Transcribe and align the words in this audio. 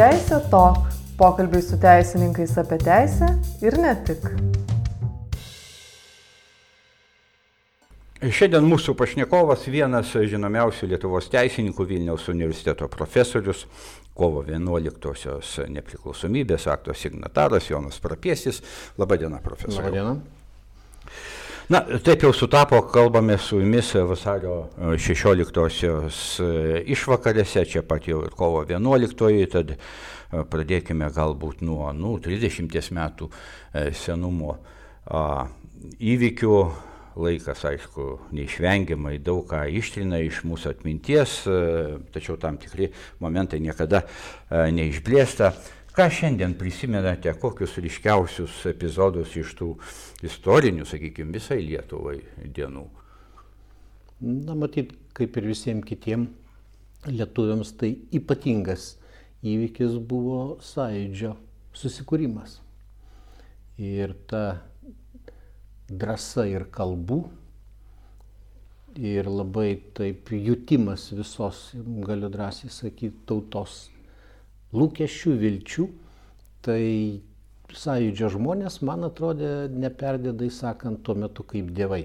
Teisė 0.00 0.38
Tok- 0.48 0.86
pokalbiai 1.20 1.60
su 1.60 1.76
teisininkais 1.76 2.54
apie 2.56 2.78
teisę 2.80 3.26
ir 3.60 3.74
ne 3.76 3.90
tik. 4.06 4.22
Šiandien 8.24 8.64
mūsų 8.64 8.94
pašnekovas 8.96 9.66
vienas 9.68 10.14
žinomiausių 10.32 10.88
Lietuvos 10.94 11.28
teisininkų 11.28 11.84
Vilniaus 11.90 12.30
universiteto 12.32 12.88
profesorius, 12.88 13.66
kovo 14.16 14.40
11-osios 14.48 15.68
nepriklausomybės 15.68 16.64
akto 16.72 16.96
signataras 16.96 17.68
Jonas 17.68 18.00
Prapiesis. 18.00 18.62
Labadiena, 18.96 19.44
profesorius. 19.44 19.84
Labadiena. 19.84 20.16
Na, 21.70 21.84
taip 22.02 22.24
jau 22.24 22.32
sutapo, 22.34 22.80
kalbame 22.90 23.36
su 23.38 23.60
jumis 23.60 23.92
vasario 24.02 24.54
16-osios 24.98 26.16
išvakarėse, 26.90 27.62
čia 27.62 27.84
pat 27.86 28.08
jau 28.10 28.24
ir 28.26 28.34
kovo 28.34 28.64
11-oji, 28.66 29.46
tad 29.52 29.76
pradėkime 30.50 31.12
galbūt 31.14 31.62
nuo 31.62 31.92
nu, 31.94 32.16
30 32.18 32.90
metų 32.98 33.30
senumo 33.94 34.56
įvykių 36.10 36.58
laikas, 37.22 37.62
aišku, 37.70 38.10
neišvengiamai 38.34 39.20
daug 39.22 39.46
ką 39.54 39.62
ištrina 39.70 40.18
iš 40.26 40.42
mūsų 40.50 40.74
atminties, 40.74 41.44
tačiau 42.10 42.34
tam 42.34 42.58
tikri 42.58 42.90
momentai 43.22 43.62
niekada 43.62 44.02
neišblėsta. 44.50 45.54
Ką 45.90 46.04
šiandien 46.06 46.52
prisimenate, 46.54 47.32
kokius 47.42 47.72
ryškiausius 47.82 48.60
epizodus 48.70 49.32
iš 49.40 49.56
tų 49.58 49.72
istorinių, 50.22 50.84
sakykime, 50.86 51.34
visai 51.34 51.58
Lietuvai 51.66 52.20
dienų? 52.46 52.84
Na, 54.22 54.54
matyt, 54.54 54.92
kaip 55.18 55.34
ir 55.40 55.48
visiems 55.50 55.82
kitiems 55.88 57.10
lietuviams, 57.10 57.74
tai 57.80 57.96
ypatingas 58.14 58.92
įvykis 59.42 59.98
buvo 60.06 60.60
sąjūdžio 60.62 61.34
susikūrimas. 61.82 62.60
Ir 63.82 64.14
ta 64.30 64.60
drąsa 65.90 66.46
ir 66.52 66.68
kalbų, 66.70 67.24
ir 68.94 69.26
labai 69.26 69.72
taip 69.98 70.30
jutimas 70.30 71.10
visos, 71.10 71.70
galiu 72.06 72.30
drąsiai 72.30 72.70
sakyti, 72.70 73.16
tautos 73.26 73.88
lūkesčių, 74.76 75.34
vilčių, 75.40 75.86
tai 76.66 76.84
sąjūdžio 77.70 78.30
žmonės, 78.34 78.80
man 78.86 79.06
atrodė, 79.06 79.68
neperdėdai 79.70 80.50
sakant, 80.54 81.02
tuo 81.06 81.16
metu 81.18 81.46
kaip 81.46 81.70
dievai. 81.74 82.04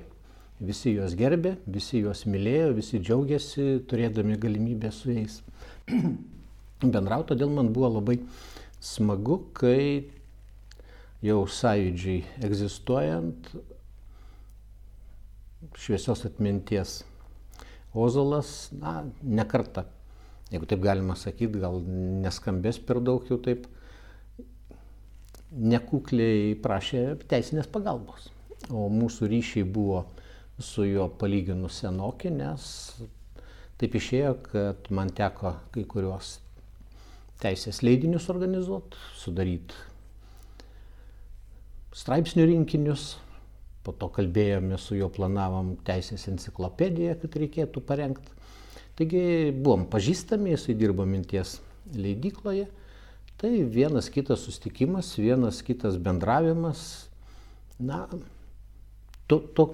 Visi 0.64 0.94
juos 0.96 1.18
gerbė, 1.20 1.58
visi 1.68 2.00
juos 2.00 2.24
mylėjo, 2.30 2.70
visi 2.78 3.02
džiaugiasi, 3.02 3.66
turėdami 3.90 4.38
galimybę 4.40 4.92
su 4.96 5.12
jais 5.12 5.42
bendrauti. 6.96 7.34
Todėl 7.34 7.52
man 7.52 7.74
buvo 7.76 7.92
labai 7.98 8.22
smagu, 8.80 9.42
kai 9.58 10.06
jau 11.26 11.42
sąjūdžiai 11.50 12.46
egzistuojant, 12.46 13.52
šviesios 15.76 16.24
atminties 16.30 17.02
Ozolas, 17.96 18.70
na, 18.76 19.06
nekarta, 19.24 19.86
jeigu 20.52 20.68
taip 20.70 20.84
galima 20.84 21.18
sakyti, 21.20 21.62
gal 21.64 21.82
neskambės 22.26 22.80
per 22.84 23.02
daug 23.04 23.26
jau 23.30 23.40
taip, 23.42 23.68
nekukliai 25.56 26.56
prašė 26.62 27.04
teisinės 27.30 27.70
pagalbos. 27.72 28.30
O 28.74 28.88
mūsų 28.92 29.30
ryšiai 29.32 29.66
buvo 29.68 30.06
su 30.60 30.88
juo 30.88 31.08
palyginus 31.20 31.82
senoki, 31.84 32.32
nes 32.34 32.68
taip 33.80 33.98
išėjo, 34.00 34.38
kad 34.50 34.90
man 34.96 35.12
teko 35.16 35.58
kai 35.76 35.84
kuriuos 35.90 36.38
teisės 37.42 37.82
leidinius 37.84 38.30
organizuoti, 38.32 39.00
sudaryti 39.20 39.76
straipsnių 41.96 42.46
rinkinius, 42.50 43.14
po 43.86 43.94
to 43.96 44.10
kalbėjome 44.12 44.78
su 44.82 44.98
juo, 44.98 45.08
planavom 45.14 45.76
teisės 45.88 46.28
enciklopediją, 46.32 47.16
kad 47.22 47.38
reikėtų 47.40 47.84
parengti. 47.88 48.35
Taigi 48.96 49.52
buvom 49.52 49.86
pažįstami, 49.92 50.54
jisai 50.54 50.76
dirbo 50.80 51.06
minties 51.08 51.58
leidykloje. 51.96 52.70
Tai 53.36 53.52
vienas 53.68 54.08
kitas 54.10 54.46
sustikimas, 54.48 55.10
vienas 55.20 55.60
kitas 55.68 55.98
bendravimas. 56.00 57.10
Na, 57.76 58.06
to, 59.28 59.42
to, 59.58 59.68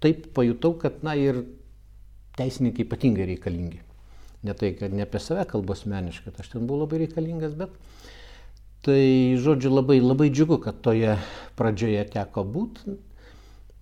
taip 0.00 0.30
pajutau, 0.32 0.72
kad, 0.80 1.02
na, 1.04 1.12
ir 1.20 1.42
teisininkai 2.38 2.86
ypatingai 2.86 3.28
reikalingi. 3.34 3.82
Ne 4.42 4.56
tai, 4.58 4.72
kad 4.78 4.94
ne 4.96 5.04
apie 5.04 5.20
save 5.22 5.44
kalbu 5.50 5.76
asmeniškai, 5.76 6.32
aš 6.40 6.54
ten 6.54 6.64
buvau 6.66 6.86
labai 6.86 7.04
reikalingas, 7.04 7.52
bet 7.58 7.76
tai, 8.82 9.36
žodžiu, 9.38 9.70
labai, 9.76 10.00
labai 10.02 10.32
džiugu, 10.32 10.58
kad 10.64 10.80
toje 10.82 11.18
pradžioje 11.60 12.08
teko 12.16 12.48
būti 12.48 12.96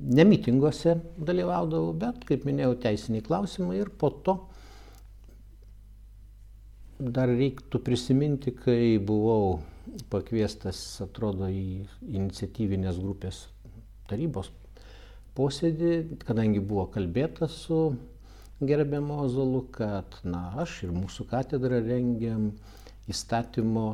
ne 0.01 0.25
mitinguose 0.25 0.97
dalyvaudavau, 1.21 1.95
bet, 1.97 2.25
kaip 2.29 2.45
minėjau, 2.49 2.75
teisiniai 2.83 3.25
klausimai 3.25 3.79
ir 3.81 3.93
po 4.01 4.11
to 4.25 4.37
dar 7.01 7.31
reiktų 7.33 7.81
prisiminti, 7.83 8.53
kai 8.53 8.99
buvau 9.01 9.61
pakviestas, 10.13 11.01
atrodo, 11.03 11.49
į 11.49 11.87
iniciatyvinės 12.05 13.01
grupės 13.01 13.47
tarybos 14.11 14.51
posėdį, 15.39 16.21
kadangi 16.27 16.61
buvo 16.61 16.87
kalbėta 16.93 17.49
su 17.49 17.95
gerbiamu 18.61 19.23
Ozolu, 19.25 19.65
kad, 19.73 20.21
na, 20.25 20.51
aš 20.61 20.83
ir 20.87 20.95
mūsų 20.95 21.27
katedra 21.31 21.81
rengiam 21.81 22.51
įstatymo 23.11 23.87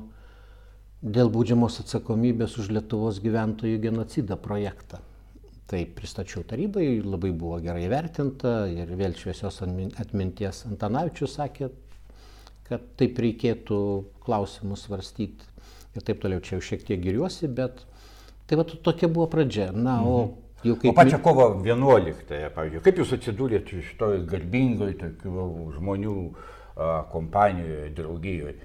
dėl 1.02 1.30
būdžiamos 1.30 1.78
atsakomybės 1.84 2.56
už 2.58 2.72
Lietuvos 2.74 3.20
gyventojų 3.22 3.78
genocidą 3.84 4.40
projektą. 4.42 5.02
Tai 5.66 5.80
pristačiau 5.98 6.44
tarybai, 6.46 7.00
labai 7.02 7.32
buvo 7.34 7.58
gerai 7.62 7.88
vertinta 7.90 8.68
ir 8.70 8.90
vėl 8.98 9.16
šviesios 9.18 9.58
atminties 9.62 10.62
Antanavičius 10.68 11.34
sakė, 11.40 11.70
kad 12.66 12.82
taip 12.98 13.18
reikėtų 13.22 13.78
klausimus 14.26 14.86
svarstyti 14.86 15.46
ir 15.96 16.04
taip 16.04 16.20
toliau 16.22 16.42
čia 16.44 16.56
jau 16.56 16.64
šiek 16.64 16.84
tiek 16.86 17.00
giriuosi, 17.02 17.48
bet 17.48 17.84
tai 18.46 18.58
va 18.60 18.66
tokia 18.66 19.08
buvo 19.08 19.28
pradžia. 19.32 19.70
Na, 19.72 19.98
o 20.04 20.16
mhm. 20.18 20.34
jau 20.68 20.76
kaip... 20.82 20.90
O 20.92 20.96
pačią 20.98 21.20
kovo 21.24 21.48
11-ąją, 21.64 22.52
pavyzdžiui, 22.56 22.84
kaip 22.84 23.00
jūs 23.02 23.14
atsidūrėte 23.16 23.82
šitoj 23.90 24.22
garbingoj 24.30 24.96
tokių 25.02 25.48
žmonių 25.78 26.16
a, 26.26 26.90
kompanijoje, 27.12 27.90
draugijoje? 27.96 28.56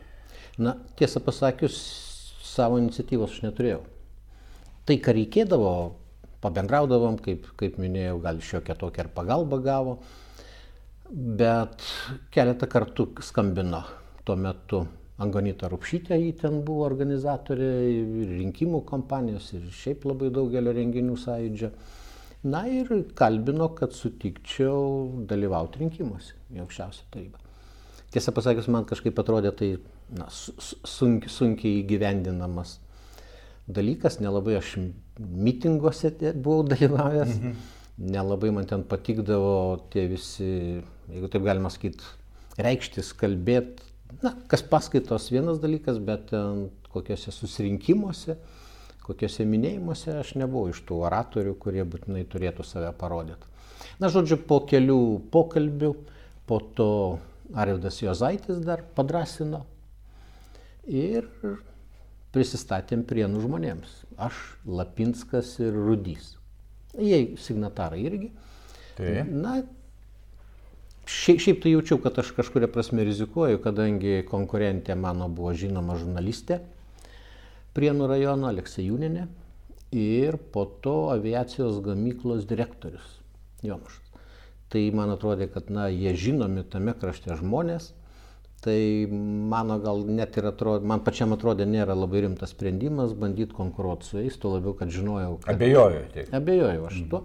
Na, 0.61 0.75
tiesą 0.99 1.23
pasakius, 1.23 1.79
savo 2.45 2.81
iniciatyvos 2.81 3.37
aš 3.37 3.45
neturėjau. 3.47 3.81
Tai, 4.85 4.97
ką 4.97 5.13
reikėdavo, 5.15 5.73
pabendraudavom, 6.43 7.19
kaip, 7.21 7.45
kaip 7.59 7.77
minėjau, 7.79 8.17
gal 8.23 8.41
iš 8.41 8.55
jo 8.57 8.61
kitokią 8.65 9.05
ir 9.05 9.11
pagalbą 9.15 9.61
gavo, 9.63 9.99
bet 11.11 11.83
keletą 12.31 12.67
kartų 12.71 13.07
skambino 13.25 13.83
tuo 14.25 14.37
metu 14.39 14.81
Angonita 15.21 15.67
Rupšytė, 15.69 16.17
jį 16.17 16.31
ten 16.39 16.61
buvo 16.65 16.85
organizatorė 16.87 17.69
ir 17.91 18.31
rinkimų 18.39 18.81
kampanijos 18.89 19.51
ir 19.53 19.67
šiaip 19.75 20.07
labai 20.09 20.31
daugelio 20.33 20.73
renginių 20.73 21.17
sąjūdžio. 21.21 21.69
Na 22.49 22.63
ir 22.65 22.89
kalbino, 23.13 23.67
kad 23.77 23.93
sutikčiau 23.93 25.25
dalyvauti 25.29 25.83
rinkimuose 25.83 26.33
į 26.55 26.63
aukščiausią 26.63 27.09
tarybą. 27.13 27.41
Tiesą 28.11 28.33
pasakius, 28.35 28.69
man 28.73 28.87
kažkaip 28.89 29.19
atrodė 29.21 29.51
tai 29.59 29.69
na, 30.17 30.25
sunkiai, 30.31 31.29
sunkiai 31.31 31.83
įgyvendinamas 31.83 32.79
dalykas, 33.71 34.17
nelabai 34.23 34.57
aš 34.57 34.73
mitinguose 35.19 36.11
buvau 36.33 36.65
dalyvavęs, 36.71 37.35
mhm. 37.37 37.61
Nelabai 37.97 38.51
man 38.55 38.67
ten 38.69 38.83
patikdavo 38.87 39.87
tie 39.93 40.07
visi, 40.11 40.81
jeigu 41.11 41.29
taip 41.31 41.45
galima 41.45 41.71
sakyti, 41.73 42.05
reikštis, 42.61 43.13
kalbėti. 43.17 43.87
Na, 44.21 44.33
kas 44.51 44.63
paskaitos 44.67 45.29
vienas 45.31 45.61
dalykas, 45.63 46.01
bet 46.03 46.29
ten 46.31 46.67
kokiuose 46.91 47.31
susirinkimuose, 47.31 48.35
kokiuose 49.05 49.45
minėjimuose 49.47 50.17
aš 50.19 50.35
nebuvau 50.39 50.71
iš 50.71 50.81
tų 50.87 50.99
oratorių, 51.07 51.55
kurie 51.61 51.85
būtinai 51.87 52.25
turėtų 52.29 52.65
save 52.67 52.91
parodyti. 52.99 53.47
Na, 54.01 54.09
žodžiu, 54.11 54.37
po 54.47 54.61
kelių 54.67 55.01
pokalbių, 55.33 55.93
po 56.49 56.59
to 56.75 56.91
Arvidas 57.55 58.01
Jozaitis 58.01 58.59
dar 58.63 58.83
padrasino 58.95 59.63
ir 60.87 61.27
prisistatėm 62.35 63.03
prienų 63.07 63.43
žmonėms. 63.45 63.95
Aš, 64.21 64.37
Lapinskas 64.65 65.57
ir 65.63 65.75
Rudys. 65.75 66.35
Jie 66.99 67.37
signatarai 67.39 68.01
irgi. 68.03 68.31
Tai. 68.97 69.13
Na, 69.31 69.55
šiaip, 71.07 71.39
šiaip 71.43 71.63
tai 71.63 71.75
jaučiau, 71.75 72.01
kad 72.03 72.19
aš 72.19 72.33
kažkuria 72.35 72.67
prasme 72.71 73.05
rizikuoju, 73.07 73.61
kadangi 73.63 74.21
konkurentė 74.27 74.97
mano 74.99 75.29
buvo 75.31 75.53
žinoma 75.55 75.95
žurnalistė 75.99 76.59
Prienų 77.71 78.07
rajono 78.11 78.49
Aleksejūninė 78.49 79.21
ir 79.95 80.35
po 80.51 80.65
to 80.83 80.95
aviacijos 81.13 81.77
gamyklos 81.85 82.43
direktorius 82.49 83.13
Jonušas. 83.63 84.09
Tai 84.71 84.81
man 84.95 85.13
atrodė, 85.13 85.47
kad 85.51 85.69
na, 85.71 85.85
jie 85.87 86.11
žinomi 86.19 86.65
tame 86.67 86.91
krašte 86.99 87.31
žmonės 87.39 87.93
Tai 88.61 89.07
mano 89.49 89.79
gal 89.81 90.03
net 90.05 90.35
ir 90.37 90.45
atrodo, 90.51 90.85
man 90.85 91.01
pačiam 91.01 91.33
atrodė 91.33 91.65
nėra 91.65 91.95
labai 91.97 92.21
rimtas 92.27 92.51
sprendimas 92.53 93.15
bandyti 93.17 93.55
konkuruoti 93.57 94.05
su 94.05 94.19
jais, 94.19 94.35
tuo 94.37 94.51
labiau, 94.53 94.75
kad 94.77 94.91
žinojau, 94.93 95.39
kad... 95.41 95.55
Abejoju. 95.55 96.03
Tai. 96.13 96.25
Abejojau 96.37 96.83
aš 96.91 96.99
tuo. 97.09 97.23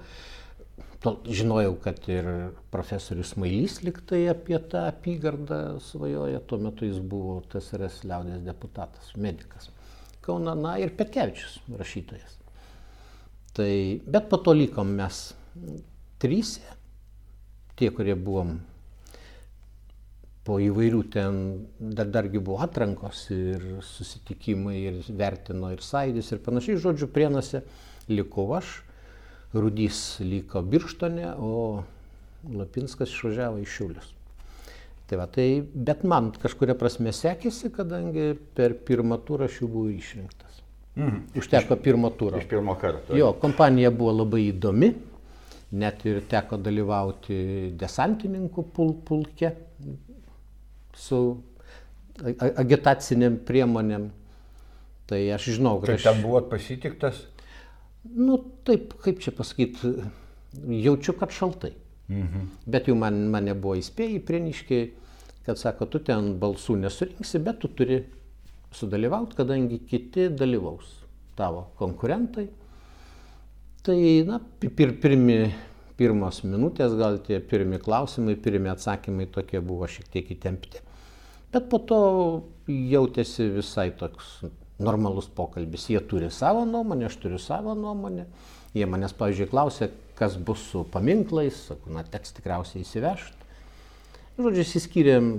tuo. 1.04 1.12
Žinojau, 1.28 1.74
kad 1.84 2.00
ir 2.08 2.30
profesorius 2.72 3.34
Mailys 3.36 3.82
liktai 3.84 4.22
apie 4.32 4.56
tą 4.72 4.86
apygardą 4.88 5.58
svajoja, 5.84 6.40
tuo 6.48 6.58
metu 6.64 6.88
jis 6.88 7.02
buvo 7.04 7.42
TSRS 7.52 8.00
liaudės 8.08 8.40
deputatas, 8.46 9.10
medikas. 9.20 9.68
Kauna, 10.24 10.56
na 10.58 10.72
ir 10.80 10.94
Petkevičius, 10.96 11.60
rašytojas. 11.76 12.40
Tai, 13.54 13.74
bet 14.08 14.32
po 14.32 14.40
to 14.40 14.56
likom 14.56 14.96
mes 14.96 15.20
trys, 16.24 16.56
tie, 17.76 17.92
kurie 17.92 18.16
buvom 18.16 18.56
po 20.46 20.60
įvairių 20.62 21.02
ten, 21.10 21.38
dar, 21.80 22.08
dargi 22.14 22.38
buvo 22.38 22.60
atrankos 22.62 23.24
ir 23.34 23.64
susitikimai, 23.82 24.76
ir 24.92 25.00
vertino 25.18 25.72
ir 25.74 25.82
sąjūdis 25.82 26.32
ir 26.32 26.42
panašiai, 26.44 26.80
žodžiu, 26.82 27.10
prienuose 27.12 27.64
liko 28.12 28.46
aš, 28.56 28.80
Rudys 29.56 30.20
liko 30.20 30.60
Birštone, 30.62 31.32
o 31.38 31.82
Lapinskas 32.52 33.10
išvažiavo 33.10 33.62
į 33.62 33.66
Šiulius. 33.72 34.12
Tai 35.06 35.20
va, 35.20 35.26
tai, 35.30 35.46
bet 35.62 36.02
man 36.06 36.32
kažkuria 36.34 36.74
prasme 36.78 37.12
sekėsi, 37.14 37.70
kadangi 37.74 38.32
per 38.58 38.74
pirmą 38.86 39.20
turą 39.26 39.46
aš 39.46 39.60
jau 39.62 39.68
buvau 39.70 39.92
išrinktas. 39.94 40.62
Mm. 40.96 41.20
Užteko 41.38 41.76
pirmo 41.82 42.10
turo. 42.18 42.40
Iš 42.40 42.48
pirmo 42.50 42.74
karto. 42.80 43.14
Jo, 43.16 43.30
kompanija 43.40 43.92
buvo 43.94 44.16
labai 44.22 44.48
įdomi, 44.48 44.90
net 45.78 46.02
ir 46.08 46.22
teko 46.30 46.58
dalyvauti 46.62 47.38
desantininkų 47.78 48.64
pul 48.74 48.94
pulke, 49.06 49.52
su 50.96 51.20
agitaciniam 52.56 53.38
priemonėm. 53.46 54.10
Tai 55.06 55.18
aš 55.36 55.50
žinau, 55.56 55.78
kad... 55.80 55.92
Kaip 55.92 56.00
aš... 56.00 56.06
ten 56.08 56.22
buvot 56.24 56.48
pasitiktas? 56.50 57.22
Nu, 58.06 58.38
taip, 58.66 58.94
kaip 59.02 59.20
čia 59.22 59.32
pasakyti, 59.34 59.92
jaučiu, 60.82 61.14
kad 61.18 61.34
šaltai. 61.34 61.74
Mhm. 62.08 62.50
Bet 62.70 62.90
jau 62.90 62.96
man, 62.98 63.26
mane 63.34 63.54
buvo 63.58 63.76
įspėjai 63.80 64.22
prieniškiai, 64.26 64.90
kad 65.46 65.58
sako, 65.60 65.88
tu 65.90 66.00
ten 66.06 66.34
balsų 66.42 66.78
nesurinksi, 66.82 67.42
bet 67.42 67.60
tu 67.62 67.70
turi 67.74 68.00
sudalyvauti, 68.74 69.38
kadangi 69.38 69.80
kiti 69.86 70.28
dalyvaus 70.34 70.90
tavo 71.38 71.68
konkurentai. 71.78 72.48
Tai, 73.86 73.98
na, 74.26 74.40
pir, 74.58 74.96
pirmi, 75.02 75.38
pirmos 75.98 76.42
minutės, 76.46 76.96
gal 76.98 77.20
tie 77.26 77.38
pirmi 77.38 77.78
klausimai, 77.82 78.34
pirmi 78.42 78.72
atsakymai 78.72 79.28
tokie 79.30 79.62
buvo 79.62 79.86
šiek 79.90 80.10
tiek 80.10 80.32
įtempti. 80.34 80.82
Bet 81.54 81.68
po 81.70 81.78
to 81.78 82.00
jautėsi 82.66 83.48
visai 83.54 83.90
toks 83.94 84.40
normalus 84.82 85.28
pokalbis. 85.32 85.88
Jie 85.90 86.00
turi 86.08 86.30
savo 86.34 86.64
nuomonę, 86.68 87.06
aš 87.08 87.16
turiu 87.22 87.38
savo 87.40 87.74
nuomonę. 87.78 88.26
Jie 88.76 88.86
manęs, 88.90 89.14
pavyzdžiui, 89.16 89.48
klausė, 89.48 89.90
kas 90.18 90.36
bus 90.36 90.64
su 90.72 90.82
paminklais, 90.92 91.56
sakau, 91.70 91.92
na, 91.94 92.04
teks 92.04 92.34
tikriausiai 92.36 92.84
įsivežti. 92.84 93.46
Žodžiu, 94.36 94.64
įsiskyrėm 94.66 95.30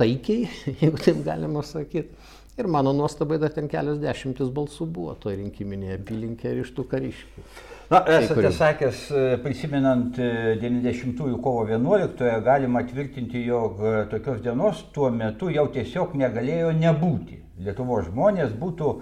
taikiai, 0.00 0.48
jeigu 0.82 0.98
taip 0.98 1.20
galima 1.26 1.62
sakyti. 1.66 2.16
Ir 2.58 2.66
mano 2.68 2.92
nuostabai 2.92 3.38
dar 3.40 3.52
ten 3.54 3.70
kelios 3.70 4.00
dešimtis 4.02 4.50
balsų 4.52 4.88
buvo 4.90 5.14
to 5.22 5.30
rinkiminėje 5.32 6.00
apylinkėje 6.00 6.56
ir 6.56 6.64
iš 6.64 6.72
tų 6.76 6.84
kariškių. 6.90 7.44
Na, 7.90 8.04
esate 8.06 8.52
sakęs, 8.54 8.98
e, 9.10 9.22
prisimenant 9.42 10.14
90-ųjų 10.14 11.34
e, 11.34 11.38
kovo 11.42 11.64
11-ąją, 11.66 12.36
galima 12.46 12.84
tvirtinti, 12.86 13.40
jog 13.48 13.80
e, 13.82 13.94
tokios 14.12 14.36
dienos 14.44 14.84
tuo 14.94 15.08
metu 15.10 15.48
jau 15.50 15.64
tiesiog 15.74 16.12
negalėjo 16.20 16.68
nebūti. 16.78 17.40
Lietuvos 17.66 18.06
žmonės 18.06 18.52
būtų 18.60 18.92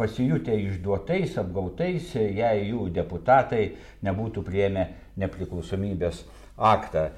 pasijutę 0.00 0.56
išduotais, 0.58 1.36
apgautais, 1.38 2.08
jei 2.18 2.64
jų 2.72 2.88
deputatai 2.96 3.60
nebūtų 4.02 4.42
prieėmę 4.48 4.88
nepriklausomybės 5.22 6.24
aktą. 6.58 7.12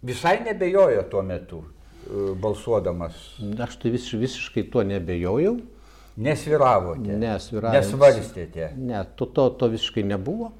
Visai 0.00 0.38
nebejojo 0.46 1.04
tuo 1.12 1.20
metu 1.20 1.60
balsuodamas. 2.40 3.20
Aš 3.60 3.76
tai 3.84 3.92
vis, 3.92 4.08
visiškai 4.08 4.64
tuo 4.72 4.88
nebejojau. 4.88 5.58
Nesviravote. 6.16 7.18
Nesviravote. 7.20 7.78
Nesvarstėte. 7.78 8.72
Ne, 8.76 9.04
to, 9.16 9.28
to, 9.30 9.46
to 9.60 9.70
visiškai 9.72 10.04
nebuvo. 10.06 10.50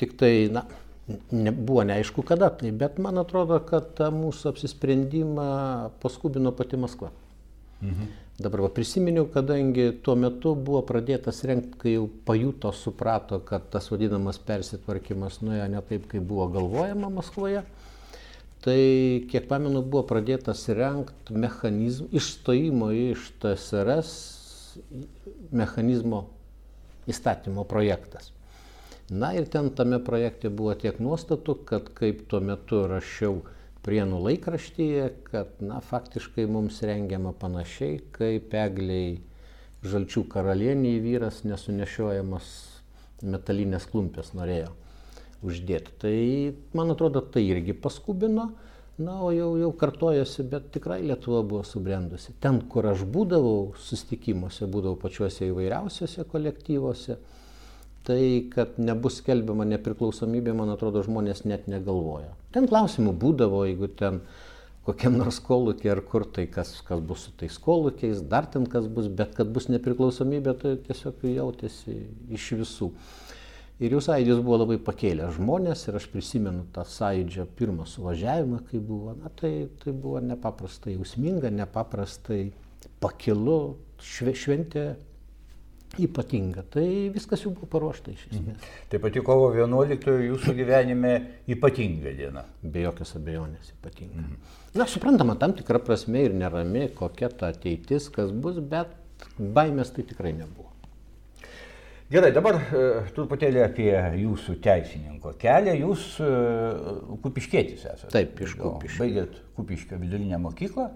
Tik 0.00 0.14
tai, 0.18 0.32
na, 0.52 0.64
ne, 1.30 1.52
buvo 1.52 1.84
neaišku 1.86 2.24
kada 2.26 2.50
tai, 2.54 2.70
bet 2.74 2.98
man 3.02 3.20
atrodo, 3.22 3.58
kad 3.66 4.00
mūsų 4.14 4.52
apsisprendimą 4.52 5.46
paskubino 6.02 6.54
pati 6.56 6.80
Maskva. 6.80 7.12
Mhm. 7.82 8.18
Dabar 8.42 8.62
va, 8.64 8.68
prisiminiau, 8.72 9.26
kadangi 9.30 9.90
tuo 10.02 10.14
metu 10.18 10.54
buvo 10.56 10.80
pradėtas 10.88 11.42
renkti, 11.46 11.76
kai 11.78 11.92
jau 11.92 12.06
pajuto, 12.26 12.72
suprato, 12.74 13.38
kad 13.44 13.68
tas 13.70 13.90
vadinamas 13.92 14.40
persitvarkymas 14.42 15.42
nuėjo 15.44 15.68
ne 15.70 15.82
taip, 15.86 16.08
kaip 16.10 16.24
buvo 16.26 16.48
galvojama 16.54 17.10
Maskvoje. 17.12 17.62
Tai, 18.62 18.78
kiek 19.28 19.46
pamenu, 19.50 19.82
buvo 19.82 20.06
pradėtas 20.08 20.64
renkti 20.70 21.34
mechanizmą 21.34 22.08
išstojimo 22.14 22.92
iš 23.12 23.28
TSRS 23.42 24.41
mechanizmo 25.50 26.26
įstatymo 27.10 27.64
projektas. 27.68 28.30
Na 29.12 29.32
ir 29.36 29.48
ten 29.52 29.70
tame 29.76 29.98
projekte 30.00 30.48
buvo 30.48 30.74
tiek 30.78 31.00
nuostatų, 31.02 31.56
kad 31.68 31.90
kaip 31.98 32.24
tuo 32.30 32.40
metu 32.40 32.86
rašiau 32.88 33.42
Prienų 33.82 34.20
laikraštyje, 34.22 35.06
kad, 35.26 35.56
na, 35.58 35.80
faktiškai 35.82 36.44
mums 36.46 36.76
rengiama 36.86 37.32
panašiai, 37.34 37.96
kaip 38.14 38.52
egliai 38.54 39.16
žalčių 39.82 40.22
karalieniai 40.30 41.00
vyras 41.02 41.40
nesunešiojamas 41.42 42.52
metalinės 43.26 43.88
klumpės 43.90 44.30
norėjo 44.38 44.70
uždėti. 45.42 45.96
Tai, 45.98 46.14
man 46.78 46.94
atrodo, 46.94 47.24
tai 47.26 47.42
irgi 47.48 47.74
paskubino. 47.74 48.52
Na, 49.00 49.14
o 49.24 49.30
jau, 49.32 49.54
jau 49.56 49.70
kartojasi, 49.72 50.44
bet 50.52 50.66
tikrai 50.74 51.00
Lietuva 51.06 51.40
buvo 51.48 51.62
subrendusi. 51.64 52.34
Ten, 52.44 52.60
kur 52.68 52.90
aš 52.90 53.06
būdavau 53.08 53.72
susitikimuose, 53.80 54.68
būdavau 54.68 54.98
pačiuose 55.00 55.48
įvairiausiuose 55.48 56.26
kolektyvuose, 56.28 57.16
tai, 58.04 58.20
kad 58.52 58.76
nebus 58.76 59.22
skelbiama 59.22 59.64
nepriklausomybė, 59.70 60.52
man 60.58 60.74
atrodo, 60.74 61.00
žmonės 61.06 61.46
net 61.48 61.70
negalvoja. 61.72 62.34
Ten 62.52 62.68
klausimų 62.68 63.14
būdavo, 63.22 63.64
jeigu 63.70 63.88
ten 63.96 64.20
kokiam 64.84 65.16
nors 65.16 65.38
kolūkiai 65.40 65.94
ar 65.94 66.04
kur, 66.04 66.26
tai 66.28 66.44
kas, 66.52 66.74
kas 66.84 67.00
bus 67.00 67.28
su 67.28 67.34
tais 67.40 67.56
kolūkiais, 67.64 68.20
dar 68.28 68.50
ten 68.50 68.68
kas 68.68 68.90
bus, 68.92 69.08
bet 69.08 69.32
kad 69.38 69.48
bus 69.54 69.70
nepriklausomybė, 69.72 70.56
tai 70.58 70.76
tiesiog 70.84 71.24
jautėsi 71.32 71.96
iš 72.34 72.52
visų. 72.60 72.92
Ir 73.82 73.94
jų 73.96 74.02
sąjūdis 74.04 74.42
buvo 74.44 74.58
labai 74.60 74.76
pakėlęs 74.84 75.38
žmonės 75.38 75.86
ir 75.88 75.96
aš 75.98 76.08
prisimenu 76.12 76.66
tą 76.74 76.84
sąjūdžio 76.86 77.46
pirmą 77.58 77.86
suvažiavimą, 77.88 78.60
kai 78.68 78.82
buvo, 78.82 79.14
na 79.18 79.32
tai, 79.32 79.68
tai 79.82 79.94
buvo 79.94 80.20
nepaprastai 80.22 80.98
jausminga, 80.98 81.50
nepaprastai 81.50 82.44
pakilu, 83.02 83.78
šve, 84.02 84.36
šventė 84.38 84.84
ypatinga. 86.00 86.64
Tai 86.72 86.84
viskas 87.12 87.42
jau 87.44 87.52
buvo 87.52 87.68
paruošta 87.72 88.12
iš 88.12 88.24
esmės. 88.30 88.56
Mhm. 88.56 88.72
Tai 88.92 89.00
pati 89.02 89.22
kovo 89.24 89.50
11 89.54 90.08
jūsų 90.28 90.54
gyvenime 90.56 91.12
ypatinga 91.52 92.14
diena. 92.16 92.46
Be 92.62 92.86
jokios 92.86 93.14
abejonės 93.18 93.74
ypatinga. 93.76 94.24
Mhm. 94.24 94.58
Na, 94.78 94.88
suprantama, 94.88 95.36
tam 95.40 95.56
tikra 95.58 95.82
prasme 95.84 96.24
ir 96.26 96.36
nerami, 96.36 96.88
kokia 96.96 97.28
ta 97.28 97.52
ateitis, 97.52 98.08
kas 98.12 98.32
bus, 98.32 98.60
bet 98.60 98.94
baimės 99.38 99.92
tai 99.92 100.06
tikrai 100.08 100.32
nebuvo. 100.36 100.71
Gerai, 102.12 102.28
dabar 102.34 102.58
e, 102.60 102.80
truputėlį 103.16 103.60
apie 103.64 103.88
jūsų 104.20 104.58
teisininko 104.60 105.30
kelią. 105.40 105.72
Jūs 105.80 106.02
e, 106.20 106.30
kupiškėtis 107.24 107.86
esate. 107.88 108.10
Taip, 108.12 108.34
iš 108.44 108.52
kupiškio. 108.60 108.98
Baigėt 109.00 109.38
kupiškio 109.56 109.96
vidurinę 110.02 110.40
mokyklą. 110.42 110.90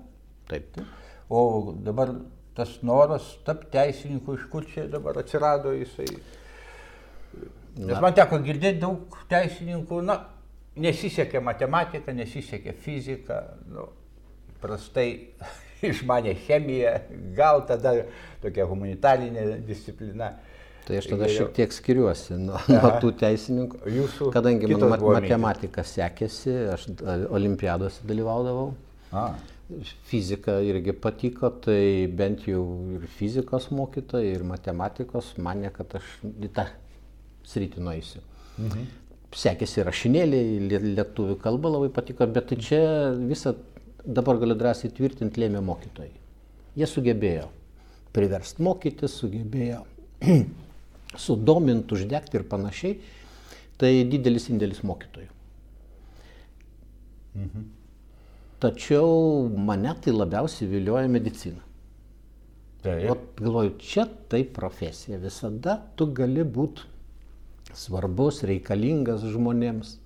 Taip. 0.51 0.67
taip. 0.75 0.91
O 1.33 1.73
dabar 1.87 2.13
tas 2.57 2.75
noras 2.85 3.31
tapti 3.47 3.71
teisininku, 3.73 4.37
iš 4.37 4.45
kur 4.53 4.67
čia 4.69 4.85
dabar 4.93 5.17
atsirado 5.23 5.73
jisai? 5.73 6.07
Nes 7.77 8.01
man 8.03 8.13
teko 8.17 8.43
girdėti 8.45 8.83
daug 8.85 9.17
teisininkų, 9.31 10.03
na, 10.05 10.19
nesisekė 10.81 11.41
matematika, 11.45 12.13
nesisekė 12.17 12.77
fizika, 12.85 13.41
nu, 13.73 13.89
prastai 14.61 15.09
išmanė 15.93 16.37
chemiją, 16.45 16.93
gal 17.41 17.65
tada 17.69 18.03
tokia 18.45 18.69
humanitarinė 18.69 19.63
disciplina. 19.65 20.35
Tai 20.87 21.01
aš 21.01 21.09
tada 21.11 21.27
šiek 21.31 21.51
tiek 21.57 21.73
skiriuosi 21.75 22.37
nuo, 22.39 22.61
nuo 22.71 22.91
tų 23.03 23.11
teisininkų, 23.19 23.81
Jūsų 23.91 24.29
kadangi 24.35 24.69
man 24.71 24.85
mat, 24.93 25.03
matematika 25.03 25.83
sekėsi, 25.87 26.53
aš 26.77 26.85
olimpiadose 27.35 28.07
dalyvaudavau. 28.07 28.69
A. 29.11 29.33
Fizika 30.07 30.61
irgi 30.63 30.95
patiko, 30.95 31.51
tai 31.65 32.07
bent 32.07 32.45
jau 32.47 32.63
ir 32.95 33.09
fizikos 33.17 33.67
mokytojai, 33.75 34.37
ir 34.37 34.45
matematikos 34.47 35.33
mane, 35.43 35.73
kad 35.75 35.97
aš 35.99 36.13
į 36.23 36.53
tą 36.55 36.69
sritį 37.51 37.83
nueisiu. 37.83 38.23
Mhm. 38.61 38.85
Sekėsi 39.37 39.83
rašinėliai, 39.85 40.61
lietuvių 40.71 41.35
kalba 41.43 41.73
labai 41.75 41.91
patiko, 41.93 42.29
bet 42.31 42.47
tai 42.53 42.61
čia 42.63 42.79
visa 43.19 43.57
dabar 44.07 44.39
galiu 44.39 44.55
drąsiai 44.57 44.95
tvirtinti, 44.95 45.43
lėmė 45.43 45.65
mokytojai. 45.67 46.15
Jie 46.79 46.87
sugebėjo 46.89 47.51
priversti 48.15 48.63
mokytis, 48.65 49.19
sugebėjo 49.19 49.83
sudominti, 51.19 51.95
uždegti 51.97 52.41
ir 52.41 52.47
panašiai. 52.51 52.99
Tai 53.77 53.93
didelis 54.09 54.49
indėlis 54.49 54.81
mokytojų. 54.89 55.33
Mhm. 57.37 57.65
Tačiau 58.61 59.49
mane 59.53 59.93
tai 60.01 60.15
labiausiai 60.17 60.71
vilioja 60.71 61.09
medicina. 61.13 61.61
Taip. 62.83 63.11
O 63.11 63.17
galvoju, 63.43 63.75
čia 63.83 64.07
tai 64.31 64.45
profesija. 64.45 65.19
Visada 65.21 65.77
tu 65.97 66.07
gali 66.17 66.45
būti 66.45 66.87
svarbus, 67.77 68.41
reikalingas 68.49 69.27
žmonėms. 69.27 69.97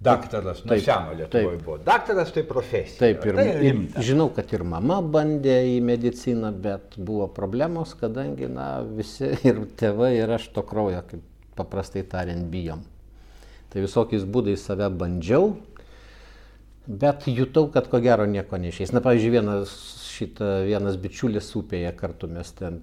Daktaras, 0.00 0.64
nuo 0.64 0.78
seno 0.80 1.12
Lietuvoje 1.12 1.58
buvo. 1.64 1.78
Daktaras 1.84 2.32
tai 2.32 2.42
profesija. 2.48 2.98
Taip, 2.98 3.24
ir, 3.28 3.36
tai 3.36 3.48
ir 3.50 3.58
rimta. 3.60 4.00
žinau, 4.00 4.30
kad 4.32 4.48
ir 4.56 4.62
mama 4.64 5.02
bandė 5.04 5.58
į 5.74 5.82
mediciną, 5.84 6.54
bet 6.56 6.96
buvo 6.96 7.26
problemos, 7.36 7.92
kadangi 8.00 8.48
na, 8.48 8.70
visi 8.96 9.28
ir 9.50 9.60
tėvai, 9.76 10.14
ir 10.22 10.32
aš 10.38 10.48
to 10.56 10.64
kraujo, 10.64 11.02
kaip 11.10 11.26
paprastai 11.60 12.06
tariant, 12.08 12.48
bijom. 12.48 12.80
Tai 13.70 13.84
visokiais 13.84 14.24
būdais 14.24 14.64
save 14.64 14.88
bandžiau, 14.88 15.52
bet 16.88 17.28
jutau, 17.28 17.68
kad 17.74 17.92
ko 17.92 18.00
gero 18.00 18.24
nieko 18.24 18.56
neišeis. 18.56 18.94
Na, 18.96 19.04
pavyzdžiui, 19.04 19.34
vienas, 19.36 19.74
šita, 20.14 20.62
vienas 20.64 20.96
bičiulis 21.02 21.52
upėje 21.60 21.92
kartu 22.00 22.32
mes 22.32 22.56
ten 22.56 22.80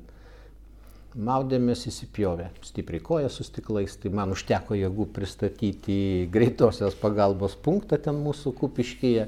maudėmės 1.17 1.88
įsipjovę 1.89 2.51
stipriai 2.65 3.01
koją 3.03 3.29
su 3.33 3.45
stiklais, 3.47 3.95
tai 4.01 4.12
man 4.13 4.33
užteko 4.36 4.77
jėgų 4.77 5.09
pristatyti 5.15 5.97
į 5.97 6.24
greitosios 6.33 6.97
pagalbos 7.01 7.57
punktą 7.63 8.00
ten 8.01 8.19
mūsų 8.21 8.53
kupiškyje, 8.59 9.27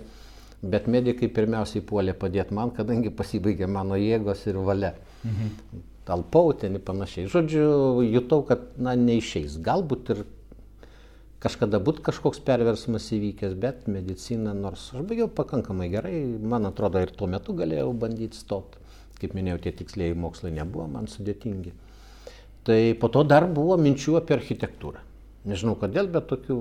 bet 0.61 0.89
medikai 0.91 1.29
pirmiausiai 1.33 1.83
puolė 1.85 2.13
padėti 2.17 2.55
man, 2.55 2.73
kadangi 2.75 3.11
pasibaigė 3.13 3.69
mano 3.71 3.97
jėgos 3.99 4.45
ir 4.51 4.59
valia. 4.61 4.93
Mhm. 5.23 5.85
Talpau 6.09 6.53
ten 6.57 6.77
ir 6.77 6.81
panašiai. 6.81 7.29
Žodžiu, 7.29 8.01
jutau, 8.09 8.41
kad 8.47 8.63
na, 8.81 8.95
neišeis. 8.97 9.59
Galbūt 9.61 10.13
ir 10.15 10.23
kažkada 11.43 11.79
būtų 11.83 12.03
kažkoks 12.07 12.41
perversmas 12.45 13.11
įvykęs, 13.15 13.53
bet 13.59 13.85
medicina, 13.91 14.55
nors 14.57 14.89
aš 14.95 15.05
baigiau 15.07 15.29
pakankamai 15.31 15.89
gerai, 15.91 16.15
man 16.25 16.65
atrodo 16.69 17.01
ir 17.03 17.13
tuo 17.15 17.29
metu 17.31 17.53
galėjau 17.57 17.93
bandyti 17.93 18.41
stoti. 18.41 18.78
Kaip 19.19 19.35
minėjau, 19.35 19.59
tie 19.63 19.73
tikslėjai 19.75 20.15
mokslai 20.15 20.51
nebuvo 20.55 20.87
man 20.91 21.09
sudėtingi. 21.11 21.73
Tai 22.67 22.79
po 23.01 23.09
to 23.11 23.23
dar 23.27 23.47
buvo 23.51 23.75
minčių 23.79 24.17
apie 24.19 24.35
architektūrą. 24.37 25.01
Nežinau 25.49 25.75
kodėl, 25.79 26.09
bet 26.11 26.27
tokių, 26.29 26.57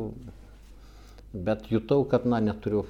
bet 1.34 1.66
jutau, 1.72 2.04
kad, 2.08 2.26
na, 2.26 2.38
neturiu, 2.42 2.84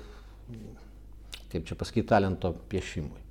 kaip 1.53 1.65
čia 1.69 1.77
pasakyti, 1.79 2.09
talento 2.11 2.53
piešimui. 2.73 3.25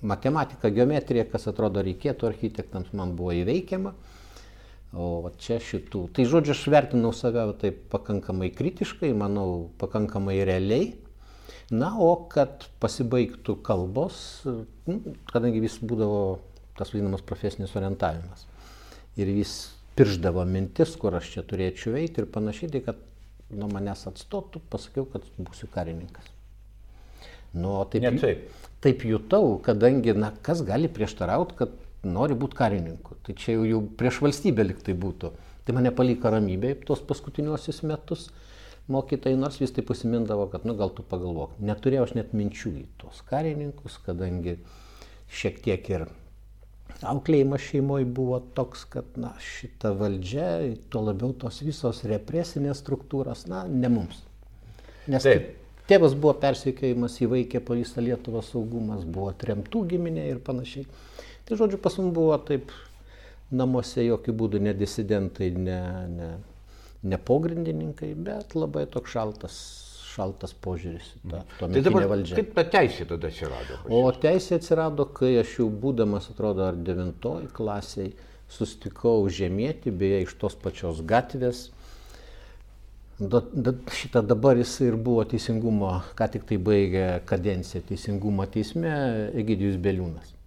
Matematika, 0.00 0.70
geometrija, 0.72 1.26
kas 1.28 1.46
atrodo 1.50 1.82
reikėtų 1.84 2.30
architektams, 2.30 2.94
man 2.96 3.12
buvo 3.18 3.34
įveikiama. 3.42 3.92
O 4.90 5.30
čia 5.38 5.60
šitų. 5.62 6.08
Tai 6.16 6.24
žodžiu, 6.26 6.54
aš 6.56 6.64
vertinau 6.72 7.12
save 7.14 7.44
taip 7.60 7.84
pakankamai 7.92 8.48
kritiškai, 8.50 9.12
manau, 9.14 9.68
pakankamai 9.78 10.40
realiai. 10.48 10.94
Na, 11.70 11.92
o 12.02 12.14
kad 12.30 12.64
pasibaigtų 12.82 13.60
kalbos, 13.62 14.42
nu, 14.44 15.14
kadangi 15.30 15.62
vis 15.62 15.76
būdavo 15.78 16.40
tas 16.78 16.90
vadinamas 16.90 17.22
profesinis 17.22 17.76
orientavimas. 17.78 18.46
Ir 19.20 19.30
vis 19.36 19.52
pirždavo 19.98 20.42
mintis, 20.48 20.96
kur 20.98 21.14
aš 21.18 21.30
čia 21.36 21.44
turėčiau 21.46 21.94
eiti 22.00 22.22
ir 22.22 22.28
panašiai, 22.32 22.72
tai 22.72 22.82
kad 22.88 22.98
nuo 23.54 23.68
manęs 23.70 24.06
atstotų, 24.10 24.62
pasakiau, 24.72 25.06
kad 25.12 25.26
būsiu 25.38 25.68
karininkas. 25.70 26.26
Nu, 27.52 27.80
o 27.80 27.84
taip, 27.84 28.02
Ne 28.02 28.18
taip. 28.18 28.50
taip 28.82 29.04
jutau, 29.06 29.58
kadangi, 29.62 30.14
na, 30.14 30.32
kas 30.42 30.62
gali 30.66 30.90
prieštarauti, 30.90 31.56
kad 31.58 31.74
nori 32.06 32.34
būti 32.38 32.56
karininku. 32.56 33.18
Tai 33.26 33.34
čia 33.38 33.56
jau, 33.56 33.64
jau 33.68 33.80
prieš 33.98 34.20
valstybę 34.24 34.64
liktai 34.64 34.94
būtų. 34.94 35.32
Tai 35.66 35.74
mane 35.76 35.90
paliko 35.94 36.30
ramybėje 36.32 36.80
tuos 36.86 37.02
paskutiniuosius 37.06 37.82
metus 37.86 38.30
mokytojai, 38.90 39.38
nors 39.38 39.60
vis 39.60 39.74
taip 39.76 39.88
pasimindavo, 39.90 40.46
kad, 40.52 40.64
nu, 40.68 40.76
gal 40.78 40.92
tu 40.94 41.04
pagalvok. 41.06 41.58
Neturėjau 41.62 42.06
aš 42.08 42.16
net 42.18 42.32
minčių 42.36 42.72
į 42.80 42.86
tuos 43.02 43.20
karininkus, 43.28 44.00
kadangi 44.06 44.56
šiek 45.30 45.60
tiek 45.64 45.92
ir 45.92 46.08
auklėjimas 47.06 47.62
šeimoje 47.64 48.08
buvo 48.16 48.40
toks, 48.56 48.84
kad, 48.92 49.06
na, 49.20 49.32
šita 49.40 49.94
valdžia, 49.96 50.50
tuo 50.92 51.04
labiau 51.06 51.32
tos 51.36 51.62
visos 51.64 52.02
represinės 52.08 52.82
struktūros, 52.82 53.46
na, 53.50 53.64
ne 53.68 53.92
mums. 53.92 54.24
Nes 55.10 55.24
Taip. 55.26 55.56
Tėvas 55.90 56.12
buvo 56.14 56.36
persikėjimas 56.38 57.16
įvaikė 57.24 57.58
po 57.66 57.74
visą 57.74 58.02
Lietuvą 58.04 58.44
saugumas, 58.46 59.02
buvo 59.02 59.32
tremtų 59.34 59.88
giminė 59.90 60.28
ir 60.30 60.38
panašiai. 60.46 60.84
Tai 61.48 61.58
žodžiu, 61.58 61.80
pas 61.82 61.96
mus 61.98 62.12
buvo 62.14 62.36
taip 62.46 62.70
namuose 63.50 64.04
jokių 64.04 64.34
būdų 64.38 64.60
ne 64.62 64.74
disidentai, 64.78 65.48
ne, 65.50 65.80
ne, 66.12 66.28
ne 67.02 67.18
pogrindininkai, 67.18 68.12
bet 68.14 68.54
labai 68.58 68.86
toks 68.90 69.14
šaltas, 69.14 69.58
šaltas 70.10 70.52
požiūris 70.64 71.12
į 71.16 71.20
tą 71.22 71.40
Tai 71.40 71.58
tuometinę 71.60 71.84
dabar 71.86 72.08
valdžią. 72.12 72.38
kaip 72.40 72.54
ta 72.56 72.64
teisė 72.76 73.06
tada 73.08 73.30
atsirado? 73.30 73.78
pas 73.82 73.94
O 73.96 74.00
teisė 74.24 74.58
atsirado, 74.60 75.06
kai 75.16 75.36
aš 75.40 75.58
jau 75.60 75.68
būdamas, 75.84 76.30
atrodo, 76.32 76.66
ar 76.68 76.80
devintoj 76.88 77.48
klasiai, 77.56 78.12
sustikau 78.50 79.28
žemėti, 79.30 79.92
beje, 79.94 80.24
iš 80.26 80.34
tos 80.40 80.58
pačios 80.58 81.04
gatvės. 81.06 81.68
Da, 83.20 83.42
da, 83.52 83.74
šitą 83.92 84.22
dabar 84.24 84.56
jis 84.56 84.72
ir 84.80 84.96
buvo 84.96 85.26
teisingumo, 85.28 85.92
ką 86.16 86.28
tik 86.34 86.46
tai 86.48 86.56
baigė 86.56 87.06
kadenciją 87.28 87.84
teisingumo 87.90 88.46
teisme, 88.48 88.92
Egidijus 89.36 89.76
Beliūnas. 89.76 90.39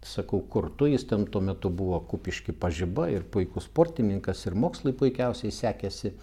Sakau, 0.00 0.40
kur 0.48 0.70
tu, 0.76 0.86
jis 0.88 1.04
ten 1.04 1.26
tuo 1.28 1.42
metu 1.44 1.68
buvo 1.68 1.98
kupiški 2.08 2.54
pažyba 2.56 3.10
ir 3.12 3.26
puikus 3.28 3.66
sportininkas 3.68 4.46
ir 4.48 4.56
mokslai 4.56 4.94
puikiausiai 4.96 5.52
sekėsi. 5.52 6.14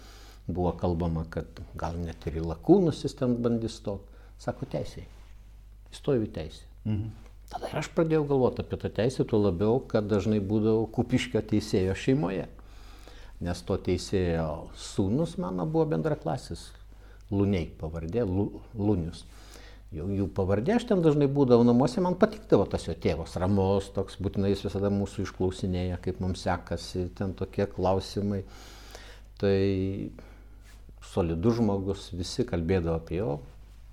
Buvo 0.48 0.72
kalbama, 0.80 1.26
kad 1.30 1.60
gal 1.78 1.98
net 2.00 2.26
ir 2.26 2.40
į 2.40 2.46
lakūnus 2.48 3.04
jis 3.04 3.14
ten 3.20 3.36
bandys 3.44 3.78
stot. 3.78 4.02
Sako, 4.40 4.66
teisėjai. 4.72 5.06
Įstojau 5.92 6.24
į 6.26 6.30
teisę. 6.34 6.64
Mhm. 6.84 7.08
Tada 7.48 7.70
ir 7.70 7.78
aš 7.80 7.88
pradėjau 7.96 8.26
galvoti 8.28 8.60
apie 8.64 8.76
tą 8.80 8.90
teisę, 8.92 9.24
tuo 9.24 9.38
labiau, 9.40 9.78
kad 9.88 10.08
dažnai 10.08 10.40
būdavau 10.44 10.84
kupiškio 10.92 11.40
teisėjo 11.48 11.94
šeimoje. 11.96 12.44
Nes 13.44 13.62
to 13.64 13.76
teisėjo 13.86 14.48
sūnus 14.76 15.36
mano 15.40 15.64
buvo 15.64 15.86
bendraklasis. 15.94 16.66
Luniai 17.30 17.70
pavardė, 17.80 18.24
Lu, 18.26 18.62
Lunius. 18.74 19.22
Jau 19.88 20.04
jų 20.12 20.26
pavardė, 20.36 20.74
aš 20.76 20.84
ten 20.90 21.00
dažnai 21.00 21.30
būdavau 21.32 21.64
namuose, 21.64 22.02
man 22.04 22.18
patikdavo 22.20 22.66
tas 22.68 22.82
jo 22.84 22.92
tėvas, 22.92 23.38
ramus, 23.40 23.86
toks 23.96 24.18
būtinai 24.20 24.50
jis 24.50 24.66
visada 24.66 24.90
mūsų 24.92 25.24
išklausinėja, 25.24 25.96
kaip 26.04 26.20
mums 26.20 26.42
sekasi, 26.44 27.06
ten 27.16 27.32
tokie 27.38 27.64
klausimai. 27.72 28.42
Tai 29.40 29.54
solidus 31.08 31.56
žmogus, 31.56 32.10
visi 32.12 32.44
kalbėdavo 32.44 32.98
apie 33.00 33.22
jo, 33.22 33.38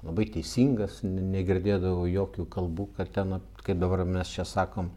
labai 0.04 0.28
teisingas, 0.36 1.00
ne- 1.08 1.24
negirdėdavau 1.38 2.10
jokių 2.12 2.50
kalbų, 2.52 2.90
kad 3.00 3.16
ten, 3.16 3.40
kaip 3.64 3.80
dabar 3.80 4.04
mes 4.04 4.36
čia 4.36 4.44
sakom, 4.44 4.92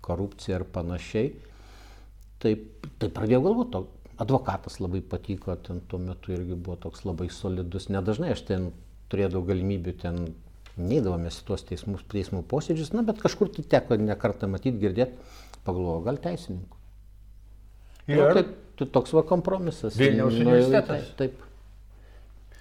korupcija 0.00 0.62
ar 0.62 0.64
panašiai. 0.64 1.34
Taip, 2.40 2.88
tai 2.96 3.12
pradėjau 3.12 3.44
galvoti, 3.50 3.84
advokatas 4.22 4.80
labai 4.80 5.04
patiko, 5.04 5.60
ten 5.60 5.84
tuo 5.90 6.00
metu 6.00 6.32
irgi 6.32 6.56
buvo 6.56 6.80
toks 6.88 7.04
labai 7.04 7.28
solidus. 7.28 7.90
Nedažnai 7.92 8.32
aš 8.32 8.46
ten 8.48 8.70
turėdavau 9.12 9.44
galimybių 9.48 9.94
ten, 10.02 10.20
neįdavomės 10.78 11.40
į 11.40 11.46
tuos 11.48 11.64
teismus, 11.66 12.04
teismų 12.12 12.44
posėdžius, 12.50 12.92
na, 12.94 13.02
bet 13.02 13.18
kažkur 13.22 13.50
tai 13.54 13.64
teko 13.66 13.96
nekartą 13.98 14.46
matyti, 14.50 14.78
girdėti, 14.78 15.16
pagalvojau, 15.66 16.04
gal 16.06 16.20
teisininkų. 16.22 16.76
Ir? 18.08 18.16
Nu, 18.20 18.28
tai, 18.36 18.44
tai 18.78 18.86
toks 18.94 19.12
va 19.16 19.24
kompromisas. 19.26 19.96
Vilniaus 19.98 20.32
Nuėjau 20.36 20.44
į 20.44 20.46
universitetas? 20.46 21.10
tai- 21.18 21.28
Taip. 21.28 21.44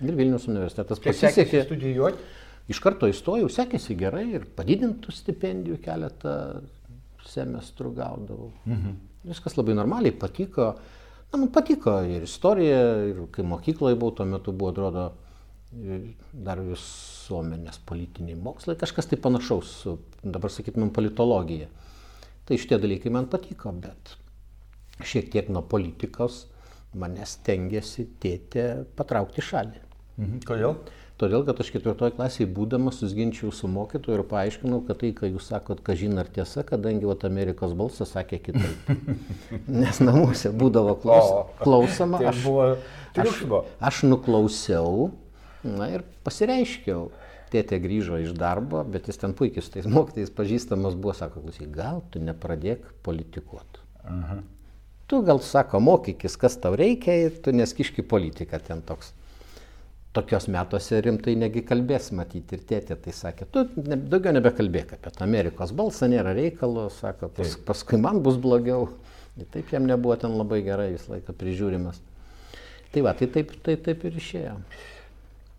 Ir 0.02 0.14
Vilnius 0.18 0.48
universitetas 0.50 1.00
pasisekė. 1.02 1.64
studijuoti? 1.66 2.26
Iš 2.70 2.80
karto 2.84 3.08
įstojau, 3.08 3.48
sekėsi 3.50 3.96
gerai 3.98 4.26
ir 4.36 4.44
padidintų 4.58 5.14
stipendijų 5.16 5.78
keletą 5.82 6.34
semestrų 7.28 7.94
gaudavau. 7.96 8.52
Mhm. 8.66 8.98
Viskas 9.28 9.56
labai 9.58 9.74
normaliai 9.78 10.12
patiko. 10.12 10.76
Na, 11.32 11.40
man 11.40 11.50
patiko 11.52 11.96
ir 12.08 12.24
istorija, 12.28 12.82
ir 13.10 13.24
kai 13.32 13.44
mokykloje 13.44 13.98
buvau, 14.00 14.14
tuo 14.16 14.26
metu 14.26 14.52
buvo, 14.56 14.72
atrodo, 14.72 15.08
dar 15.72 16.62
visuomenės 16.64 17.82
politiniai 17.88 18.38
mokslai, 18.40 18.78
kažkas 18.80 19.10
tai 19.12 19.20
panašaus, 19.20 19.74
su, 19.84 19.98
dabar 20.24 20.54
sakytumėm, 20.54 20.94
politologija. 20.96 21.68
Tai 22.48 22.60
šitie 22.60 22.80
dalykai 22.80 23.12
man 23.12 23.28
patiko, 23.28 23.74
bet 23.76 24.16
šiek 25.04 25.28
tiek 25.34 25.50
nuo 25.52 25.66
politikos 25.68 26.46
manęs 26.98 27.36
tengiasi 27.46 28.08
tėtė 28.24 28.86
patraukti 28.98 29.44
šalį. 29.44 29.84
Mhm. 30.18 30.40
Kodėl? 30.48 30.80
Todėl, 31.18 31.42
kad 31.48 31.58
aš 31.64 31.72
ketvirtoje 31.74 32.14
klasėje 32.14 32.46
būdamas 32.54 33.00
susginčiau 33.02 33.50
su 33.50 33.66
mokytoju 33.74 34.20
ir 34.20 34.24
paaiškinau, 34.30 34.84
kad 34.86 35.00
tai, 35.02 35.10
ką 35.18 35.32
jūs 35.32 35.48
sakot, 35.50 35.82
kažin 35.86 36.14
ar 36.22 36.30
tiesa, 36.30 36.62
kadangi 36.66 37.10
vat, 37.10 37.26
Amerikos 37.26 37.74
balsas 37.78 38.14
sakė 38.14 38.38
kitaip. 38.46 38.92
Nes 39.82 39.98
namuose 39.98 40.54
būdavo 40.54 40.94
klaus, 41.02 41.56
klausoma, 41.64 42.22
tai 42.22 42.30
aš, 42.30 42.44
buvo 42.46 42.68
aš, 43.18 43.42
aš 43.90 44.04
nuklausiau 44.06 45.10
Na 45.68 45.90
ir 45.94 46.06
pasireiškiau. 46.28 47.10
Tėtė 47.48 47.80
grįžo 47.80 48.18
iš 48.20 48.34
darbo, 48.36 48.82
bet 48.84 49.08
jis 49.08 49.22
ten 49.22 49.32
puikiai 49.38 49.64
su 49.64 49.72
tais 49.72 49.86
mokytais 49.88 50.34
pažįstamas 50.36 50.98
buvo, 51.00 51.14
sako, 51.16 51.46
klausyk, 51.46 51.70
gal 51.72 52.02
tu 52.12 52.20
nepradėk 52.20 52.84
politikuoti. 53.08 53.86
Aha. 54.04 54.42
Tu 55.08 55.22
gal 55.24 55.40
sako, 55.40 55.80
mokykis, 55.80 56.36
kas 56.40 56.58
tau 56.60 56.76
reikia 56.76 57.30
tu 57.44 57.54
neskiški 57.56 58.04
politiką 58.04 58.60
ten 58.68 58.82
toks. 58.84 59.14
Tokios 60.18 60.50
metuose 60.52 61.00
rimtai 61.06 61.38
negi 61.40 61.62
kalbės 61.64 62.10
matyti 62.16 62.58
ir 62.58 62.66
tėtė 62.68 62.98
tai 63.06 63.14
sakė, 63.16 63.48
tu 63.54 63.64
ne, 63.86 63.96
daugiau 64.12 64.34
nebekalbėk 64.36 64.98
apie 64.98 65.14
tą 65.14 65.24
Amerikos 65.24 65.72
balsą, 65.78 66.10
nėra 66.12 66.34
reikalo, 66.36 66.88
sako, 66.92 67.30
pas, 67.38 67.56
paskui 67.70 68.02
man 68.02 68.20
bus 68.26 68.40
blogiau. 68.44 68.90
Ir 69.38 69.48
taip 69.54 69.72
jam 69.72 69.86
nebuvo 69.88 70.16
ten 70.20 70.34
labai 70.34 70.64
gerai 70.66 70.90
visą 70.96 71.14
laiką 71.14 71.36
prižiūrimas. 71.38 72.02
Tai 72.92 73.04
va, 73.06 73.14
tai 73.16 73.28
taip, 73.32 73.54
tai 73.64 73.76
taip 73.88 74.04
ir 74.10 74.18
išėjo. 74.18 74.56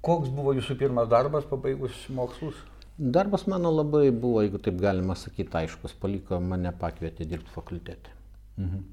Koks 0.04 0.30
buvo 0.30 0.52
jūsų 0.54 0.76
pirmas 0.78 1.08
darbas 1.10 1.46
pabaigus 1.48 2.04
mokslus? 2.14 2.58
Darbas 2.98 3.46
mano 3.50 3.70
labai 3.70 4.10
buvo, 4.10 4.42
jeigu 4.42 4.58
taip 4.62 4.78
galima 4.82 5.14
sakyti, 5.18 5.54
aiškus, 5.60 5.94
paliko 6.02 6.38
mane 6.42 6.72
pakvietė 6.74 7.26
dirbti 7.30 7.54
fakultete. 7.54 8.14
Mhm. 8.58 8.86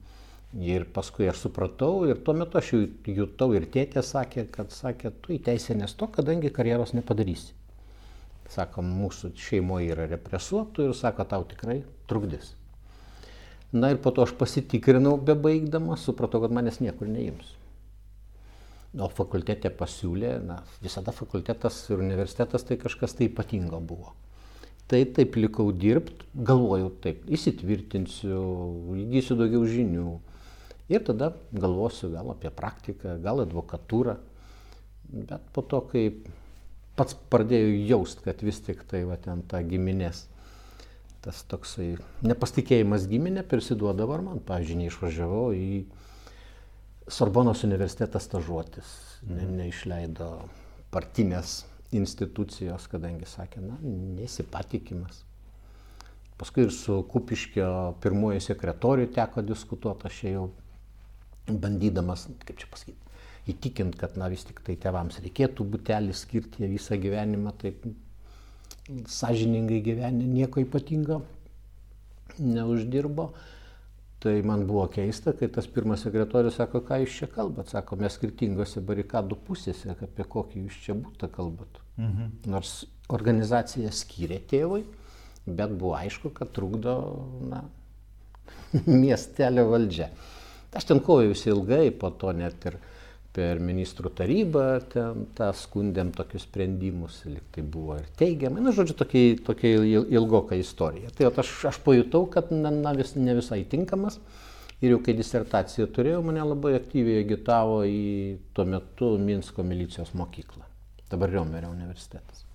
Ir 0.66 0.86
paskui 0.96 1.28
aš 1.28 1.42
supratau 1.48 2.06
ir 2.08 2.22
tuo 2.24 2.34
metu 2.38 2.58
aš 2.58 2.70
jutau 3.12 3.50
ir 3.58 3.66
tėtė 3.74 4.04
sakė, 4.06 4.46
kad 4.52 4.72
sakė, 4.72 5.12
tu 5.22 5.34
į 5.36 5.42
teisę 5.44 5.76
nesto, 5.76 6.08
kadangi 6.08 6.54
karjeros 6.54 6.94
nepadarysi. 6.96 7.52
Sako, 8.54 8.86
mūsų 8.86 9.34
šeimoje 9.42 9.90
yra 9.92 10.06
represuotų 10.08 10.86
ir 10.86 10.94
sako, 10.96 11.26
tau 11.28 11.44
tikrai 11.50 11.82
trukdys. 12.08 12.54
Na 13.74 13.90
ir 13.92 13.98
po 14.00 14.14
to 14.16 14.24
aš 14.24 14.32
pasitikrinau 14.38 15.18
bebaigdamas, 15.18 16.06
supratau, 16.08 16.40
kad 16.46 16.54
manęs 16.56 16.80
niekur 16.80 17.10
neims. 17.10 17.50
O 18.96 19.10
fakultete 19.12 19.68
pasiūlė, 19.76 20.38
na, 20.46 20.62
visada 20.84 21.12
fakultetas 21.12 21.82
ir 21.90 22.00
universitetas 22.00 22.64
tai 22.64 22.78
kažkas 22.80 23.18
tai 23.18 23.28
ypatingo 23.28 23.82
buvo. 23.84 24.14
Tai 24.88 25.02
taip 25.18 25.36
likau 25.40 25.72
dirbti, 25.74 26.28
galvojau 26.48 26.92
taip, 27.04 27.26
įsitvirtinsiu, 27.26 28.38
įgysiu 29.02 29.36
daugiau 29.40 29.66
žinių. 29.68 30.06
Ir 30.94 31.02
tada 31.08 31.32
galvosiu 31.52 32.12
gal 32.14 32.30
apie 32.36 32.52
praktiką, 32.54 33.18
gal 33.24 33.42
advokatūrą. 33.44 34.20
Bet 35.10 35.50
po 35.56 35.66
to, 35.66 35.82
kai 35.90 36.06
pats 36.96 37.18
pradėjau 37.34 37.74
jaust, 37.90 38.22
kad 38.24 38.46
vis 38.46 38.62
tik 38.64 38.86
tai 38.90 39.04
va 39.10 39.18
ten 39.22 39.42
ta 39.50 39.60
giminės, 39.66 40.28
tas 41.26 41.42
toksai 41.50 41.96
nepasitikėjimas 42.24 43.10
giminė 43.10 43.44
persiduodavo 43.50 44.20
ir 44.20 44.26
man, 44.30 44.42
pavyzdžiui, 44.46 44.84
neišvažiavau 44.86 45.48
į 45.58 45.70
Sorbonos 47.08 47.62
universitetas 47.64 48.26
stažuotis, 48.26 48.92
ne, 49.30 49.46
neišleido 49.60 50.30
partinės 50.94 51.60
institucijos, 51.94 52.88
kadangi 52.90 53.28
sakė, 53.30 53.62
na, 53.62 53.78
nesipatikimas. 54.18 55.22
Paskui 56.36 56.66
ir 56.66 56.74
su 56.76 56.98
Kupiškio 57.08 57.68
pirmojo 58.04 58.42
sekretoriu 58.44 59.08
teko 59.14 59.44
diskutuoti, 59.46 60.10
aš 60.10 60.24
jau 60.26 60.48
bandydamas, 61.48 62.26
kaip 62.44 62.58
čia 62.60 62.72
pasakyti, 62.72 63.22
įtikint, 63.54 63.96
kad 64.02 64.18
na 64.20 64.28
vis 64.34 64.44
tik 64.48 64.64
tai 64.66 64.76
tėvams 64.82 65.22
reikėtų 65.24 65.68
būtelį 65.76 66.16
skirti 66.18 66.68
visą 66.72 66.98
gyvenimą, 67.00 67.54
taip 67.62 67.86
sąžiningai 69.10 69.82
gyvenę, 69.86 70.26
nieko 70.26 70.62
ypatingo 70.66 71.22
neuždirbo. 72.40 73.30
Tai 74.26 74.40
man 74.42 74.64
buvo 74.66 74.88
keista, 74.90 75.36
kai 75.38 75.52
tas 75.54 75.68
pirmas 75.70 76.02
sekretorius 76.02 76.56
sako, 76.58 76.80
ką 76.88 76.98
jūs 77.04 77.18
čia 77.20 77.28
kalbat. 77.30 77.70
Sako, 77.70 78.00
mes 78.02 78.16
skirtingose 78.18 78.82
barikadų 78.82 79.38
pusėse, 79.46 79.94
apie 79.94 80.26
kokį 80.26 80.64
jūs 80.64 80.80
čia 80.82 80.96
būtą 80.98 81.30
kalbat. 81.30 81.78
Mhm. 82.02 82.32
Nors 82.50 82.72
organizacija 83.14 83.92
skyrė 83.94 84.40
tėvui, 84.50 84.82
bet 85.46 85.76
buvo 85.78 85.94
aišku, 86.00 86.34
kad 86.34 86.50
trukdo 86.58 86.96
na, 87.52 87.62
miestelio 89.04 89.68
valdžia. 89.70 90.10
Aš 90.76 90.90
ten 90.90 91.00
kovėjausi 91.06 91.54
ilgai, 91.54 91.86
po 91.94 92.10
to 92.10 92.34
net 92.36 92.66
ir 92.66 92.80
per 93.36 93.60
ministrų 93.60 94.12
tarybą 94.16 94.66
ten 94.94 95.26
tą 95.36 95.50
skundėm 95.60 96.14
tokius 96.16 96.46
sprendimus, 96.48 97.20
lyg 97.28 97.44
tai 97.56 97.66
buvo 97.68 97.98
ir 98.00 98.08
teigiamai, 98.20 98.64
nu, 98.64 98.72
žodžiu, 98.76 98.96
tokia, 99.02 99.24
tokia 99.44 99.74
ilgoka 100.16 100.56
istorija. 100.60 101.12
Tai 101.16 101.34
aš, 101.44 101.52
aš 101.72 101.80
pajutau, 101.84 102.26
kad 102.32 102.54
na, 102.56 102.72
na, 102.72 102.96
vis, 102.96 103.16
ne 103.20 103.36
visai 103.36 103.64
tinkamas 103.68 104.20
ir 104.80 104.94
jau 104.94 105.02
kai 105.04 105.18
disertaciją 105.18 105.90
turėjau, 105.96 106.24
mane 106.24 106.44
labai 106.48 106.76
aktyviai 106.80 107.26
agitavo 107.26 107.82
į 107.90 108.06
tuo 108.56 108.68
metu 108.70 109.16
Minsko 109.20 109.66
milicijos 109.68 110.14
mokyklą, 110.16 110.64
dabar 111.12 111.34
Riomerio 111.36 111.74
universitetas. 111.76 112.46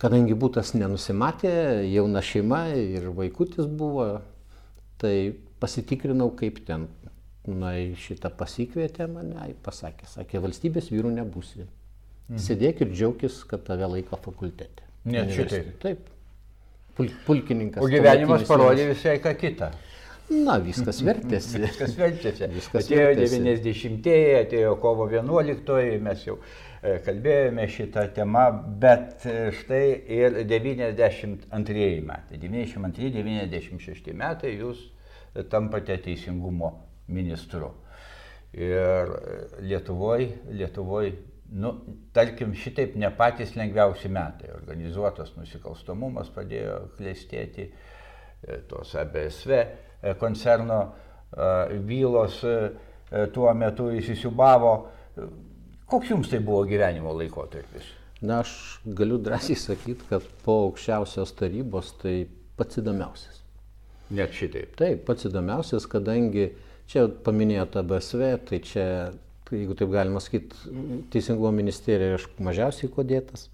Kadangi 0.00 0.32
būtas 0.32 0.72
nenusimatė, 0.72 1.52
jauna 1.92 2.22
šeima 2.24 2.64
ir 2.72 3.10
vaikutis 3.12 3.66
buvo, 3.68 4.14
tai 5.00 5.34
pasitikrinau, 5.60 6.30
kaip 6.38 6.62
ten 6.64 6.88
na, 7.58 7.74
šitą 7.98 8.30
pasikvietė 8.38 9.06
mane, 9.10 9.50
pasakė, 9.64 10.08
sakė, 10.10 10.40
valstybės 10.44 10.90
vyrų 10.92 11.12
nebūsi. 11.18 11.66
Mhm. 12.30 12.40
Sėdėk 12.44 12.84
ir 12.84 12.94
džiaugis, 12.94 13.42
kad 13.50 13.64
tave 13.66 13.88
laiko 13.90 14.18
fakultete. 14.22 14.86
Ne, 15.10 15.24
šitai. 15.32 15.64
Taip. 15.82 16.08
Pul 16.96 17.08
pulkininkas. 17.26 17.82
O 17.82 17.88
gyvenimas 17.90 18.44
parodė 18.48 18.90
visai 18.90 19.16
ką 19.22 19.32
kitą. 19.40 19.70
Na, 20.30 20.58
viskas 20.62 21.00
vertėsi. 21.08 21.58
viskas 21.64 21.96
vertėsi. 21.98 22.50
Viskas 22.54 22.84
atėjo 22.84 23.06
vertėsi. 23.08 23.40
90-ieji, 23.46 24.34
atėjo 24.44 24.76
kovo 24.82 25.08
11-oji, 25.10 25.96
mes 26.04 26.22
jau 26.26 26.36
e, 26.38 26.98
kalbėjome 27.06 27.66
šitą 27.72 28.04
temą, 28.14 28.44
bet 28.82 29.26
e, 29.26 29.50
štai 29.58 29.82
ir 30.20 30.38
92 30.50 31.90
metai, 32.06 32.38
92-96 32.44 34.14
metai 34.20 34.54
jūs 34.60 34.86
tampate 35.50 35.96
teisingumo 36.04 36.72
ministru. 37.10 37.72
Ir 38.52 39.12
Lietuvoje, 39.62 40.30
Lietuvoje, 40.50 41.12
nu, 41.52 41.74
tarkim, 42.12 42.54
šitaip 42.54 42.96
ne 42.98 43.10
patys 43.16 43.54
lengviausi 43.58 44.10
metai. 44.10 44.50
Organizuotas 44.54 45.32
nusikalstamumas 45.36 46.30
pradėjo 46.34 46.76
klėstėti, 46.98 47.68
e, 47.70 48.58
tos 48.70 48.94
ABSV 48.98 49.54
e, 49.56 50.14
koncerno 50.18 50.80
e, 50.86 51.78
bylos 51.86 52.40
tuo 53.34 53.50
metu 53.58 53.88
įsisiubavo. 53.90 54.74
Koks 55.90 56.12
jums 56.12 56.30
tai 56.30 56.38
buvo 56.46 56.62
gyvenimo 56.70 57.10
laikotarpis? 57.18 57.88
Na, 58.22 58.42
aš 58.44 58.52
galiu 58.84 59.18
drąsiai 59.18 59.58
sakyti, 59.58 60.06
kad 60.10 60.26
po 60.44 60.60
aukščiausios 60.68 61.32
tarybos 61.38 61.94
tai 62.02 62.20
pats 62.58 62.78
įdomiausias. 62.78 63.40
Net 64.14 64.34
šitaip. 64.36 64.76
Taip, 64.78 65.02
pats 65.08 65.26
įdomiausias, 65.26 65.88
kadangi 65.90 66.44
uh, 66.46 66.69
Čia 66.90 67.04
paminėjote 67.22 67.84
BSV, 67.86 68.28
tai 68.48 68.58
čia, 68.66 68.84
tai 69.46 69.60
jeigu 69.60 69.76
taip 69.78 69.92
galima 69.94 70.18
sakyti, 70.18 70.58
Teisingumo 71.14 71.52
ministerija 71.54 72.16
aš 72.16 72.24
mažiausiai 72.42 72.90
kodėtas, 72.90 73.44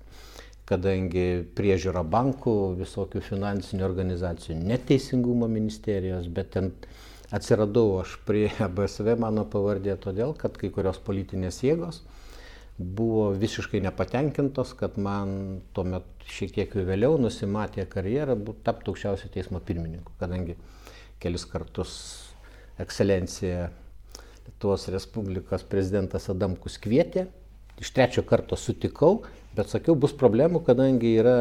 kadangi 0.64 1.44
priežiūra 1.58 2.00
bankų, 2.08 2.54
visokių 2.78 3.20
finansinių 3.26 3.84
organizacijų, 3.84 4.56
neteisingumo 4.70 5.50
ministerijos, 5.52 6.30
bet 6.32 6.54
ten 6.56 6.72
atsiradau 7.36 7.98
aš 8.00 8.16
prie 8.24 8.48
BSV 8.78 9.18
mano 9.20 9.44
pavardė 9.52 9.98
todėl, 10.00 10.32
kad 10.40 10.56
kai 10.56 10.72
kurios 10.72 11.02
politinės 11.04 11.60
jėgos 11.66 12.00
buvo 12.76 13.30
visiškai 13.36 13.82
nepatenkintos, 13.84 14.72
kad 14.80 14.96
man 14.96 15.60
tuomet 15.76 16.08
šiek 16.28 16.56
tiek 16.56 16.72
vėliau 16.88 17.20
nusimatė 17.20 17.84
karjerą 17.88 18.36
tapti 18.64 18.92
aukščiausio 18.92 19.28
teismo 19.32 19.60
pirmininku, 19.64 20.16
kadangi 20.20 20.56
kelis 21.20 21.44
kartus 21.48 21.92
ekscelencija 22.82 23.70
Lietuvos 24.46 24.86
Respublikos 24.92 25.64
prezidentas 25.68 26.28
Adamkus 26.32 26.78
kvietė, 26.82 27.26
iš 27.82 27.90
trečio 27.92 28.24
karto 28.26 28.56
sutikau, 28.56 29.24
bet 29.56 29.72
sakiau, 29.72 29.96
bus 29.98 30.14
problemų, 30.16 30.62
kadangi 30.66 31.14
yra 31.20 31.36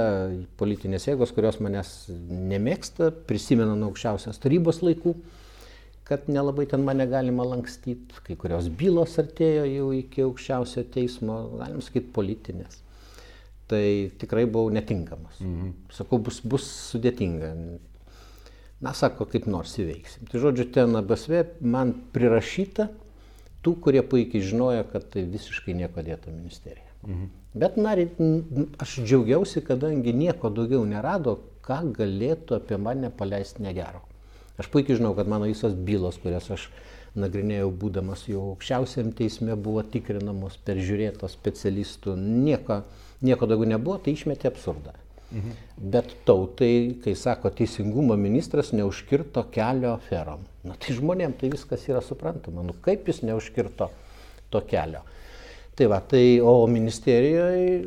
politinės 0.59 1.09
jėgos, 1.09 1.33
kurios 1.35 1.59
manęs 1.63 1.93
nemėgsta, 2.09 3.11
prisimena 3.27 3.75
nuo 3.75 3.91
aukščiausios 3.91 4.39
tarybos 4.43 4.81
laikų, 4.83 5.15
kad 6.05 6.29
nelabai 6.29 6.67
ten 6.69 6.85
mane 6.85 7.07
galima 7.09 7.45
lankstyti, 7.47 8.21
kai 8.27 8.37
kurios 8.39 8.69
bylos 8.69 9.17
artėjo 9.21 9.65
jau 9.67 9.87
iki 9.97 10.25
aukščiausio 10.25 10.85
teismo, 10.93 11.39
galim 11.59 11.81
sakyti, 11.83 12.11
politinės. 12.15 12.81
Tai 13.65 13.81
tikrai 14.21 14.45
buvau 14.45 14.69
netinkamas. 14.73 15.39
Mhm. 15.41 15.71
Sakau, 15.95 16.19
bus, 16.21 16.37
bus 16.45 16.67
sudėtinga. 16.91 17.55
Na, 18.83 18.91
sako, 18.93 19.27
kaip 19.31 19.47
nors 19.47 19.77
įveiksim. 19.79 20.27
Tai 20.27 20.41
žodžiu, 20.43 20.67
ten 20.75 20.97
ABSV 20.99 21.61
man 21.63 21.93
prirašyta 22.15 22.89
tų, 23.63 23.77
kurie 23.81 24.03
puikiai 24.05 24.43
žinojo, 24.43 24.83
kad 24.91 25.07
tai 25.13 25.23
visiškai 25.29 25.75
nieko 25.77 26.03
dėta 26.05 26.33
ministerija. 26.33 26.91
Mhm. 27.05 27.29
Bet, 27.55 27.77
na, 27.79 27.93
aš 28.83 28.97
džiaugiausi, 29.05 29.63
kadangi 29.63 30.11
nieko 30.13 30.51
daugiau 30.51 30.83
nerado, 30.89 31.37
ką 31.65 31.79
galėtų 31.95 32.59
apie 32.59 32.77
mane 32.81 33.09
paleisti 33.15 33.63
negero. 33.63 34.03
Aš 34.59 34.67
puikiai 34.71 34.99
žinau, 34.99 35.13
kad 35.15 35.27
mano 35.31 35.47
visos 35.49 35.73
bylos, 35.87 36.19
kurias 36.21 36.49
aš 36.51 36.67
nagrinėjau 37.19 37.71
būdamas 37.79 38.25
jau 38.27 38.43
aukščiausiam 38.51 39.13
teisme, 39.15 39.55
buvo 39.55 39.83
tikrinamos, 39.87 40.59
peržiūrėtos 40.67 41.35
specialistų, 41.35 42.15
nieko, 42.19 42.81
nieko 43.23 43.47
daugiau 43.47 43.71
nebuvo, 43.71 43.97
tai 44.03 44.15
išmetė 44.15 44.51
absurdą. 44.51 44.95
Mhm. 45.31 45.55
Bet 45.93 46.11
tautai, 46.27 46.97
kai 47.03 47.15
sako, 47.17 47.49
teisingumo 47.49 48.15
ministras 48.19 48.71
neužkirto 48.75 49.43
kelio 49.51 49.95
aferom. 49.95 50.45
Na 50.63 50.77
tai 50.79 50.95
žmonėm 50.97 51.33
tai 51.39 51.49
viskas 51.53 51.83
yra 51.89 52.01
suprantama. 52.05 52.63
Nu 52.65 52.75
kaip 52.85 53.09
jis 53.09 53.23
neužkirto 53.25 53.89
to 54.53 54.61
kelio. 54.69 55.01
Tai 55.75 55.89
va, 55.91 55.99
tai, 55.99 56.39
o 56.39 56.61
ministerijoje 56.71 57.81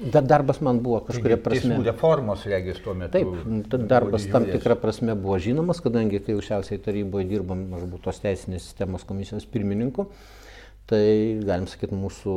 Bet 0.00 0.24
darbas 0.24 0.62
man 0.64 0.78
buvo 0.80 1.02
kažkuria 1.04 1.36
prasme. 1.36 1.74
Teismų 1.74 1.84
reformos 1.84 2.46
regis 2.48 2.78
tuo 2.80 2.94
metu. 2.96 3.20
Taip, 3.20 3.80
darbas 3.90 4.24
tam 4.32 4.46
tikrą 4.48 4.78
prasme 4.80 5.12
buvo 5.12 5.36
žinomas, 5.42 5.82
kadangi 5.84 6.22
kai 6.24 6.36
aukščiausiai 6.38 6.80
taryboje 6.80 7.28
dirbam, 7.28 7.66
aš 7.76 7.84
buvau 7.84 8.00
tos 8.06 8.22
teisinės 8.24 8.64
sistemos 8.70 9.04
komisijos 9.08 9.44
pirmininku, 9.52 10.06
tai 10.88 11.02
galim 11.44 11.68
sakyti, 11.68 11.98
mūsų 12.00 12.36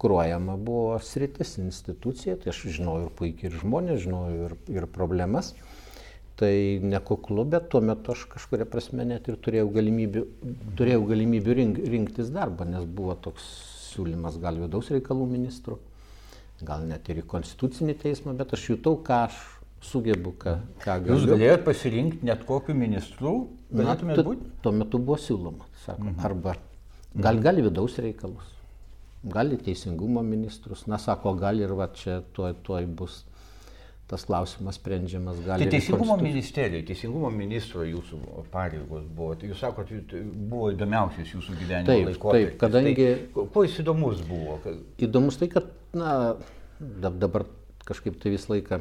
kruojama 0.00 0.56
buvo 0.56 0.98
sritis, 1.04 1.58
institucija, 1.60 2.38
tai 2.40 2.54
aš 2.54 2.62
žinojau 2.78 3.08
ir 3.08 3.12
puikiai 3.18 3.50
ir 3.50 3.58
žmonės, 3.60 4.00
žinojau 4.06 4.46
ir, 4.46 4.56
ir 4.72 4.88
problemas. 4.92 5.52
Tai 6.40 6.52
nekuklu, 6.88 7.44
bet 7.52 7.66
tuo 7.68 7.82
metu 7.84 8.14
aš 8.14 8.24
kažkuria 8.32 8.64
prasme 8.68 9.04
net 9.04 9.26
ir 9.28 9.36
turėjau 9.44 9.66
galimybių, 9.74 10.22
turėjau 10.78 11.02
galimybių 11.10 11.56
rink, 11.58 11.80
rinktis 11.92 12.30
darbą, 12.32 12.64
nes 12.64 12.86
buvo 12.88 13.12
toks 13.26 13.44
siūlymas 13.90 14.38
gal 14.40 14.56
vidaus 14.62 14.88
reikalų 14.94 15.26
ministrų, 15.34 15.76
gal 16.64 16.86
net 16.88 17.10
ir 17.12 17.20
į 17.20 17.26
konstitucinį 17.28 17.96
teismą, 18.00 18.32
bet 18.38 18.54
aš 18.56 18.70
jutau, 18.70 18.94
ką 19.04 19.18
aš 19.26 19.36
sugebu, 19.84 20.32
ką, 20.40 20.54
ką 20.80 20.94
galiu. 21.02 21.18
Jūs 21.18 21.28
galėjote 21.28 21.66
pasirinkti 21.66 22.30
net 22.30 22.46
kokiu 22.48 22.76
ministru, 22.78 23.34
galėtumėte 23.68 24.24
būti? 24.24 24.48
Tuo 24.64 24.72
metu 24.76 25.02
buvo 25.02 25.20
siūloma, 25.20 25.68
sako, 25.84 26.08
mhm. 26.08 26.24
arba 26.24 26.56
gal, 27.20 27.44
gal 27.44 27.60
vidaus 27.68 28.00
reikalus 28.00 28.56
gali 29.22 29.58
teisingumo 29.60 30.22
ministrus, 30.22 30.86
na 30.86 30.98
sako, 30.98 31.34
gali 31.34 31.64
ir 31.64 31.74
va 31.76 31.90
čia 31.94 32.20
tuoj, 32.36 32.54
tuoj 32.64 32.86
bus 32.86 33.24
tas 34.10 34.24
klausimas 34.26 34.74
sprendžiamas. 34.74 35.38
Tai 35.46 35.66
teisingumo 35.70 36.16
ministerija, 36.18 36.82
teisingumo 36.86 37.28
ministro 37.30 37.84
jūsų 37.86 38.18
pareigos 38.50 39.04
buvo, 39.06 39.36
tai 39.38 39.52
jūs 39.52 39.60
sakot, 39.62 39.92
buvo 40.50 40.72
įdomiausias 40.74 41.30
jūsų 41.36 41.58
gyvenimo 41.60 41.86
taip, 41.92 42.08
laikotarpis. 42.08 42.48
Taip, 42.48 42.56
kadangi... 42.58 43.06
Tai, 43.36 43.44
kuo 43.54 43.62
jis 43.66 43.76
įdomus 43.84 44.24
buvo? 44.26 44.56
Įdomus 45.06 45.38
tai, 45.38 45.50
kad, 45.52 45.70
na, 45.94 46.16
dabar 46.98 47.46
kažkaip 47.86 48.18
tai 48.18 48.34
visą 48.34 48.56
laiką 48.56 48.80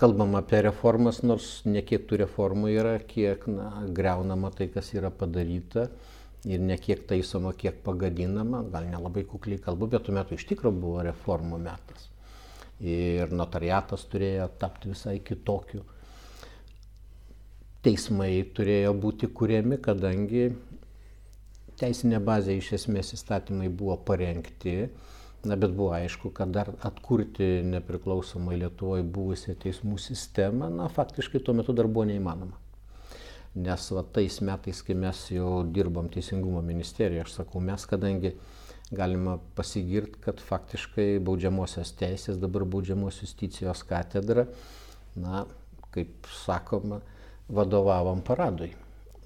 kalbam 0.00 0.34
apie 0.40 0.64
reformas, 0.66 1.22
nors 1.22 1.60
nekiek 1.68 2.08
tų 2.10 2.24
reformų 2.24 2.74
yra, 2.74 2.96
kiek, 3.06 3.46
na, 3.46 3.70
greunama 3.94 4.50
tai, 4.50 4.66
kas 4.74 4.90
yra 4.96 5.12
padaryta 5.14 5.86
ir 6.46 6.62
ne 6.62 6.76
kiek 6.78 7.02
taisoma, 7.10 7.52
kiek 7.58 7.82
pagadinama, 7.84 8.62
gal 8.70 8.86
nelabai 8.90 9.24
kukliai 9.26 9.58
kalbu, 9.62 9.88
bet 9.90 10.06
tuo 10.06 10.14
metu 10.14 10.36
iš 10.36 10.46
tikrųjų 10.52 10.78
buvo 10.82 11.02
reformų 11.06 11.58
metas. 11.64 12.06
Ir 12.80 13.32
notariatas 13.32 14.04
turėjo 14.12 14.46
tapti 14.60 14.92
visai 14.92 15.18
kitokiu. 15.26 15.82
Teismai 17.82 18.30
turėjo 18.54 18.92
būti 19.02 19.30
kuriami, 19.40 19.78
kadangi 19.82 20.48
teisinė 21.80 22.20
bazė 22.24 22.56
iš 22.60 22.72
esmės 22.80 23.12
įstatymai 23.16 23.70
buvo 23.70 23.96
parengti, 24.08 24.76
na, 25.46 25.56
bet 25.56 25.74
buvo 25.74 25.92
aišku, 25.96 26.32
kad 26.34 26.52
dar 26.54 26.72
atkurti 26.86 27.62
nepriklausomai 27.66 28.58
Lietuvoje 28.62 29.06
buvusią 29.18 29.56
teismų 29.62 29.98
sistemą, 30.02 30.70
na, 30.78 30.88
faktiškai 30.92 31.42
tuo 31.42 31.54
metu 31.58 31.74
dar 31.76 31.90
buvo 31.90 32.06
neįmanoma 32.10 32.65
nes 33.56 33.88
va 33.96 34.04
tais 34.12 34.38
metais, 34.44 34.82
kai 34.84 34.94
mes 34.98 35.22
jau 35.32 35.64
dirbom 35.64 36.10
Teisingumo 36.12 36.60
ministerijoje, 36.64 37.24
aš 37.24 37.36
sakau 37.40 37.62
mes, 37.64 37.86
kadangi 37.88 38.34
galima 38.92 39.38
pasigirti, 39.56 40.20
kad 40.22 40.40
faktiškai 40.44 41.16
baudžiamosios 41.24 41.94
teisės, 41.98 42.38
dabar 42.42 42.66
baudžiamos 42.68 43.22
justicijos 43.24 43.82
katedra, 43.88 44.46
na, 45.16 45.46
kaip 45.94 46.28
sakoma, 46.44 47.00
vadovavom 47.48 48.20
paradui. 48.26 48.74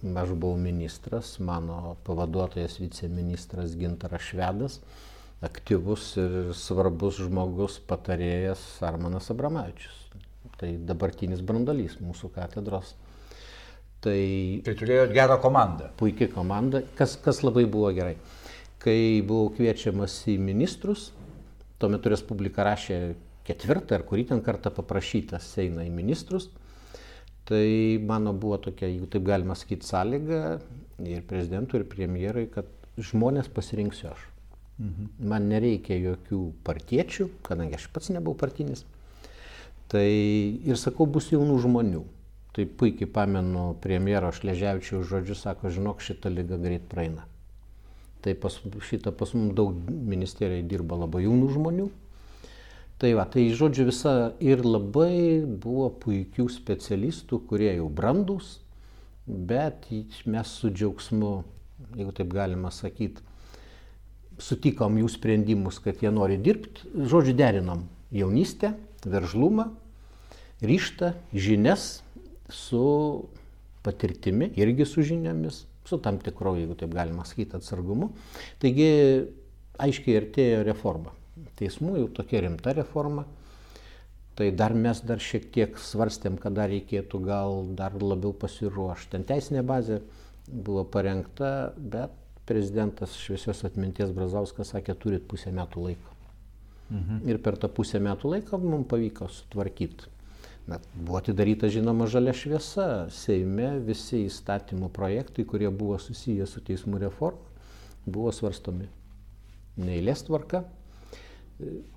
Aš 0.00 0.32
buvau 0.32 0.56
ministras, 0.56 1.34
mano 1.44 1.96
pavaduotojas 2.06 2.78
viceministras 2.80 3.74
Gintaras 3.76 4.30
Švedas, 4.30 4.78
aktyvus 5.44 6.14
ir 6.20 6.54
svarbus 6.56 7.18
žmogus 7.20 7.76
patarėjas 7.88 8.62
Armanas 8.86 9.28
Abramavičius. 9.32 9.98
Tai 10.60 10.70
dabartinis 10.88 11.42
brandolys 11.44 11.98
mūsų 12.00 12.32
katedros 12.32 12.94
Tai, 14.00 14.20
tai 14.64 14.74
turėjot 14.80 15.10
gerą 15.12 15.36
komandą. 15.42 15.90
Puikiai 16.00 16.30
komanda, 16.32 16.80
kas, 16.96 17.18
kas 17.20 17.42
labai 17.44 17.66
buvo 17.68 17.90
gerai. 17.92 18.14
Kai 18.80 19.20
buvau 19.26 19.50
kviečiamas 19.52 20.14
į 20.32 20.38
ministrus, 20.40 21.10
tuo 21.80 21.90
metu 21.92 22.12
Respublika 22.12 22.64
rašė 22.64 23.00
ketvirtą 23.44 23.98
ar 23.98 24.06
kurį 24.08 24.30
ten 24.30 24.40
kartą 24.44 24.72
paprašytas 24.72 25.50
eina 25.60 25.84
į 25.84 25.92
ministrus, 25.92 26.48
tai 27.48 27.98
mano 28.06 28.32
buvo 28.32 28.60
tokia, 28.68 28.88
jeigu 28.88 29.08
taip 29.10 29.26
galima 29.26 29.56
sakyti, 29.58 29.88
sąlyga 29.88 30.40
ir 31.04 31.24
prezidentui, 31.28 31.80
ir 31.80 31.88
premjerai, 31.90 32.46
kad 32.52 32.68
žmonės 33.00 33.50
pasirinksiu 33.52 34.10
aš. 34.12 34.24
Mhm. 34.80 35.10
Man 35.28 35.48
nereikia 35.52 35.98
jokių 36.00 36.40
partiečių, 36.64 37.28
kadangi 37.44 37.76
aš 37.76 37.90
pats 37.92 38.08
nebuvau 38.14 38.38
partinis. 38.38 38.86
Tai 39.90 40.06
ir 40.06 40.78
sakau, 40.78 41.04
bus 41.04 41.28
jaunų 41.34 41.58
žmonių. 41.66 42.04
Tai 42.50 42.66
puikiai 42.66 43.06
pamenu 43.10 43.74
premjero 43.82 44.32
Šležiavičių 44.34 45.04
žodžius, 45.06 45.44
sako, 45.46 45.70
žinok, 45.70 46.02
šitą 46.02 46.32
lygą 46.32 46.58
greit 46.62 46.88
praeina. 46.90 47.26
Tai 48.20 48.34
pas, 48.36 48.56
šitą 48.88 49.12
pas 49.16 49.30
mums 49.36 49.54
daug 49.56 49.76
ministerijai 49.88 50.66
dirba 50.66 50.98
labai 50.98 51.24
jaunų 51.24 51.50
žmonių. 51.54 51.86
Tai 53.00 53.14
va, 53.16 53.24
tai 53.24 53.46
žodžiu 53.56 53.86
visa 53.88 54.12
ir 54.44 54.60
labai 54.66 55.40
buvo 55.46 55.86
puikių 56.02 56.50
specialistų, 56.52 57.38
kurie 57.48 57.70
jau 57.78 57.86
brandus, 57.88 58.58
bet 59.24 59.86
mes 60.28 60.50
su 60.58 60.68
džiaugsmu, 60.74 61.30
jeigu 61.96 62.12
taip 62.18 62.34
galima 62.34 62.68
sakyti, 62.74 63.24
sutikom 64.40 64.98
jų 65.00 65.08
sprendimus, 65.14 65.78
kad 65.80 66.02
jie 66.02 66.12
nori 66.12 66.36
dirbti, 66.40 66.90
žodžiu 66.92 67.32
derinom 67.38 67.86
jaunystę, 68.12 68.74
veržlumą, 69.06 69.70
ryštą, 70.60 71.14
žinias 71.32 72.02
su 72.50 73.28
patirtimi, 73.82 74.52
irgi 74.60 74.84
su 74.84 75.02
žiniomis, 75.02 75.64
su 75.84 75.98
tam 75.98 76.18
tikro, 76.20 76.54
jeigu 76.58 76.76
taip 76.78 76.94
galima 76.94 77.24
sakyti, 77.24 77.56
atsargumu. 77.56 78.10
Taigi 78.62 78.88
aiškiai 79.80 80.18
artėjo 80.20 80.64
reforma. 80.68 81.14
Teismų 81.58 81.96
jau 82.02 82.08
tokia 82.20 82.44
rimta 82.44 82.74
reforma. 82.76 83.24
Tai 84.36 84.48
dar 84.56 84.72
mes 84.76 85.00
dar 85.04 85.20
šiek 85.20 85.50
tiek 85.52 85.76
svarstėm, 85.80 86.38
kada 86.40 86.68
reikėtų 86.70 87.20
gal 87.24 87.64
dar 87.76 87.96
labiau 88.00 88.32
pasiruošti. 88.36 89.10
Ten 89.16 89.26
teisinė 89.28 89.64
bazė 89.66 90.00
buvo 90.48 90.84
parengta, 90.88 91.72
bet 91.76 92.14
prezidentas 92.48 93.16
šviesios 93.20 93.64
atminties 93.68 94.14
Brazauskas 94.16 94.72
sakė, 94.74 94.96
turit 94.98 95.26
pusę 95.28 95.52
metų 95.54 95.84
laiko. 95.88 96.16
Mhm. 96.90 97.20
Ir 97.30 97.38
per 97.44 97.58
tą 97.60 97.68
pusę 97.72 98.00
metų 98.02 98.32
laiko 98.34 98.58
mums 98.58 98.88
pavyko 98.90 99.28
sutvarkyti 99.30 100.08
Na, 100.70 100.78
buvo 100.94 101.18
atidaryta 101.18 101.66
žinoma 101.72 102.06
žalia 102.06 102.30
šviesa. 102.36 102.86
Seime 103.10 103.72
visi 103.82 104.22
įstatymų 104.28 104.90
projektai, 104.94 105.42
kurie 105.48 105.70
buvo 105.74 105.96
susiję 105.98 106.46
su 106.46 106.62
teismų 106.62 107.00
reforma, 107.02 107.42
buvo 108.06 108.30
svarstomi. 108.34 108.86
Neįlės 109.80 110.22
tvarka. 110.28 110.62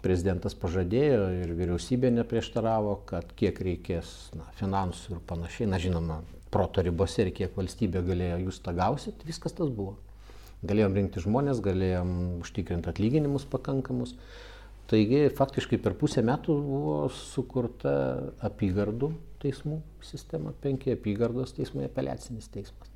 Prezidentas 0.03 0.57
pažadėjo 0.59 1.27
ir 1.43 1.53
vyriausybė 1.55 2.09
neprieštaravo, 2.17 2.97
kad 3.07 3.29
kiek 3.39 3.61
reikės 3.63 4.09
na, 4.35 4.49
finansų 4.57 5.15
ir 5.15 5.21
panašiai, 5.29 5.69
na 5.69 5.79
žinoma, 5.79 6.17
proto 6.51 6.83
ribose 6.83 7.23
ir 7.23 7.31
kiek 7.37 7.53
valstybė 7.55 8.01
galėjo, 8.09 8.41
jūs 8.47 8.59
tą 8.65 8.73
gausit, 8.75 9.21
viskas 9.29 9.55
tas 9.55 9.69
buvo. 9.69 9.95
Galėjom 10.65 10.97
rinkti 10.97 11.23
žmonės, 11.23 11.61
galėjom 11.63 12.11
užtikrinti 12.41 12.89
atlyginimus 12.91 13.45
pakankamus. 13.53 14.17
Taigi 14.91 15.27
faktiškai 15.31 15.79
per 15.81 15.95
pusę 15.99 16.21
metų 16.25 16.55
buvo 16.63 16.95
sukurta 17.15 17.93
apygardų 18.43 19.13
teismų 19.43 19.79
sistema, 20.03 20.51
penki 20.63 20.91
apygardos 20.93 21.55
teismai, 21.55 21.87
apeliacinis 21.87 22.49
teismas. 22.51 22.91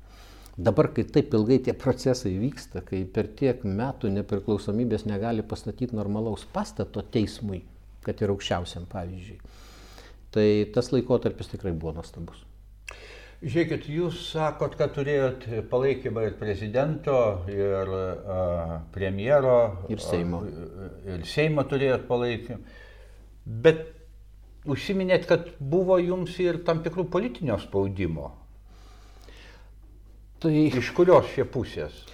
Dabar, 0.58 0.88
kai 0.90 1.04
taip 1.06 1.34
ilgai 1.38 1.60
tie 1.62 1.72
procesai 1.78 2.32
vyksta, 2.40 2.82
kai 2.82 3.04
per 3.14 3.28
tiek 3.38 3.62
metų 3.62 4.10
nepriklausomybės 4.16 5.06
negali 5.06 5.44
pastatyti 5.46 5.94
normalaus 5.94 6.42
pastato 6.52 7.04
teismui, 7.14 7.62
kad 8.02 8.18
ir 8.24 8.32
aukščiausiam 8.34 8.88
pavyzdžiui, 8.90 9.38
tai 10.34 10.48
tas 10.74 10.90
laikotarpis 10.90 11.52
tikrai 11.54 11.76
buvo 11.76 11.94
nuostabus. 12.00 12.42
Žiūrėkit, 13.38 13.84
jūs 13.94 14.16
sakot, 14.32 14.72
kad 14.80 14.90
turėjot 14.96 15.44
palaikymą 15.70 16.24
ir 16.26 16.32
prezidento, 16.40 17.18
ir 17.52 17.92
uh, 17.94 18.72
premjero. 18.90 19.58
Ir 19.94 20.02
Seimo. 20.02 20.40
Uh, 20.42 20.88
ir 21.14 21.22
Seimo 21.28 21.62
turėjot 21.70 22.08
palaikymą. 22.08 22.58
Bet 23.62 23.84
užsiminėt, 24.66 25.28
kad 25.30 25.52
buvo 25.60 26.00
jums 26.02 26.34
ir 26.42 26.58
tam 26.66 26.82
tikrų 26.82 27.06
politinio 27.14 27.60
spaudimo. 27.62 28.32
Tai, 30.42 30.52
Iš 30.54 30.90
kurios 30.94 31.30
šie 31.34 31.46
pusės? 31.50 32.04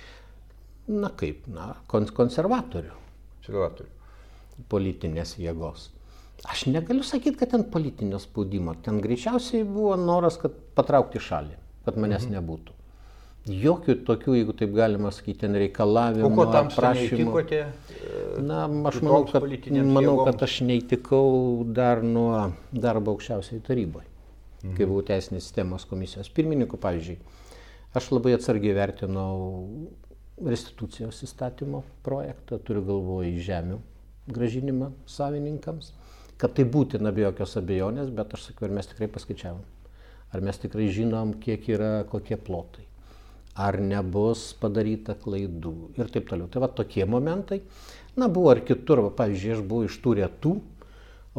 na 0.88 1.08
kaip, 1.16 1.46
na, 1.48 1.70
kon 1.88 2.04
konservatorių 2.04 2.92
Konservatorių. 3.40 3.88
politinės 4.68 5.36
jėgos. 5.40 5.86
Aš 6.44 6.66
negaliu 6.68 7.04
sakyti, 7.06 7.38
kad 7.40 7.50
ten 7.54 7.64
politinio 7.72 8.18
spaudimo. 8.20 8.74
Ten 8.84 9.00
greičiausiai 9.00 9.64
buvo 9.64 9.94
noras, 9.96 10.36
kad 10.40 10.56
patraukti 10.76 11.22
šalį, 11.22 11.56
kad 11.86 12.00
manęs 12.00 12.26
mhm. 12.26 12.34
nebūtų. 12.38 12.74
Jokių 13.44 13.98
tokių, 14.08 14.34
jeigu 14.38 14.54
taip 14.56 14.70
galima 14.72 15.10
sakyti, 15.12 15.42
ten 15.42 15.56
reikalavimų. 15.60 16.30
O 16.30 16.32
ko 16.32 16.46
tam 16.52 16.70
prašymų. 16.72 17.18
neįtikote? 17.18 17.58
Na, 18.40 18.62
aš 18.88 19.00
manau, 19.04 19.18
kad, 19.28 19.44
manau, 19.84 20.14
kad 20.24 20.44
aš 20.46 20.62
neįtikau 20.64 21.64
dar 21.76 22.00
nuo 22.04 22.54
darbo 22.72 23.12
aukščiausiai 23.12 23.60
taryboje, 23.64 24.08
mhm. 24.62 24.76
kai 24.78 24.88
buvau 24.88 25.04
teisinės 25.12 25.44
sistemos 25.44 25.84
komisijos 25.88 26.32
pirmininku, 26.32 26.80
pavyzdžiui. 26.80 27.18
Aš 27.94 28.08
labai 28.16 28.32
atsargiai 28.34 28.74
vertinau 28.74 29.34
restitucijos 30.40 31.20
įstatymo 31.28 31.84
projektą, 32.06 32.58
turiu 32.64 32.82
galvoje 32.88 33.36
žemių 33.44 33.78
gražinimą 34.32 34.90
savininkams, 35.06 35.92
kad 36.40 36.56
tai 36.56 36.66
būtina 36.68 37.12
be 37.14 37.24
jokios 37.24 37.56
abejonės, 37.60 38.10
bet 38.14 38.34
aš 38.34 38.48
sakiau, 38.48 38.68
ar 38.68 38.76
mes 38.78 38.90
tikrai 38.90 39.08
paskaičiavom, 39.12 39.62
ar 40.34 40.44
mes 40.44 40.60
tikrai 40.60 40.88
žinom, 40.92 41.36
kiek 41.42 41.68
yra 41.76 41.92
kokie 42.10 42.38
plotai, 42.40 42.86
ar 43.54 43.78
nebus 43.80 44.52
padaryta 44.60 45.16
klaidų 45.20 45.74
ir 45.98 46.10
taip 46.14 46.28
toliau. 46.30 46.50
Tai 46.50 46.64
va 46.64 46.70
tokie 46.70 47.06
momentai. 47.06 47.62
Na, 48.18 48.28
buvo 48.30 48.52
ir 48.54 48.62
kitur, 48.66 49.02
va, 49.02 49.10
pavyzdžiui, 49.14 49.56
aš 49.56 49.66
buvau 49.66 49.88
iš 49.88 49.98
tų 50.02 50.18
retų 50.20 50.54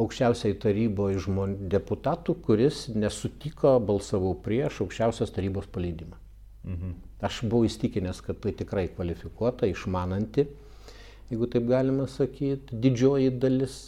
aukščiausiai 0.00 0.56
taryboje 0.60 1.22
žmonių 1.24 1.70
deputatų, 1.72 2.36
kuris 2.44 2.84
nesutiko, 2.92 3.78
balsavau 3.80 4.34
prieš 4.44 4.82
aukščiausios 4.84 5.32
tarybos 5.32 5.68
paleidimą. 5.72 6.18
Mhm. 6.66 6.94
Aš 7.24 7.40
buvau 7.48 7.64
įstikinęs, 7.64 8.20
kad 8.24 8.42
tai 8.42 8.52
tikrai 8.56 8.90
kvalifikuota, 8.92 9.68
išmananti, 9.70 10.44
jeigu 11.30 11.48
taip 11.52 11.68
galima 11.70 12.04
sakyti, 12.10 12.76
didžioji 12.76 13.32
dalis 13.40 13.78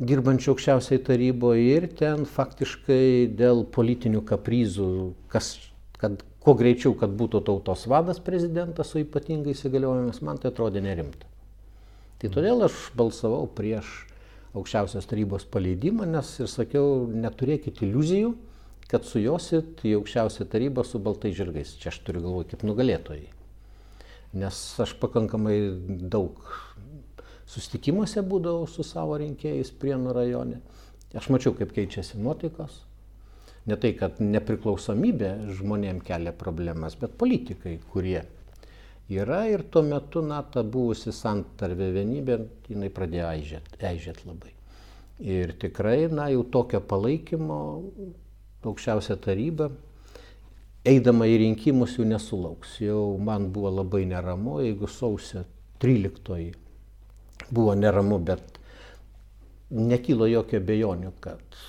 dirbančių 0.00 0.54
aukščiausiai 0.54 1.02
taryboje 1.04 1.64
ir 1.76 1.88
ten 1.98 2.24
faktiškai 2.28 3.32
dėl 3.36 3.64
politinių 3.74 4.22
kaprizų, 4.28 4.88
kas, 5.32 5.54
kad 6.00 6.22
kuo 6.42 6.54
greičiau, 6.58 6.94
kad 6.98 7.12
būtų 7.18 7.42
tautos 7.46 7.84
vadas 7.90 8.22
prezidentas 8.24 8.92
su 8.92 9.02
ypatingai 9.02 9.54
įsigaliojimas, 9.54 10.22
man 10.24 10.40
tai 10.40 10.50
atrodė 10.50 10.82
nerimta. 10.84 11.28
Tai 12.22 12.30
todėl 12.30 12.64
aš 12.66 12.88
balsavau 12.98 13.44
prieš 13.50 13.90
aukščiausios 14.56 15.08
tarybos 15.08 15.46
paleidimą, 15.48 16.06
nes 16.08 16.28
ir 16.42 16.50
sakiau, 16.50 17.06
neturėkit 17.08 17.82
iliuzijų, 17.86 18.34
kad 18.90 19.06
sujosit 19.08 19.80
į 19.88 19.96
aukščiausią 20.00 20.46
tarybą 20.52 20.84
su 20.84 21.00
baltai 21.02 21.32
žirgais. 21.36 21.76
Čia 21.80 21.92
aš 21.92 22.02
turiu 22.04 22.24
galvoje 22.26 22.50
kaip 22.52 22.64
nugalėtojai. 22.68 23.30
Nes 24.42 24.58
aš 24.80 24.94
pakankamai 25.00 25.56
daug 26.12 26.40
susitikimuose 27.52 28.22
būdavau 28.24 28.68
su 28.70 28.84
savo 28.86 29.18
rinkėjais 29.20 29.72
Prienų 29.80 30.14
rajone. 30.16 30.60
Aš 31.18 31.28
mačiau, 31.32 31.52
kaip 31.56 31.74
keičiasi 31.76 32.20
nuotaikos. 32.22 32.78
Ne 33.68 33.76
tai, 33.78 33.92
kad 33.94 34.18
nepriklausomybė 34.18 35.34
žmonėm 35.58 36.00
kelia 36.02 36.32
problemas, 36.34 36.96
bet 36.98 37.14
politikai, 37.20 37.76
kurie 37.92 38.22
yra 39.12 39.44
ir 39.50 39.66
tuo 39.70 39.84
metu, 39.86 40.22
na, 40.24 40.40
ta 40.42 40.64
buvusi 40.64 41.12
santarvė 41.14 41.92
vienybė, 41.98 42.38
jinai 42.72 42.90
pradėjo 42.94 43.28
aižėt, 43.28 43.70
aižėt 43.92 44.24
labai. 44.26 44.56
Ir 45.22 45.52
tikrai, 45.62 46.08
na, 46.10 46.26
jau 46.32 46.42
tokio 46.56 46.80
palaikymo 46.80 47.60
aukščiausia 48.66 49.18
taryba, 49.22 49.68
eidama 50.88 51.28
į 51.30 51.38
rinkimus 51.44 51.98
jų 52.00 52.08
nesulauks. 52.16 52.80
Jau 52.82 53.04
man 53.22 53.52
buvo 53.54 53.70
labai 53.82 54.02
neramu, 54.10 54.58
jeigu 54.64 54.90
sausio 54.90 55.44
13 55.84 56.61
buvo 57.50 57.74
neramu, 57.74 58.18
bet 58.22 58.58
nekylo 59.72 60.28
jokio 60.28 60.60
bejonių, 60.60 61.12
kad 61.24 61.62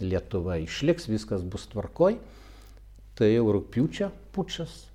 Lietuva 0.00 0.56
išliks, 0.60 1.08
viskas 1.10 1.42
bus 1.44 1.66
tvarkoj. 1.72 2.16
Tai 3.18 3.28
jau 3.28 3.50
rūpiučio 3.52 4.08
pučas, 4.32 4.86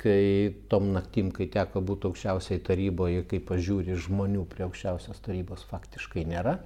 kai 0.00 0.54
tom 0.72 0.92
naktim, 0.94 1.28
kai 1.34 1.46
teko 1.52 1.82
būti 1.84 2.08
aukščiausiai 2.08 2.62
taryboje, 2.64 3.24
kai 3.28 3.40
pažiūri 3.44 3.98
žmonių 4.06 4.46
prie 4.48 4.64
aukščiausios 4.64 5.20
tarybos 5.24 5.66
faktiškai 5.68 6.24
nėra. 6.30 6.56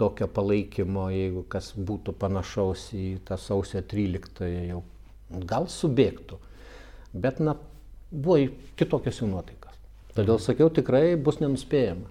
Tokio 0.00 0.30
palaikymo, 0.32 1.10
jeigu 1.12 1.44
kas 1.52 1.74
būtų 1.76 2.14
panašaus 2.16 2.86
į 2.96 3.06
tą 3.28 3.36
sausio 3.36 3.82
13 3.84 4.48
jau 4.70 4.80
gal 5.44 5.68
subėgtų. 5.68 6.40
Bet, 7.12 7.42
na, 7.44 7.58
buvo 8.10 8.38
kitokios 8.80 9.20
jų 9.20 9.28
nuotaikos. 9.34 9.59
Todėl 10.20 10.36
sakiau, 10.36 10.68
tikrai 10.68 11.14
bus 11.16 11.38
nenuspėjama 11.40 12.10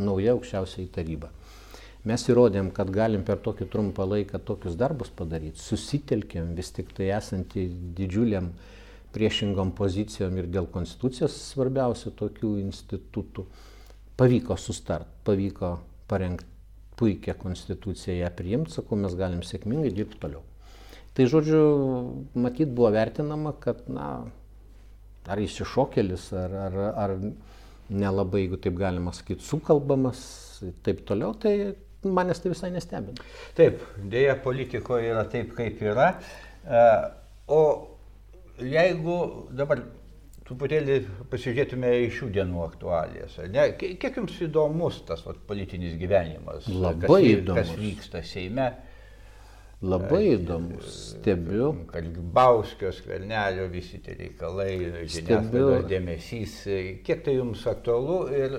nauja 0.00 0.32
aukščiausiai 0.32 0.86
taryba. 0.88 1.28
Mes 2.08 2.22
įrodėm, 2.24 2.70
kad 2.72 2.88
galim 2.90 3.26
per 3.28 3.42
tokį 3.44 3.66
trumpą 3.68 4.06
laiką 4.08 4.40
tokius 4.40 4.78
darbus 4.80 5.10
padaryti, 5.12 5.60
susitelkėm 5.60 6.54
vis 6.56 6.72
tik 6.72 6.94
tai 6.96 7.10
esantį 7.12 7.66
didžiuliam 7.98 8.48
priešingom 9.12 9.74
pozicijom 9.76 10.40
ir 10.40 10.48
dėl 10.48 10.70
konstitucijos 10.72 11.36
svarbiausių 11.52 12.14
tokių 12.22 12.54
institutų. 12.62 13.44
Pavyko 14.16 14.56
sustart, 14.56 15.12
pavyko 15.28 15.74
parengti 16.08 16.48
puikią 16.96 17.36
konstituciją, 17.36 18.16
ją 18.22 18.32
priimti, 18.36 18.78
sakau, 18.78 18.96
mes 18.96 19.12
galim 19.18 19.44
sėkmingai 19.44 19.92
dirbti 19.92 20.24
toliau. 20.24 20.40
Tai 21.12 21.28
žodžiu, 21.28 21.62
matyt 22.32 22.72
buvo 22.72 22.88
vertinama, 22.96 23.52
kad, 23.60 23.84
na, 23.92 24.08
ar 25.30 25.38
išsišokėlis, 25.38 26.28
ar, 26.38 26.54
ar, 26.66 26.76
ar 27.04 27.16
nelabai, 27.92 28.44
jeigu 28.46 28.58
taip 28.62 28.76
galima 28.80 29.12
sakyti, 29.14 29.44
sukalbamas, 29.46 30.20
taip 30.86 31.04
toliau, 31.08 31.34
tai 31.38 31.74
manęs 32.02 32.40
tai 32.42 32.50
visai 32.54 32.70
nestebina. 32.74 33.22
Taip, 33.58 33.82
dėja 34.10 34.36
politikoje 34.42 35.10
yra 35.12 35.24
taip, 35.30 35.52
kaip 35.58 35.82
yra. 35.86 36.12
E, 36.66 36.84
O 37.52 37.58
jeigu 38.62 39.16
dabar 39.58 39.80
truputėlį 40.46 40.94
pasižiūrėtume 41.30 41.90
į 42.04 42.08
šių 42.16 42.28
dienų 42.36 42.62
aktualijas, 42.64 43.34
ne? 43.50 43.64
Ki- 43.78 43.96
kiek 44.00 44.16
jums 44.20 44.36
įdomus 44.46 45.00
tas 45.08 45.24
vat, 45.26 45.40
politinis 45.48 45.96
gyvenimas? 46.00 46.68
Labai 46.70 47.02
kas, 47.08 47.26
įdomus. 47.32 47.58
Kas 47.58 47.74
vyksta 47.82 48.22
Seime? 48.26 48.68
Labai 49.82 50.36
įdomus, 50.36 50.90
stebiu. 51.16 51.72
Kalbauskio, 51.90 52.92
skvernelio, 52.94 53.64
visi 53.72 53.98
tie 54.04 54.14
reikalai, 54.14 54.76
žiniasklaidos 55.10 55.88
dėmesys. 55.90 56.54
Kiek 57.02 57.24
tai 57.26 57.34
jums 57.40 57.64
aktualu 57.66 58.18
ir 58.30 58.54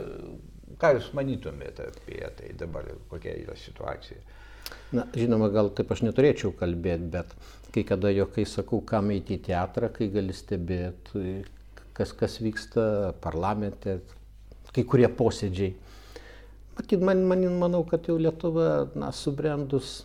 ką 0.82 0.98
jūs 0.98 1.14
manytumėte 1.16 1.88
apie 1.94 2.20
tai 2.38 2.52
dabar, 2.60 2.92
kokia 3.12 3.38
yra 3.40 3.56
situacija? 3.56 4.20
Na, 4.94 5.08
žinoma, 5.16 5.48
gal 5.54 5.72
taip 5.76 5.96
aš 5.96 6.04
neturėčiau 6.04 6.52
kalbėti, 6.60 7.08
bet 7.16 7.32
kai 7.74 7.86
kada 7.88 8.12
jokai 8.12 8.44
sakau, 8.50 8.84
kam 8.86 9.12
eiti 9.16 9.38
į 9.40 9.46
teatrą, 9.48 9.90
kai 9.96 10.12
gali 10.12 10.36
stebėti, 10.36 11.40
kas, 11.96 12.12
kas 12.18 12.40
vyksta 12.44 13.14
parlamente, 13.24 14.02
kai 14.76 14.84
kurie 14.84 15.08
posėdžiai. 15.08 15.74
Matyt, 16.76 17.04
man, 17.06 17.24
man, 17.30 17.46
manau, 17.62 17.84
kad 17.88 18.10
jau 18.10 18.18
Lietuva, 18.20 18.90
na, 18.98 19.12
subrendus, 19.14 20.02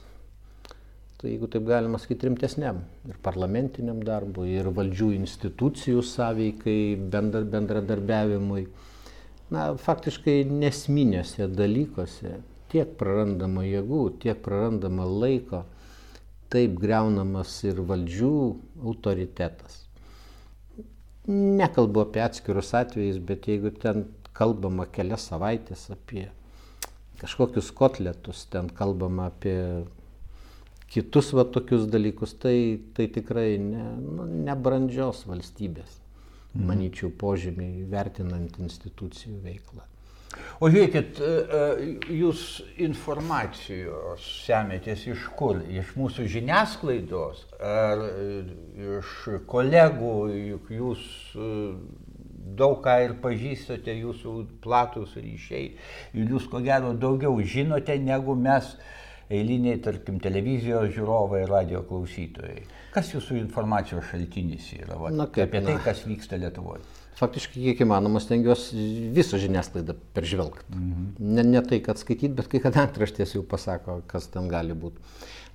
tai 1.18 1.32
jeigu 1.32 1.48
taip 1.50 1.64
galima 1.66 1.98
sakyti, 1.98 2.28
rimtesniam 2.28 2.84
ir 3.08 3.16
parlamentiniam 3.22 3.98
darbui, 4.06 4.52
ir 4.54 4.68
valdžių 4.74 5.08
institucijų 5.16 6.04
sąveikai, 6.06 6.94
bendra, 7.10 7.42
bendradarbiavimui. 7.54 8.68
Na, 9.50 9.72
faktiškai 9.80 10.42
nesminėse 10.46 11.48
dalykuose 11.50 12.36
tiek 12.72 12.94
prarandama 13.00 13.64
jėgų, 13.66 14.04
tiek 14.22 14.38
prarandama 14.44 15.08
laiko, 15.08 15.64
taip 16.52 16.78
greunamas 16.80 17.56
ir 17.66 17.80
valdžių 17.88 18.32
autoritetas. 18.84 19.82
Nekalbu 21.28 22.06
apie 22.06 22.22
atskirus 22.24 22.72
atvejus, 22.76 23.18
bet 23.20 23.48
jeigu 23.50 23.72
ten 23.82 24.06
kalbama 24.36 24.86
kelias 24.88 25.26
savaitės 25.28 25.88
apie 25.92 26.28
kažkokius 27.18 27.72
kotletus, 27.74 28.46
ten 28.52 28.70
kalbama 28.70 29.26
apie 29.32 29.58
kitus 30.92 31.32
va 31.36 31.44
tokius 31.44 31.86
dalykus, 31.92 32.34
tai, 32.42 32.80
tai 32.96 33.08
tikrai 33.12 33.58
ne, 33.60 33.84
nu, 34.00 34.28
nebrandžios 34.48 35.26
valstybės, 35.28 36.00
manyčiau, 36.56 37.12
požymiai 37.20 37.84
vertinant 37.92 38.58
institucijų 38.64 39.38
veiklą. 39.44 39.84
O 40.60 40.68
žiūrėkit, 40.68 41.20
e, 41.22 41.28
e, 41.58 41.86
jūs 42.18 42.42
informacijos 42.84 44.24
semėtės 44.44 45.06
iš 45.08 45.24
kur? 45.38 45.62
Iš 45.72 45.94
mūsų 45.96 46.26
žiniasklaidos 46.34 47.46
ar 47.64 48.02
iš 48.98 49.14
kolegų, 49.48 50.12
juk 50.50 50.68
jūs 50.74 51.06
e, 51.32 51.48
daug 52.58 52.80
ką 52.84 52.96
ir 53.06 53.16
pažįstate, 53.22 53.94
jūsų 54.02 54.34
platus 54.64 55.16
ryšiai 55.16 55.70
ir 56.18 56.34
jūs 56.34 56.48
ko 56.50 56.60
gero 56.64 56.92
daugiau 56.92 57.38
žinote, 57.40 57.96
negu 58.02 58.36
mes 58.36 58.74
eiliniai, 59.32 59.78
tarkim, 59.84 60.20
televizijos 60.22 60.92
žiūrovai, 60.94 61.42
radio 61.48 61.82
klausytojai. 61.88 62.62
Kas 62.94 63.12
jūsų 63.12 63.36
informacijos 63.42 64.06
šaltinis 64.10 64.70
yra 64.78 64.96
va, 65.00 65.12
Na, 65.12 65.28
kaip, 65.28 65.48
apie 65.50 65.62
tai, 65.64 65.76
na. 65.76 65.84
kas 65.84 66.04
vyksta 66.08 66.38
Lietuvoje? 66.40 66.84
Faktiškai, 67.18 67.60
kiek 67.64 67.80
įmanoma, 67.82 68.20
stengiuosi 68.22 69.10
visą 69.14 69.40
žiniasklaidą 69.42 69.96
peržvelgti. 70.14 70.68
Mhm. 70.70 71.08
Ne, 71.34 71.44
ne 71.56 71.62
tai, 71.66 71.80
kad 71.84 71.98
skaityti, 71.98 72.30
bet 72.38 72.48
kai 72.52 72.62
kada 72.62 72.86
antraštės 72.86 73.34
jau 73.34 73.42
pasako, 73.46 74.00
kas 74.10 74.30
ten 74.32 74.46
gali 74.50 74.76
būti. 74.78 75.02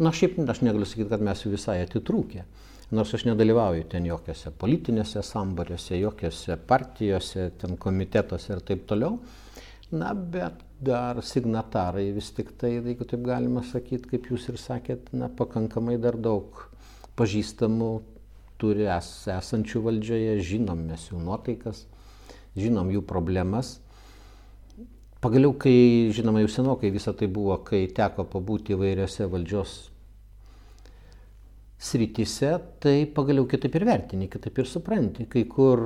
Na, 0.03 0.12
šiaip 0.12 0.41
aš 0.49 0.62
negaliu 0.65 0.86
sakyti, 0.89 1.09
kad 1.13 1.23
mes 1.23 1.45
jau 1.45 1.53
visai 1.53 1.79
atitrūkę. 1.86 2.43
Nors 2.93 3.13
aš 3.15 3.23
nedalyvauju 3.25 3.88
ten 3.89 4.05
jokiose 4.05 4.51
politinėse 4.59 5.23
sambariuose, 5.25 5.95
jokiose 5.97 6.59
partijose, 6.69 7.47
ten 7.62 7.77
komitetuose 7.81 8.53
ir 8.53 8.62
taip 8.67 8.83
toliau. 8.89 9.15
Na, 9.91 10.13
bet 10.13 10.63
dar 10.81 11.19
signatarai 11.23 12.11
vis 12.15 12.31
tik 12.33 12.53
tai, 12.57 12.77
jeigu 12.79 13.05
taip 13.07 13.25
galima 13.27 13.63
sakyti, 13.67 14.09
kaip 14.13 14.31
jūs 14.31 14.47
ir 14.49 14.57
sakėt, 14.61 15.11
na, 15.13 15.29
pakankamai 15.29 15.99
dar 16.01 16.17
daug 16.17 16.65
pažįstamų 17.19 17.91
turi 18.61 18.87
es, 18.89 19.09
esančių 19.29 19.83
valdžioje, 19.87 20.37
žinom 20.41 20.85
mes 20.89 21.09
jų 21.11 21.21
nuotaikas, 21.21 21.85
žinom 22.57 22.89
jų 22.93 23.03
problemas. 23.05 23.77
Pagaliau, 25.23 25.53
kai, 25.55 26.11
žinoma, 26.15 26.41
jau 26.43 26.51
senokai 26.51 26.91
visą 26.91 27.13
tai 27.15 27.29
buvo, 27.31 27.55
kai 27.63 27.85
teko 27.95 28.25
pabūti 28.27 28.75
įvairiose 28.75 29.29
valdžios 29.31 29.75
srityse, 31.83 32.49
tai 32.79 33.03
pagaliau 33.11 33.47
kitaip 33.49 33.75
ir 33.75 33.85
vertini, 33.87 34.29
kitaip 34.31 34.61
ir 34.61 34.69
supranti. 34.69 35.25
Kai 35.31 35.43
kur 35.51 35.81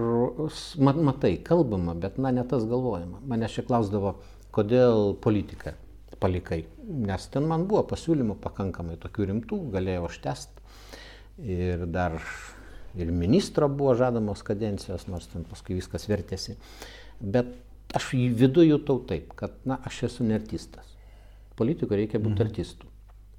mat, 0.83 0.99
matai, 1.09 1.37
kalbama, 1.45 1.95
bet 1.97 2.19
na, 2.21 2.31
ne 2.35 2.43
tas 2.47 2.67
galvojama. 2.69 3.23
Mane 3.25 3.49
čia 3.49 3.65
klausdavo, 3.65 4.17
kodėl 4.53 5.15
politiką 5.23 5.73
palikai. 6.21 6.63
Nes 6.87 7.25
ten 7.33 7.47
man 7.49 7.65
buvo 7.69 7.83
pasiūlymų 7.89 8.37
pakankamai 8.43 8.97
tokių 9.01 9.31
rimtų, 9.31 9.59
galėjau 9.73 10.05
aš 10.09 10.19
test. 10.25 10.61
Ir 11.41 11.85
dar 11.93 12.17
ir 12.97 13.11
ministro 13.13 13.69
buvo 13.69 13.93
žadamos 13.97 14.43
kadencijos, 14.45 15.07
nors 15.09 15.29
ten 15.33 15.45
paskui 15.49 15.77
viskas 15.77 16.07
vertėsi. 16.09 16.57
Bet 17.21 17.49
aš 17.97 18.11
į 18.17 18.27
vidų 18.37 18.67
jutau 18.67 19.01
taip, 19.09 19.33
kad, 19.37 19.57
na, 19.65 19.79
aš 19.85 20.03
esu 20.11 20.25
ne 20.27 20.37
artistas. 20.37 20.93
Politikoje 21.57 22.03
reikia 22.03 22.21
būti 22.21 22.37
mhm. 22.37 22.49
artistu. 22.49 22.89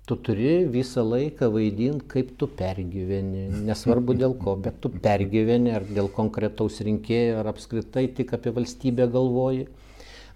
Tu 0.09 0.17
turi 0.25 0.53
visą 0.73 1.03
laiką 1.05 1.51
vaidinti, 1.53 2.07
kaip 2.09 2.31
tu 2.41 2.47
pergyveni, 2.59 3.43
nesvarbu 3.69 4.15
dėl 4.17 4.39
ko, 4.41 4.55
bet 4.65 4.79
tu 4.81 4.89
pergyveni 4.89 5.75
ar 5.77 5.85
dėl 5.85 6.09
konkretaus 6.15 6.79
rinkėjo, 6.87 7.43
ar 7.43 7.51
apskritai 7.53 8.07
tik 8.17 8.33
apie 8.39 8.55
valstybę 8.57 9.05
galvoji, 9.13 9.67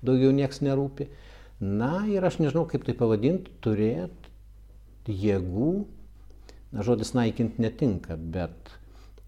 daugiau 0.05 0.35
nieks 0.37 0.61
nerūpi. 0.67 1.09
Na 1.63 2.03
ir 2.11 2.27
aš 2.29 2.37
nežinau, 2.43 2.67
kaip 2.69 2.85
tai 2.85 2.93
pavadinti, 2.99 3.55
turėti 3.65 5.17
jėgų, 5.25 5.73
na 6.77 6.85
žodis 6.85 7.15
naikinti 7.17 7.65
netinka, 7.65 8.19
bet 8.37 8.75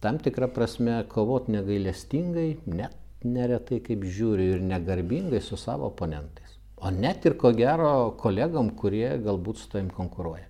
tam 0.04 0.20
tikrą 0.20 0.50
prasme 0.52 0.98
kovoti 1.08 1.56
negailestingai, 1.56 2.50
net 2.68 3.24
neretai 3.24 3.80
kaip 3.80 4.04
žiūriu 4.04 4.58
ir 4.58 4.64
negarbingai 4.68 5.40
su 5.40 5.56
savo 5.56 5.88
oponentais. 5.88 6.43
O 6.84 6.90
net 6.92 7.24
ir 7.24 7.38
ko 7.40 7.50
gero 7.56 8.12
kolegom, 8.20 8.68
kurie 8.76 9.14
galbūt 9.24 9.62
su 9.62 9.70
tavim 9.72 9.88
konkuruoja. 9.94 10.44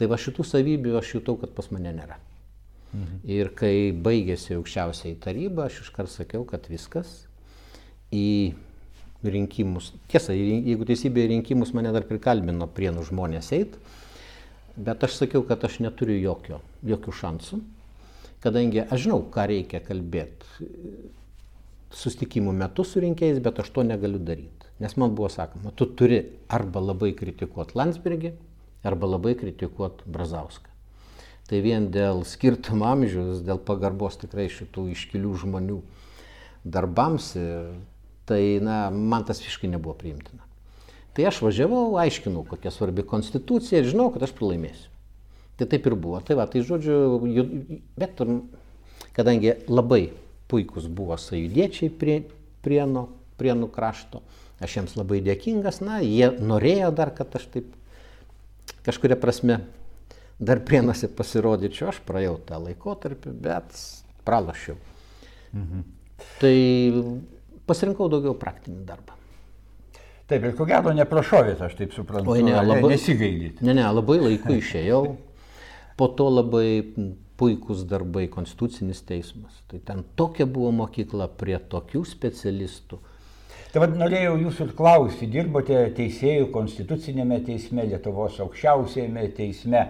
Tai 0.00 0.08
va 0.08 0.16
šitų 0.16 0.46
savybių 0.48 0.96
aš 0.98 1.18
jutau, 1.18 1.36
kad 1.40 1.52
pas 1.56 1.68
mane 1.74 1.92
nėra. 1.92 2.16
Mhm. 2.92 3.20
Ir 3.28 3.52
kai 3.56 3.74
baigėsi 3.92 4.56
aukščiausiai 4.56 5.18
taryba, 5.20 5.68
aš 5.68 5.82
iškart 5.84 6.12
sakiau, 6.12 6.46
kad 6.48 6.68
viskas 6.72 7.26
į 8.12 8.54
rinkimus. 9.22 9.92
Tiesa, 10.10 10.34
jeigu 10.36 10.88
teisybė 10.88 11.26
į 11.26 11.32
rinkimus 11.36 11.72
mane 11.76 11.92
dar 11.94 12.08
prikalbino 12.08 12.66
prienų 12.66 13.06
žmonės 13.08 13.52
eit, 13.56 13.76
bet 14.76 15.04
aš 15.04 15.20
sakiau, 15.22 15.44
kad 15.48 15.62
aš 15.68 15.78
neturiu 15.84 16.18
jokio, 16.18 16.60
jokių 16.88 17.14
šansų, 17.20 17.60
kadangi 18.42 18.82
aš 18.88 19.06
žinau, 19.06 19.20
ką 19.32 19.46
reikia 19.52 19.80
kalbėti 19.84 21.12
sustikimų 21.92 22.54
metu 22.56 22.84
su 22.88 23.02
rinkėjais, 23.04 23.40
bet 23.44 23.60
aš 23.62 23.70
to 23.76 23.84
negaliu 23.86 24.20
daryti. 24.20 24.71
Nes 24.82 24.96
man 24.98 25.14
buvo 25.14 25.30
sakoma, 25.30 25.70
tu 25.78 25.86
turi 25.86 26.18
arba 26.50 26.82
labai 26.82 27.12
kritikuoti 27.14 27.76
Landsbergį, 27.78 28.32
arba 28.82 29.14
labai 29.14 29.36
kritikuoti 29.38 30.10
Brazauską. 30.10 30.70
Tai 31.46 31.58
vien 31.62 31.88
dėl 31.92 32.22
skirtumo 32.26 32.86
amžiaus, 32.90 33.42
dėl 33.46 33.60
pagarbos 33.62 34.18
tikrai 34.18 34.48
šitų 34.50 34.88
iškilių 34.94 35.34
žmonių 35.42 35.78
darbams, 36.64 37.32
e, 37.36 37.46
tai 38.26 38.40
na, 38.62 38.86
man 38.90 39.26
tas 39.28 39.42
visiškai 39.42 39.70
nebuvo 39.70 39.94
priimtina. 39.98 40.42
Tai 41.12 41.26
aš 41.28 41.42
važiavau, 41.44 41.98
aiškinau, 42.00 42.46
kokia 42.48 42.72
svarbi 42.72 43.04
konstitucija 43.04 43.82
ir 43.82 43.90
žinau, 43.90 44.08
kad 44.14 44.24
aš 44.24 44.32
pralaimėsiu. 44.38 44.88
Tai 45.60 45.68
taip 45.68 45.86
ir 45.86 45.94
buvo. 45.94 46.22
Tai 46.24 46.38
va, 46.38 46.46
tai 46.48 46.62
žodžiu, 46.64 47.18
bet 48.00 48.22
kadangi 49.12 49.58
labai 49.68 50.06
puikus 50.48 50.88
buvo 50.88 51.18
sajudiečiai 51.20 51.92
prie 51.92 52.22
prieno, 52.64 53.10
prienų 53.40 53.68
krašto, 53.74 54.22
aš 54.62 54.76
jiems 54.78 54.96
labai 54.98 55.20
dėkingas, 55.24 55.80
na, 55.84 56.00
jie 56.04 56.30
norėjo 56.40 56.90
dar, 56.94 57.12
kad 57.16 57.34
aš 57.38 57.46
taip 57.54 57.70
kažkuria 58.86 59.16
prasme 59.20 59.60
dar 60.42 60.60
prienuose 60.66 61.08
pasirodyčiau, 61.12 61.90
aš 61.92 62.00
praėjau 62.06 62.36
tą 62.48 62.58
laikotarpį, 62.62 63.34
bet 63.44 63.74
pralašiau. 64.26 64.76
Mhm. 65.52 65.82
Tai 66.40 66.54
pasirinkau 67.68 68.08
daugiau 68.12 68.34
praktinį 68.38 68.84
darbą. 68.88 69.18
Taip, 70.30 70.44
ir 70.48 70.54
ko 70.56 70.64
gero 70.64 70.92
neprašovėt, 70.96 71.60
aš 71.66 71.74
taip 71.76 71.92
suprantu. 71.92 72.30
Oi, 72.32 72.42
ne, 72.42 72.54
ne- 72.54 72.62
labai- 72.64 72.94
Nesigailit. 72.94 73.60
Ne, 73.60 73.74
ne, 73.74 73.84
labai 73.92 74.18
laiku 74.22 74.54
išėjau. 74.56 75.16
Po 75.98 76.08
to 76.08 76.28
labai 76.30 76.82
puikūs 77.36 77.82
darbai, 77.90 78.28
konstitucinis 78.32 79.02
teismas. 79.04 79.52
Tai 79.68 79.78
ten 79.84 80.04
tokia 80.16 80.46
buvo 80.46 80.70
mokykla 80.72 81.28
prie 81.36 81.58
tokių 81.58 82.04
specialistų. 82.06 82.98
Tai 83.72 83.80
vad 83.80 83.94
norėjau 83.96 84.34
jūsų 84.36 84.64
ir 84.66 84.72
klausti, 84.76 85.26
dirbote 85.32 85.76
teisėjų 85.96 86.50
konstitucinėme 86.52 87.38
teisme, 87.46 87.86
Lietuvos 87.88 88.34
aukščiausiame 88.44 89.22
teisme, 89.32 89.80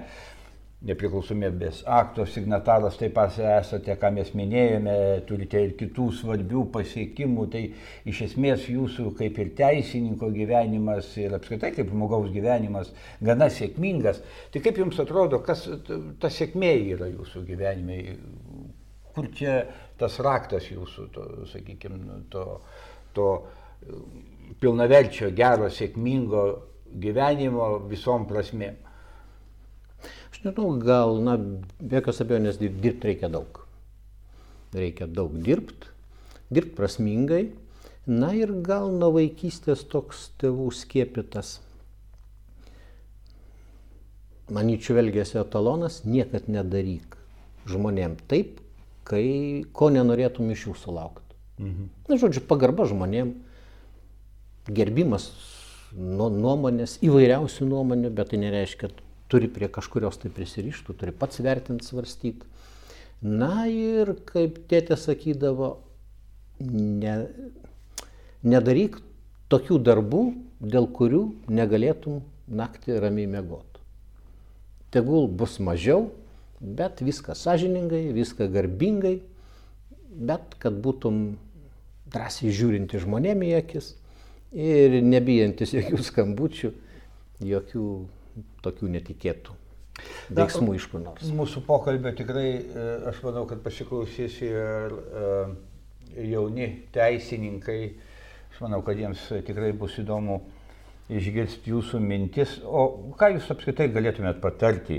nepriklausomybės 0.86 1.80
akto 1.90 2.22
signataras 2.30 2.94
taip 3.00 3.16
pat 3.16 3.34
esate, 3.42 3.96
ką 3.98 4.12
mes 4.14 4.28
minėjome, 4.38 4.94
turite 5.26 5.58
ir 5.66 5.72
kitų 5.80 6.06
svarbių 6.14 6.62
pasiekimų, 6.76 7.46
tai 7.50 7.62
iš 8.06 8.20
esmės 8.28 8.68
jūsų 8.70 9.08
kaip 9.18 9.40
ir 9.42 9.50
teisininko 9.58 10.28
gyvenimas 10.36 11.08
ir 11.18 11.34
apskritai 11.34 11.72
kaip 11.74 11.90
žmogaus 11.90 12.30
gyvenimas 12.34 12.92
gana 13.18 13.48
sėkmingas. 13.50 14.20
Tai 14.54 14.62
kaip 14.62 14.78
jums 14.78 15.00
atrodo, 15.02 15.40
kas 15.42 15.64
ta 16.22 16.30
sėkmė 16.30 16.70
yra 16.94 17.10
jūsų 17.10 17.42
gyvenime? 17.50 17.98
Kur 19.10 19.26
čia 19.34 19.58
tas 19.98 20.20
raktas 20.22 20.70
jūsų, 20.70 21.08
to, 21.18 21.26
sakykime, 21.50 22.22
to, 22.30 22.46
to 23.18 23.26
pilnaverčio, 24.62 25.30
gero, 25.36 25.68
sėkmingo 25.72 26.44
gyvenimo 27.02 27.74
visom 27.90 28.26
prasmėm? 28.30 28.76
Aš 30.32 30.42
nežinau, 30.44 30.76
gal, 30.82 31.18
na, 31.22 31.36
be 31.38 31.98
jokios 31.98 32.22
abejonės 32.24 32.60
dir- 32.60 32.78
dirbti 32.84 33.12
reikia 33.12 33.30
daug. 33.32 33.62
Reikia 34.72 35.06
daug 35.06 35.34
dirbti, 35.44 35.90
dirbti 36.50 36.76
prasmingai. 36.78 37.44
Na 38.06 38.32
ir 38.34 38.50
gal 38.66 38.90
nuo 38.90 39.12
vaikystės 39.14 39.84
toks 39.86 40.32
tėvų 40.42 40.72
skiepytas, 40.74 41.60
manyčiau, 44.50 44.98
elgesio 44.98 45.44
etalonas- 45.44 46.02
niekad 46.14 46.48
nedaryk 46.48 47.16
žmonėm 47.66 48.16
taip, 48.26 48.58
kai 49.04 49.64
ko 49.72 49.90
nenorėtum 49.90 50.50
iš 50.50 50.66
jų 50.66 50.76
sulaukti. 50.76 51.36
Mhm. 51.58 51.88
Na, 52.08 52.16
žodžiu, 52.16 52.42
pagarba 52.46 52.86
žmonėm, 52.90 53.34
gerbimas 54.70 55.30
nu, 55.96 56.28
nuomonės, 56.30 56.98
įvairiausių 57.04 57.66
nuomonių, 57.68 58.12
bet 58.14 58.32
tai 58.32 58.40
nereiškia, 58.42 58.88
kad 58.88 59.02
turi 59.32 59.48
prie 59.52 59.68
kažkurios 59.72 60.18
tai 60.22 60.30
prisirištų, 60.32 60.96
turi 61.00 61.14
pats 61.16 61.40
vertinti, 61.44 61.88
svarstyti. 61.88 62.48
Na 63.22 63.66
ir 63.70 64.16
kaip 64.26 64.58
tėtė 64.70 64.98
sakydavo, 64.98 65.76
ne, 66.62 67.14
nedaryk 68.42 68.98
tokių 69.52 69.78
darbų, 69.84 70.22
dėl 70.62 70.88
kurių 70.94 71.22
negalėtum 71.50 72.22
naktį 72.50 72.98
ramiai 73.02 73.30
mėgoti. 73.30 73.80
Tegul 74.92 75.28
bus 75.28 75.58
mažiau, 75.62 76.10
bet 76.60 77.00
viską 77.02 77.34
sąžiningai, 77.38 78.10
viską 78.14 78.48
garbingai, 78.52 79.20
bet 80.12 80.56
kad 80.60 80.76
būtum 80.84 81.38
drąsiai 82.12 82.52
žiūrinti 82.52 83.00
žmonėm 83.00 83.46
į 83.46 83.52
akis 83.62 83.94
ir 84.52 85.00
nebijantis 85.04 85.72
jokių 85.76 86.02
skambučių, 86.10 86.72
jokių 87.48 87.88
tokių 88.64 88.94
netikėtų 88.98 89.58
veiksmų 90.32 90.76
iš 90.78 90.86
kur 90.92 91.02
nors. 91.04 91.28
Mūsų 91.36 91.64
pokalbio 91.66 92.12
tikrai, 92.16 92.48
e, 92.60 92.86
aš 93.10 93.20
manau, 93.26 93.44
kad 93.50 93.60
pasiklausys 93.64 94.38
ir 94.44 94.96
e, 94.96 95.28
jauni 96.32 96.68
teisininkai. 96.94 97.82
Aš 98.52 98.64
manau, 98.64 98.82
kad 98.84 98.98
jiems 99.00 99.20
tikrai 99.46 99.72
bus 99.76 99.96
įdomu 100.02 100.42
išgirsti 101.12 101.72
jūsų 101.72 102.00
mintis. 102.04 102.58
O 102.64 103.12
ką 103.18 103.32
jūs 103.34 103.48
apskritai 103.52 103.88
galėtumėt 103.92 104.40
patarti 104.42 104.98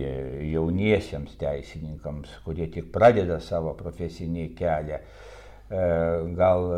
jauniesiems 0.52 1.38
teisininkams, 1.42 2.40
kurie 2.46 2.70
tik 2.74 2.90
pradeda 2.94 3.40
savo 3.42 3.76
profesinį 3.78 4.50
kelią? 4.58 5.02
E, 5.74 5.84
gal 6.38 6.72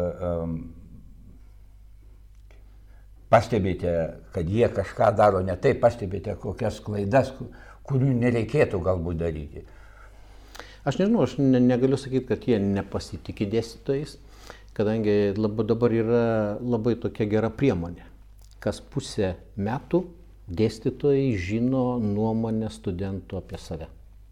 pastebite, 3.35 3.93
kad 4.35 4.49
jie 4.49 4.71
kažką 4.71 5.11
daro 5.19 5.43
ne 5.43 5.57
taip, 5.59 5.83
pastebite 5.83 6.37
kokias 6.39 6.79
klaidas, 6.83 7.33
kurių 7.85 8.15
nereikėtų 8.23 8.81
galbūt 8.87 9.21
daryti? 9.21 9.67
Aš 10.87 11.01
nežinau, 11.01 11.27
aš 11.27 11.37
ne, 11.43 11.59
negaliu 11.59 11.99
sakyti, 11.99 12.29
kad 12.31 12.49
jie 12.49 12.59
nepasitikė 12.63 13.51
dėstytojais, 13.51 14.17
kadangi 14.77 15.35
labai, 15.37 15.67
dabar 15.67 15.93
yra 16.01 16.25
labai 16.63 16.97
tokia 17.01 17.27
gera 17.29 17.53
priemonė 17.53 18.15
kas 18.65 18.81
pusę 18.81 19.35
metų 19.61 20.01
dėstytojai 20.49 21.29
žino 21.41 21.99
nuomonę 22.01 22.71
studentų 22.73 23.39
apie 23.41 23.61
save. 23.61 23.87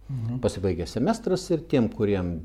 Mhm. 0.09 0.41
Pasibaigė 0.43 0.87
semestras 0.89 1.45
ir 1.53 1.63
tiem, 1.69 1.89
kuriem 1.93 2.35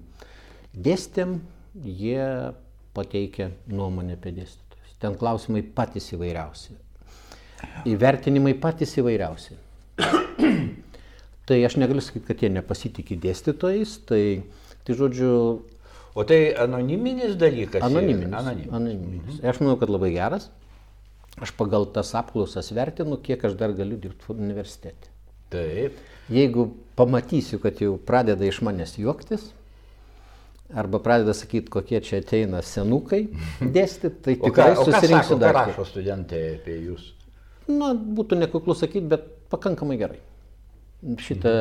dėstėm, 0.76 1.38
jie 1.84 2.52
pateikia 2.96 3.50
nuomonę 3.72 4.18
apie 4.18 4.34
dėstytojus. 4.36 4.67
Ten 4.98 5.14
klausimai 5.18 5.62
patys 5.62 6.10
įvairiausi. 6.16 6.76
Įvertinimai 7.90 8.54
patys 8.58 8.96
įvairiausi. 8.98 9.56
tai 11.48 11.58
aš 11.66 11.78
negaliu 11.80 12.02
sakyti, 12.04 12.26
kad 12.28 12.44
jie 12.44 12.52
nepasitikė 12.54 13.18
dėstytojais, 13.22 13.96
tai, 14.10 14.22
tai 14.86 14.98
žodžiu. 14.98 15.32
O 16.18 16.24
tai 16.26 16.40
anoniminis 16.58 17.36
dalykas? 17.38 17.82
Anoniminis. 17.86 18.34
Anoniminis. 18.34 18.72
anoniminis. 18.74 19.36
Mhm. 19.38 19.50
Aš 19.52 19.62
manau, 19.62 19.78
kad 19.80 19.92
labai 19.92 20.14
geras 20.16 20.50
aš 21.40 21.52
pagal 21.54 21.86
tas 21.92 22.10
apklausas 22.18 22.72
vertinu, 22.74 23.18
kiek 23.22 23.44
aš 23.44 23.54
dar 23.58 23.74
galiu 23.76 23.98
dirbti 24.00 24.32
universitete. 24.34 25.12
Taip. 25.52 25.96
Jeigu 26.32 26.68
pamatysiu, 26.98 27.60
kad 27.62 27.78
jau 27.80 27.96
pradeda 27.96 28.44
iš 28.44 28.60
manęs 28.66 28.98
juoktis, 29.00 29.48
arba 30.74 31.00
pradeda 31.00 31.34
sakyti, 31.34 31.70
kokie 31.72 32.00
čia 32.04 32.20
ateina 32.22 32.60
senukai 32.64 33.24
dėstyti, 33.60 34.16
tai 34.24 34.34
tikrai 34.40 34.72
o 34.74 34.82
ką, 34.82 34.88
susirinksiu 34.88 35.38
dar. 35.40 35.56
Ką 35.56 35.68
rašo 35.70 35.86
studentai 35.88 36.42
apie 36.58 36.76
jūs? 36.88 37.12
Na, 37.68 37.92
būtų 37.94 38.40
nekuklu 38.42 38.76
sakyti, 38.76 39.06
bet 39.08 39.24
pakankamai 39.52 39.98
gerai. 40.00 40.20
Šitą, 41.22 41.52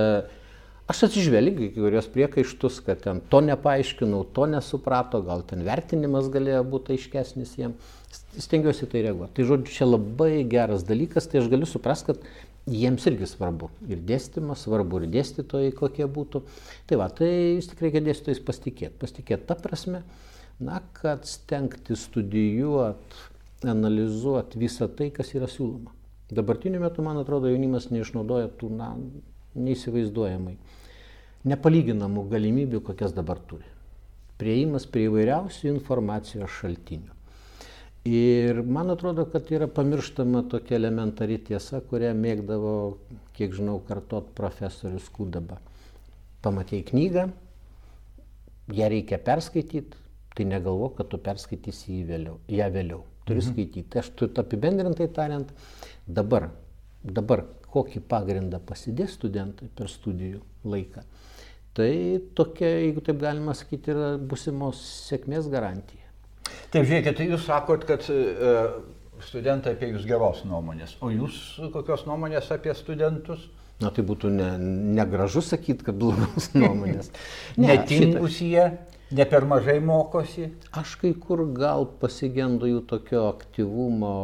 aš 0.89 1.05
atsižvelgiu 1.08 1.68
į 1.68 1.74
kurios 1.76 2.08
priekaištus, 2.12 2.82
kad 2.84 3.03
ten 3.03 3.22
to 3.32 3.41
nepaaiškinau, 3.47 4.24
to 4.36 4.47
nesuprato, 4.49 5.22
gal 5.24 5.43
ten 5.47 5.64
vertinimas 5.68 6.32
galėjo 6.34 6.64
būti 6.68 6.97
aiškesnis 6.97 7.55
jiems 7.60 7.95
stengiuosi 8.38 8.88
tai 8.89 9.03
reaguoti. 9.05 9.36
Tai 9.38 9.45
žodžiu, 9.49 9.74
čia 9.74 9.88
labai 9.88 10.43
geras 10.49 10.86
dalykas, 10.88 11.28
tai 11.30 11.41
aš 11.41 11.49
galiu 11.51 11.68
suprasti, 11.70 12.14
kad 12.14 12.22
jiems 12.68 13.05
irgi 13.09 13.28
svarbu. 13.30 13.70
Ir 13.88 14.01
dėstymas 14.07 14.65
svarbu, 14.65 15.01
ir 15.01 15.11
dėstytojai 15.13 15.74
kokie 15.76 16.07
būtų. 16.11 16.43
Tai 16.89 16.99
va, 17.01 17.09
tai 17.13 17.30
vis 17.57 17.70
tik 17.72 17.84
reikia 17.86 18.03
dėstytojais 18.05 18.43
pasitikėti. 18.47 18.99
Pasitikėti 19.01 19.47
tą 19.49 19.57
prasme, 19.63 20.03
na, 20.59 20.82
kad 20.97 21.26
stengti 21.30 21.97
studijuoti, 21.97 23.24
analizuoti 23.68 24.59
visą 24.61 24.89
tai, 24.91 25.09
kas 25.15 25.34
yra 25.38 25.49
siūloma. 25.51 25.93
Dabartiniu 26.28 26.82
metu, 26.84 27.03
man 27.05 27.22
atrodo, 27.22 27.47
jaunimas 27.47 27.88
neišnaudoja 27.93 28.51
tų, 28.59 28.74
na, 28.76 28.91
neįsivaizduojamai, 29.57 30.57
nepalyginamų 31.47 32.28
galimybių, 32.34 32.84
kokias 32.89 33.15
dabar 33.15 33.39
turi. 33.47 33.70
Prieimas 34.38 34.86
prie 34.86 35.07
įvairiausių 35.07 35.72
informacijos 35.72 36.51
šaltinių. 36.59 37.16
Ir 38.08 38.62
man 38.64 38.91
atrodo, 38.93 39.26
kad 39.32 39.49
yra 39.51 39.68
pamirštama 39.68 40.43
tokia 40.51 40.78
elementari 40.78 41.39
tiesa, 41.43 41.82
kurią 41.89 42.14
mėgdavo, 42.16 42.74
kiek 43.36 43.55
žinau, 43.58 43.82
kartot 43.88 44.30
profesorius 44.38 45.10
Kudaba. 45.12 45.58
Pamatėjai 46.45 46.86
knygą, 46.91 47.26
ją 48.78 48.89
reikia 48.93 49.20
perskaityti, 49.28 49.99
tai 50.38 50.45
negalvo, 50.47 50.91
kad 50.95 51.10
tu 51.12 51.20
perskaitysi 51.20 52.03
vėliau, 52.08 52.38
ją 52.53 52.70
vėliau. 52.72 53.03
Turi 53.28 53.41
mhm. 53.41 53.51
skaityti. 53.51 53.99
Aš 53.99 54.14
tu 54.16 54.30
apibendrintai 54.39 55.10
tariant, 55.12 55.51
dabar, 56.08 56.51
dabar 57.03 57.43
kokį 57.74 58.05
pagrindą 58.08 58.62
pasidės 58.64 59.18
studentai 59.18 59.68
per 59.76 59.91
studijų 59.91 60.43
laiką. 60.64 61.03
Tai 61.78 61.91
tokia, 62.38 62.70
jeigu 62.88 63.03
taip 63.05 63.20
galima 63.22 63.53
sakyti, 63.58 63.91
yra 63.93 64.16
busimos 64.18 64.80
sėkmės 65.10 65.49
garantija. 65.51 66.07
Taip, 66.74 66.84
žiūrėkit, 66.84 67.15
tai 67.15 67.28
jūs 67.30 67.45
sakot, 67.47 67.86
kad 67.88 68.03
e, 68.11 68.55
studentai 69.24 69.76
apie 69.78 69.93
jūs 69.93 70.07
geros 70.07 70.41
nuomonės, 70.47 70.97
o 70.99 71.11
jūs 71.13 71.38
kokios 71.72 72.03
nuomonės 72.09 72.49
apie 72.51 72.74
studentus? 72.76 73.45
Na 73.80 73.91
tai 73.93 74.03
būtų 74.07 74.32
ne, 74.34 74.49
negražu 74.97 75.43
sakyti, 75.45 75.86
kad 75.88 75.99
blogos 76.01 76.49
nuomonės. 76.57 77.11
Ne, 77.55 77.70
Netingus 77.72 78.41
jie, 78.43 78.65
ne 79.15 79.28
per 79.30 79.47
mažai 79.47 79.78
mokosi. 79.86 80.49
Aš 80.76 80.97
kai 80.99 81.13
kur 81.15 81.45
gal 81.55 81.88
pasigendu 82.01 82.68
jų 82.68 82.84
tokio 82.89 83.28
aktyvumo, 83.30 84.15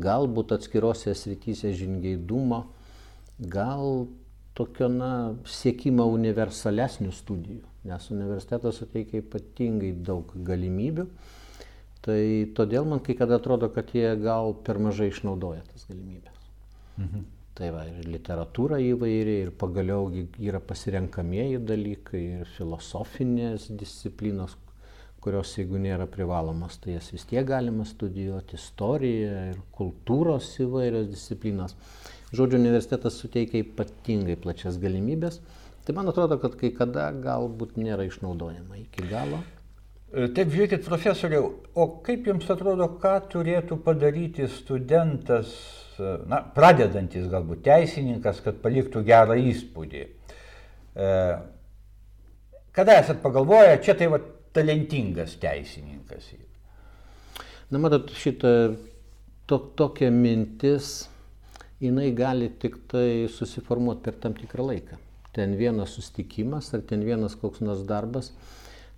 galbūt 0.00 0.56
atskirose 0.56 1.14
srityse 1.14 1.74
žingeidumo, 1.76 2.64
gal 3.52 4.08
tokio, 4.58 4.88
na, 4.90 5.12
siekimo 5.46 6.08
universalesnių 6.10 7.12
studijų, 7.14 7.62
nes 7.86 8.10
universitetas 8.10 8.80
suteikia 8.82 9.22
ypatingai 9.22 9.92
daug 10.02 10.34
galimybių 10.34 11.06
Tai 12.04 12.20
todėl 12.56 12.86
man 12.88 13.02
kai 13.04 13.16
kada 13.18 13.36
atrodo, 13.36 13.68
kad 13.74 13.92
jie 13.92 14.14
gal 14.22 14.54
per 14.64 14.80
mažai 14.80 15.10
išnaudoja 15.12 15.66
tas 15.68 15.84
galimybės. 15.90 16.40
Mhm. 16.96 17.28
Tai 17.60 17.68
va, 17.74 17.82
ir 17.90 18.06
literatūra 18.08 18.78
įvairi, 18.80 19.36
ir 19.44 19.50
pagaliau 19.60 20.06
yra 20.40 20.62
pasirenkamieji 20.64 21.58
dalykai, 21.68 22.22
ir 22.40 22.52
filosofinės 22.54 23.66
disciplinos, 23.76 24.54
kurios 25.20 25.52
jeigu 25.58 25.76
nėra 25.82 26.06
privalomas, 26.08 26.78
tai 26.80 26.94
jas 26.94 27.10
vis 27.12 27.26
tiek 27.28 27.44
galima 27.44 27.84
studijuoti, 27.84 28.56
istorija 28.56 29.50
ir 29.50 29.60
kultūros 29.76 30.54
įvairios 30.64 31.10
disciplinos. 31.10 31.76
Žodžiu, 32.32 32.62
universitetas 32.62 33.18
suteikia 33.20 33.64
ypatingai 33.66 34.38
plačias 34.40 34.78
galimybės. 34.80 35.42
Tai 35.84 35.96
man 35.98 36.08
atrodo, 36.08 36.38
kad 36.40 36.54
kai 36.56 36.70
kada 36.76 37.10
galbūt 37.12 37.76
nėra 37.80 38.06
išnaudojama 38.08 38.78
iki 38.86 39.08
galo. 39.10 39.42
E, 40.10 40.26
taip, 40.34 40.48
žiūrėkit, 40.50 40.82
profesoriau, 40.82 41.52
o 41.78 41.84
kaip 42.02 42.26
jums 42.26 42.48
atrodo, 42.50 42.88
ką 42.98 43.12
turėtų 43.30 43.76
padaryti 43.84 44.48
studentas, 44.50 45.52
e, 46.02 46.16
na, 46.26 46.40
pradedantis 46.56 47.28
galbūt 47.30 47.62
teisininkas, 47.68 48.40
kad 48.42 48.58
paliktų 48.64 49.04
gerą 49.06 49.38
įspūdį? 49.38 50.02
E, 50.98 51.12
kada 52.74 52.98
esat 52.98 53.22
pagalvoję, 53.22 53.78
čia 53.86 53.94
tai 54.00 54.10
va 54.10 54.18
talentingas 54.56 55.36
teisininkas? 55.38 56.32
Na, 57.70 57.78
matot, 57.78 58.10
šitą 58.10 58.54
to, 59.46 59.62
tokia 59.78 60.10
mintis, 60.10 61.04
jinai 61.78 62.10
gali 62.18 62.50
tik 62.58 62.82
tai 62.90 63.28
susiformuoti 63.30 64.08
per 64.08 64.18
tam 64.26 64.34
tikrą 64.34 64.66
laiką. 64.72 64.98
Ten 65.38 65.54
vienas 65.54 65.94
sustikimas 65.94 66.74
ar 66.74 66.82
ten 66.82 67.06
vienas 67.06 67.38
koks 67.38 67.62
nors 67.62 67.86
darbas 67.86 68.34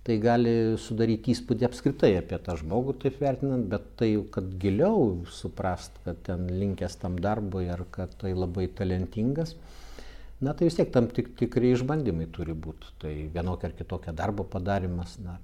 tai 0.03 0.17
gali 0.19 0.53
sudaryti 0.83 1.31
įspūdį 1.31 1.67
apskritai 1.69 2.11
apie 2.19 2.39
tą 2.43 2.57
žmogų 2.59 2.97
taip 3.05 3.21
vertinant, 3.23 3.69
bet 3.71 3.85
tai, 3.99 4.11
kad 4.35 4.49
giliau 4.59 5.23
suprast, 5.31 5.95
kad 6.03 6.19
ten 6.27 6.49
linkęs 6.51 6.97
tam 6.99 7.15
darbui 7.23 7.69
ar 7.71 7.85
kad 7.91 8.11
tai 8.19 8.33
labai 8.35 8.67
talentingas, 8.67 9.55
na 10.43 10.51
tai 10.51 10.67
vis 10.67 10.75
tiek 10.75 10.91
tam 10.91 11.07
tik, 11.07 11.31
tikrai 11.39 11.71
išbandymai 11.77 12.27
turi 12.35 12.55
būti. 12.55 12.91
Tai 12.99 13.13
vienokia 13.31 13.69
ar 13.69 13.77
kitokia 13.79 14.15
darbo 14.17 14.43
padarimas, 14.43 15.15
na, 15.23 15.37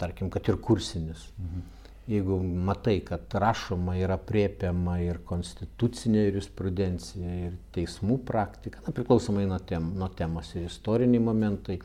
tarkim, 0.00 0.28
kad 0.30 0.48
ir 0.52 0.60
kursinis. 0.60 1.30
Mhm. 1.40 1.66
Jeigu 2.08 2.38
matai, 2.40 3.02
kad 3.04 3.34
rašoma 3.36 3.98
yra 4.00 4.16
priepiama 4.16 4.94
ir 5.04 5.18
konstitucinė 5.28 6.22
jurisprudencija, 6.22 7.32
ir 7.48 7.56
teismų 7.76 8.16
praktika, 8.28 8.80
na, 8.86 8.94
priklausomai 8.96 9.44
nuo, 9.48 9.58
tem, 9.60 9.90
nuo 9.96 10.08
temos 10.16 10.54
ir 10.56 10.70
istoriniai 10.70 11.20
momentai, 11.20 11.76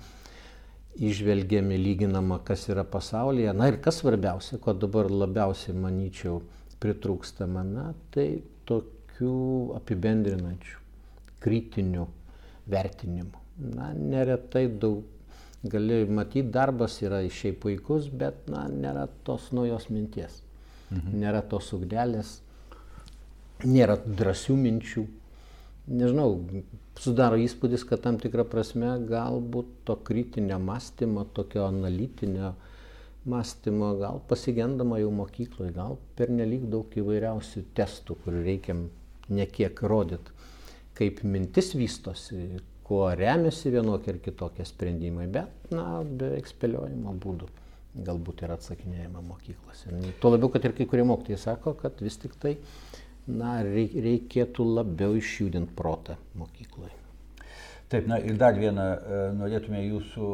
išvelgiami, 1.00 1.78
lyginama, 1.78 2.40
kas 2.46 2.68
yra 2.70 2.84
pasaulyje. 2.84 3.54
Na 3.58 3.70
ir 3.72 3.80
kas 3.82 4.02
svarbiausia, 4.02 4.60
ko 4.62 4.76
dabar 4.78 5.10
labiausiai, 5.12 5.76
manyčiau, 5.78 6.42
pritrūkstama, 6.84 7.64
na, 7.66 7.86
tai 8.14 8.44
tokių 8.70 9.38
apibendrinančių, 9.80 10.78
kritinių 11.44 12.06
vertinimų. 12.70 13.42
Na, 13.74 13.92
neretai 13.94 14.68
daug 14.68 15.04
gali 15.64 16.04
matyti, 16.10 16.50
darbas 16.52 16.98
yra 17.04 17.22
šiaip 17.32 17.62
puikus, 17.64 18.10
bet, 18.12 18.48
na, 18.52 18.66
nėra 18.68 19.08
tos 19.28 19.52
naujos 19.56 19.88
minties, 19.94 20.42
mhm. 20.90 21.20
nėra 21.24 21.44
tos 21.48 21.72
ugdelės, 21.76 22.38
nėra 23.64 23.96
drąsių 24.04 24.58
minčių 24.60 25.06
nežinau, 25.88 26.38
sudaro 27.00 27.40
įspūdis, 27.42 27.86
kad 27.88 28.04
tam 28.06 28.20
tikrą 28.22 28.46
prasme 28.50 28.96
galbūt 29.10 29.72
to 29.88 29.98
kritinio 30.08 30.60
mąstymo, 30.64 31.26
tokio 31.36 31.68
analitinio 31.68 32.54
mąstymo, 33.30 33.94
gal 34.02 34.22
pasigendama 34.28 35.00
jau 35.02 35.12
mokykloje, 35.16 35.74
gal 35.76 35.98
per 36.18 36.32
nelik 36.32 36.68
daug 36.72 36.94
įvairiausių 37.00 37.66
testų, 37.78 38.20
kur 38.24 38.38
reikia 38.44 38.78
nekiek 39.34 39.82
rodyti, 39.88 40.36
kaip 40.98 41.24
mintis 41.24 41.74
vystosi, 41.78 42.62
kuo 42.84 43.08
remiasi 43.16 43.72
vienokie 43.72 44.12
ir 44.14 44.24
kitokie 44.24 44.66
sprendimai, 44.68 45.30
bet, 45.32 45.72
na, 45.72 46.04
beveik 46.04 46.50
spėliojimo 46.52 47.16
būdų 47.24 47.48
galbūt 47.94 48.44
yra 48.46 48.58
atsakinėjama 48.58 49.22
mokyklose. 49.22 49.94
Tuo 50.22 50.34
labiau, 50.34 50.50
kad 50.54 50.66
ir 50.66 50.74
kai 50.78 50.88
kurie 50.90 51.06
mokytojai 51.08 51.40
sako, 51.40 51.76
kad 51.80 52.00
vis 52.02 52.18
tik 52.22 52.34
tai, 52.42 52.56
na, 53.28 53.60
reikėtų 53.64 54.66
labiau 54.80 55.16
išjudinti 55.20 55.76
protą 55.78 56.18
mokykloje. 56.40 57.00
Taip, 57.94 58.08
na 58.10 58.18
ir 58.18 58.40
dar 58.42 58.56
vieną 58.58 58.84
e, 58.84 59.18
norėtume 59.38 59.84
jūsų 59.84 60.28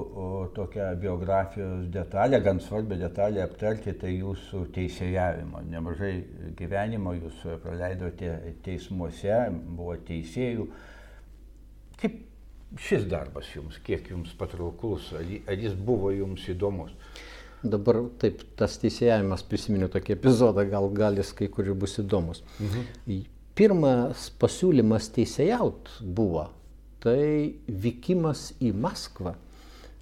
tokią 0.56 0.86
biografijos 1.02 1.90
detalę, 1.92 2.40
gan 2.46 2.62
svarbią 2.64 2.96
detalę 3.02 3.42
aptarti, 3.44 3.92
tai 4.00 4.14
jūsų 4.14 4.62
teisėjavimo. 4.78 5.66
Nemažai 5.68 6.14
gyvenimo 6.56 7.18
jūs 7.18 7.42
praleidote 7.66 8.32
teismuose, 8.64 9.42
buvo 9.76 9.98
teisėjų. 10.08 10.70
Kaip 12.00 12.16
šis 12.80 13.04
darbas 13.12 13.52
jums, 13.52 13.82
kiek 13.84 14.08
jums 14.14 14.32
patrauklus, 14.40 15.12
ar 15.20 15.60
jis 15.60 15.76
buvo 15.76 16.14
jums 16.16 16.48
įdomus? 16.54 16.96
Dabar 17.64 17.98
taip, 18.22 18.46
tas 18.56 18.78
teisėjavimas, 18.80 19.44
prisiminiau 19.44 19.90
tokį 19.92 20.16
epizodą, 20.16 20.64
gal 20.70 20.88
galis 20.96 21.34
kai 21.36 21.50
kur 21.52 21.68
bus 21.76 21.98
įdomus. 22.00 22.44
Mhm. 22.60 23.26
Pirmas 23.60 24.30
pasiūlymas 24.40 25.10
teisėjaut 25.12 25.92
buvo 26.00 26.46
tai 27.04 27.60
vykimas 27.68 28.54
į 28.64 28.72
Maskvą, 28.76 29.34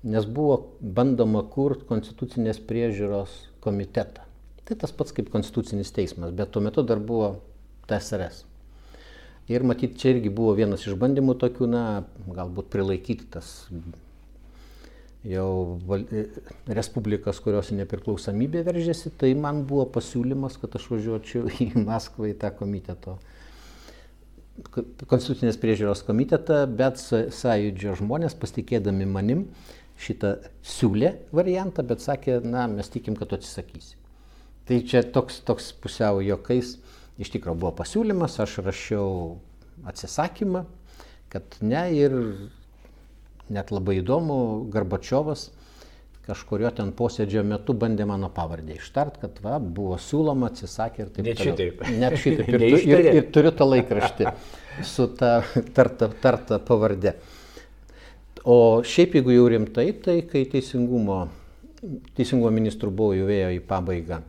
nes 0.06 0.28
buvo 0.30 0.60
bandoma 0.82 1.44
kurti 1.50 1.88
konstitucinės 1.90 2.60
priežiūros 2.70 3.34
komitetą. 3.66 4.26
Tai 4.68 4.78
tas 4.82 4.94
pats 4.94 5.16
kaip 5.16 5.32
konstitucinis 5.34 5.94
teismas, 5.96 6.34
bet 6.36 6.52
tuo 6.54 6.62
metu 6.62 6.84
dar 6.86 7.00
buvo 7.02 7.38
TSRS. 7.90 8.44
Ir 9.48 9.64
matyt, 9.64 9.96
čia 9.98 10.12
irgi 10.12 10.30
buvo 10.34 10.52
vienas 10.58 10.84
iš 10.84 10.98
bandymų 11.00 11.38
tokių, 11.40 11.70
na, 11.72 11.84
galbūt 12.28 12.68
prilaikyti 12.74 13.30
tas 13.32 13.54
jau 15.28 15.80
val... 15.88 16.06
respublikas, 16.80 17.42
kurios 17.44 17.72
nepriklausomybė 17.76 18.64
veržėsi, 18.68 19.12
tai 19.20 19.34
man 19.38 19.64
buvo 19.70 19.88
pasiūlymas, 19.98 20.60
kad 20.62 20.78
aš 20.80 20.88
važiuočiau 20.94 21.52
į 21.64 21.72
Maskvą 21.88 22.32
į 22.32 22.38
tą 22.44 22.54
komiteto 22.58 23.18
konstitucinės 25.06 25.60
priežiūros 25.62 26.02
komitetą, 26.08 26.64
bet 26.80 26.98
sąjūdžio 26.98 27.94
žmonės 28.00 28.34
pasitikėdami 28.42 29.06
manim 29.06 29.44
šitą 30.02 30.34
siūlė 30.66 31.14
variantą, 31.36 31.86
bet 31.86 32.02
sakė, 32.02 32.40
na, 32.46 32.66
mes 32.72 32.90
tikim, 32.94 33.18
kad 33.18 33.30
tu 33.30 33.38
atsisakysi. 33.38 33.98
Tai 34.68 34.80
čia 34.90 35.04
toks, 35.06 35.40
toks 35.48 35.70
pusiau 35.82 36.24
jokais 36.26 36.76
iš 37.22 37.32
tikrųjų 37.34 37.62
buvo 37.62 37.74
pasiūlymas, 37.78 38.40
aš 38.44 38.60
rašiau 38.66 39.38
atsisakymą, 39.88 40.66
kad 41.32 41.58
ne 41.62 41.84
ir 41.96 42.18
net 43.54 43.72
labai 43.72 44.00
įdomu, 44.02 44.38
Garbačiovas 44.74 45.50
kažkurio 46.28 46.70
ten 46.76 46.92
posėdžio 46.96 47.44
metu 47.48 47.74
bandė 47.78 48.06
mano 48.08 48.28
pavardę 48.34 48.76
ištart, 48.76 49.20
kad 49.22 49.40
va, 49.44 49.58
buvo 49.62 49.96
siūloma, 50.02 50.50
atsisakė 50.52 51.06
ir 51.06 51.12
taip 51.16 51.30
Net 51.30 51.44
šitaip. 51.46 51.84
Net 52.02 52.18
šitaip. 52.24 52.50
Ir, 52.52 52.64
tu, 52.64 52.80
ir, 52.92 53.10
ir 53.16 53.30
turiu 53.34 53.54
tą 53.56 53.68
laikraštį 53.70 54.34
su 54.86 55.08
ta 55.20 55.38
tarta, 55.78 56.10
tarta 56.24 56.60
pavardė. 56.68 57.16
O 58.48 58.84
šiaip 58.88 59.16
jeigu 59.18 59.34
jau 59.36 59.48
rimtai, 59.52 59.88
tai 60.04 60.20
kai 60.28 60.44
teisingumo, 60.52 61.22
teisingumo 62.16 62.52
ministrų 62.56 62.92
buvo 62.96 63.16
jau 63.16 63.32
ėjo 63.32 63.50
į 63.56 63.64
pabaigą, 63.68 64.22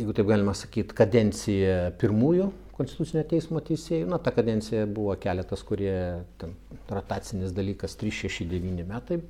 jeigu 0.00 0.16
taip 0.16 0.32
galima 0.32 0.56
sakyti, 0.56 0.96
kadencija 0.96 1.78
pirmųjų 2.00 2.50
Konstitucinio 2.80 3.22
teismo 3.28 3.60
teisėjų, 3.64 4.08
na, 4.08 4.18
ta 4.22 4.32
kadencija 4.34 4.88
buvo 4.88 5.12
keletas, 5.20 5.62
kurie, 5.68 5.94
ten, 6.40 6.56
rotacinis 6.88 7.52
dalykas, 7.56 7.98
369 8.00 8.88
metai 8.88 9.20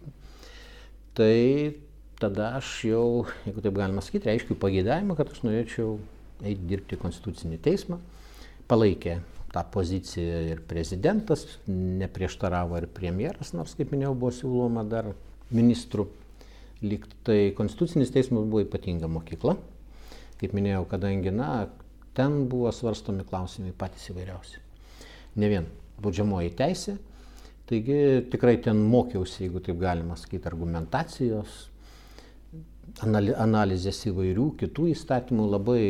tai 1.21 1.77
tada 2.21 2.55
aš 2.59 2.69
jau, 2.89 3.27
jeigu 3.47 3.65
taip 3.65 3.77
galima 3.77 4.03
sakyti, 4.05 4.29
reiškiu 4.29 4.57
pageidavimą, 4.61 5.17
kad 5.19 5.33
aš 5.33 5.43
norėčiau 5.47 5.97
eiti 6.45 6.69
dirbti 6.69 6.97
į 6.97 7.01
Konstitucinį 7.03 7.59
teismą. 7.65 7.99
Palaikė 8.71 9.19
tą 9.51 9.65
poziciją 9.75 10.43
ir 10.53 10.63
prezidentas, 10.71 11.47
neprieštaravo 11.67 12.79
ir 12.79 12.87
premjeras, 12.95 13.55
nors, 13.57 13.75
kaip 13.77 13.93
minėjau, 13.95 14.15
buvo 14.15 14.33
siūloma 14.37 14.85
dar 14.89 15.11
ministrų. 15.51 16.07
Lyg 16.85 17.09
tai 17.27 17.51
Konstitucinis 17.57 18.13
teismas 18.15 18.47
buvo 18.47 18.63
ypatinga 18.65 19.11
mokykla. 19.11 19.57
Kaip 20.41 20.55
minėjau, 20.57 20.87
kadangi, 20.89 21.33
na, 21.35 21.67
ten 22.17 22.43
buvo 22.51 22.73
svarstomi 22.75 23.27
klausimai 23.29 23.73
patys 23.77 24.11
įvairiausi. 24.13 24.59
Ne 25.41 25.49
vien 25.53 25.69
baudžiamoji 26.03 26.55
teisė, 26.59 26.97
Taigi 27.71 28.27
tikrai 28.27 28.57
ten 28.59 28.81
mokiausi, 28.91 29.45
jeigu 29.45 29.61
taip 29.63 29.77
galima 29.79 30.17
sakyti, 30.19 30.49
argumentacijos, 30.51 31.69
analizės 33.07 34.01
įvairių 34.11 34.47
kitų 34.59 34.89
įstatymų, 34.91 35.45
labai 35.53 35.83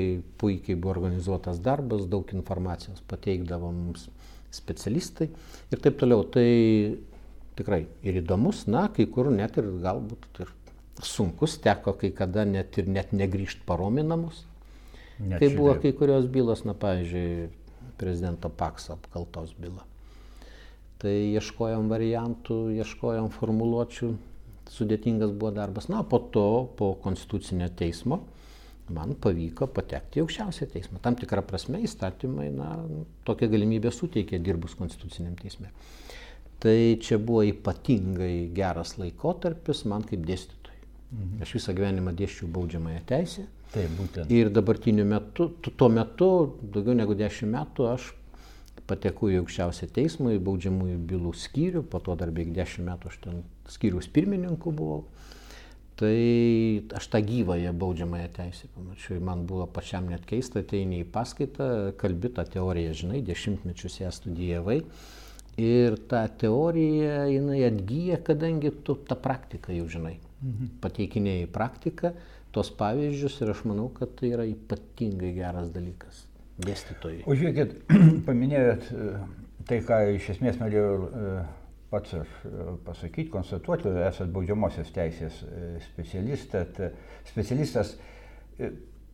puikiai 0.43 0.77
buvo 0.77 0.93
organizuotas 0.93 1.63
darbas, 1.65 2.05
daug 2.13 2.29
informacijos 2.37 3.01
pateikdavo 3.09 3.71
mums 3.73 4.11
specialistai 4.53 5.31
ir 5.73 5.81
taip 5.81 5.97
toliau. 6.03 6.27
Tai 6.29 6.45
tikrai 7.57 7.87
ir 8.05 8.21
įdomus, 8.21 8.67
na, 8.69 8.91
kai 8.93 9.09
kur 9.09 9.33
net 9.33 9.57
ir 9.57 9.73
galbūt 9.81 10.45
ir 10.45 10.53
sunkus, 11.01 11.57
teko 11.65 11.97
kai 11.97 12.13
kada 12.13 12.45
net 12.45 12.77
ir 12.77 12.93
net 12.93 13.17
negrįžti 13.17 13.65
parominamus. 13.65 14.45
Net 15.21 15.43
kai 15.43 15.53
buvo 15.53 15.77
kai 15.83 15.93
kurios 15.97 16.27
bylos, 16.33 16.65
na, 16.65 16.75
pavyzdžiui, 16.75 17.51
prezidento 18.01 18.49
Pakso 18.49 18.97
apkaltos 18.97 19.53
byla 19.59 19.85
tai 21.01 21.15
ieškojom 21.35 21.89
variantų, 21.91 22.59
ieškojom 22.81 23.31
formuluočių, 23.33 24.11
sudėtingas 24.71 25.33
buvo 25.33 25.55
darbas. 25.57 25.89
Na, 25.93 26.03
po 26.07 26.21
to, 26.35 26.47
po 26.77 26.93
konstitucinio 27.03 27.71
teismo, 27.77 28.21
man 28.93 29.15
pavyko 29.23 29.69
patekti 29.71 30.21
į 30.21 30.25
aukščiausią 30.27 30.69
teismą. 30.75 31.01
Tam 31.03 31.17
tikrą 31.19 31.45
prasme 31.47 31.81
įstatymai, 31.87 32.51
na, 32.55 32.75
tokią 33.29 33.49
galimybę 33.53 33.93
suteikė 33.95 34.43
dirbus 34.45 34.77
konstituciniam 34.79 35.39
teisme. 35.41 35.71
Tai 36.61 36.77
čia 37.01 37.17
buvo 37.17 37.47
ypatingai 37.49 38.51
geras 38.53 38.99
laikotarpis 39.01 39.87
man 39.89 40.05
kaip 40.05 40.27
dėstytojui. 40.29 40.83
Mhm. 41.11 41.39
Aš 41.47 41.57
visą 41.57 41.75
gyvenimą 41.79 42.13
dėščiau 42.19 42.51
baudžiamąją 42.53 43.01
teisę. 43.09 43.47
Taip, 43.71 43.91
būtent. 43.99 44.33
Ir 44.35 44.51
dabartiniu 44.51 45.05
metu, 45.07 45.51
tuo 45.71 45.89
metu, 45.93 46.31
daugiau 46.63 46.97
negu 46.99 47.15
dešimt 47.19 47.53
metų, 47.55 47.87
aš 47.93 48.11
patekau 48.91 49.31
į 49.31 49.41
aukščiausią 49.45 49.91
teismą, 49.95 50.35
į 50.35 50.43
baudžiamųjų 50.47 50.99
bylų 51.11 51.33
skyrių, 51.39 51.85
po 51.87 52.01
to 52.03 52.17
dar 52.19 52.33
beveik 52.35 52.51
dešimt 52.57 52.89
metų 52.89 53.13
aš 53.13 53.21
ten 53.27 53.43
skyrius 53.71 54.11
pirmininku 54.11 54.75
buvau. 54.75 55.05
Tai 56.01 56.17
aš 56.97 57.07
tą 57.13 57.21
gyvąją 57.29 57.75
baudžiamąją 57.77 58.29
teisę 58.33 58.71
pamačiau 58.73 59.19
ir 59.19 59.25
man 59.29 59.43
buvo 59.47 59.67
pačiam 59.69 60.07
net 60.09 60.25
keista, 60.27 60.63
ateini 60.65 61.03
į 61.03 61.09
paskaitą, 61.13 61.67
kalbi 62.01 62.31
tą 62.33 62.47
teoriją, 62.55 62.95
žinai, 63.03 63.21
dešimtmečius 63.27 64.01
ją 64.01 64.13
studijavai. 64.17 64.79
Ir 65.61 65.99
ta 66.09 66.23
teorija, 66.41 67.27
jinai 67.29 67.61
atgyja, 67.69 68.17
kadangi 68.25 68.73
tu 68.87 68.97
tą 68.97 69.19
praktiką 69.21 69.77
jau 69.77 69.91
žinai. 69.93 70.17
Mhm. 70.41 70.71
Pateikinėjai 70.81 71.51
praktiką, 71.53 72.15
tos 72.55 72.71
pavyzdžius 72.81 73.39
ir 73.45 73.53
aš 73.55 73.63
manau, 73.69 73.89
kad 73.95 74.13
tai 74.19 74.33
yra 74.35 74.47
ypatingai 74.49 75.33
geras 75.37 75.71
dalykas 75.75 76.25
dėstytojai. 76.65 77.25
O 77.29 77.37
žiūrėkit, 77.39 77.77
paminėjot 78.29 78.91
e, 78.93 79.09
tai, 79.69 79.81
ką 79.87 80.01
iš 80.17 80.31
esmės 80.35 80.61
norėjau 80.61 80.93
e, 81.07 81.35
pats 81.93 82.17
aš 82.21 82.33
e, 82.45 82.55
pasakyti, 82.87 83.31
konstatuoti, 83.33 83.93
esat 84.09 84.33
baudžiamosios 84.35 84.91
teisės 84.95 85.43
specialistas. 87.31 87.95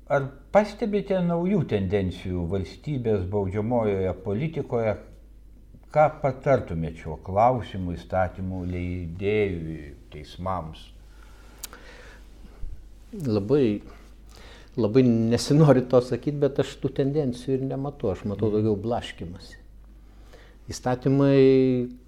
Ar 0.06 0.26
pastebite 0.54 1.18
naujų 1.22 1.64
tendencijų 1.70 2.46
valstybės 2.50 3.24
baudžiamojoje 3.30 4.12
politikoje, 4.24 4.96
ką 5.94 6.04
patartumėte 6.22 7.02
šiuo 7.02 7.16
klausimu 7.26 7.94
įstatymų 7.96 8.62
leidėjui, 8.70 9.80
teismams? 10.12 10.84
Labai 13.24 13.80
labai 14.76 15.02
nesinori 15.02 15.88
to 15.88 16.00
sakyti, 16.04 16.36
bet 16.40 16.60
aš 16.60 16.74
tų 16.82 16.92
tendencijų 16.98 17.56
ir 17.56 17.64
nematau, 17.70 18.12
aš 18.12 18.26
matau 18.28 18.50
mhm. 18.50 18.58
daugiau 18.58 18.76
blaškimasi. 18.84 19.62
Įstatymai, 20.66 21.38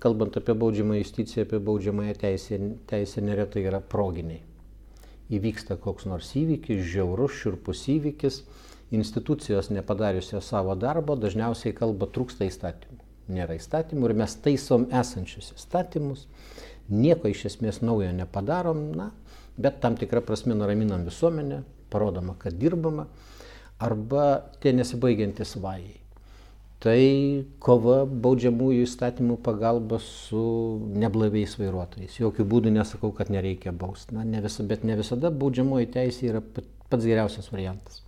kalbant 0.02 0.34
apie 0.36 0.54
baudžiamą 0.58 0.98
justiciją, 0.98 1.44
apie 1.46 1.60
baudžiamąją 1.62 2.16
teisę, 2.18 2.58
teisę 2.90 3.22
neretai 3.22 3.62
yra 3.70 3.78
proginiai. 3.80 4.42
Įvyksta 5.30 5.76
koks 5.78 6.08
nors 6.08 6.32
įvykis, 6.40 6.82
žiaurus, 6.90 7.36
širpus 7.38 7.84
įvykis, 7.92 8.40
institucijos 8.96 9.68
nepadariusios 9.70 10.48
savo 10.50 10.74
darbo 10.74 11.14
dažniausiai 11.20 11.76
kalba 11.76 12.08
trūksta 12.10 12.48
įstatymų. 12.48 12.98
Nėra 13.36 13.58
įstatymų 13.60 14.08
ir 14.08 14.16
mes 14.24 14.34
taisom 14.42 14.88
esančius 14.90 15.52
įstatymus, 15.54 16.24
nieko 16.88 17.30
iš 17.30 17.44
esmės 17.52 17.82
naujo 17.84 18.10
nepadarom, 18.16 18.82
na, 18.96 19.10
bet 19.58 19.80
tam 19.82 19.96
tikrą 19.98 20.22
prasme 20.24 20.54
nuraminam 20.54 21.04
visuomenę, 21.08 21.62
parodoma, 21.90 22.36
kad 22.38 22.56
dirbama, 22.58 23.06
arba 23.78 24.26
tie 24.62 24.72
nesibaigiantis 24.74 25.56
vajai. 25.62 25.96
Tai 26.78 26.98
kova 27.58 28.04
baudžiamųjų 28.06 28.84
įstatymų 28.86 29.40
pagalba 29.42 29.98
su 30.02 30.42
neblaiviais 30.94 31.56
vairuotojais. 31.58 32.20
Jokių 32.20 32.46
būdų 32.52 32.70
nesakau, 32.76 33.10
kad 33.14 33.32
nereikia 33.34 33.72
bausti. 33.74 34.14
Na, 34.14 34.22
ne 34.22 34.38
visa, 34.44 34.62
bet 34.62 34.84
ne 34.86 34.94
visada 34.98 35.32
baudžiamoji 35.34 35.90
teisė 35.96 36.30
yra 36.30 36.42
pats 36.44 37.02
geriausias 37.02 37.50
variantas. 37.50 38.04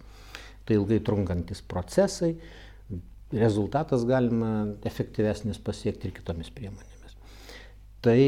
Tai 0.66 0.78
ilgai 0.78 1.00
trunkantis 1.02 1.64
procesai, 1.66 2.36
rezultatas 3.34 4.06
galima 4.06 4.52
efektyvesnis 4.86 5.58
pasiekti 5.66 6.06
ir 6.06 6.14
kitomis 6.14 6.54
priemonėmis. 6.54 6.89
Tai 8.00 8.20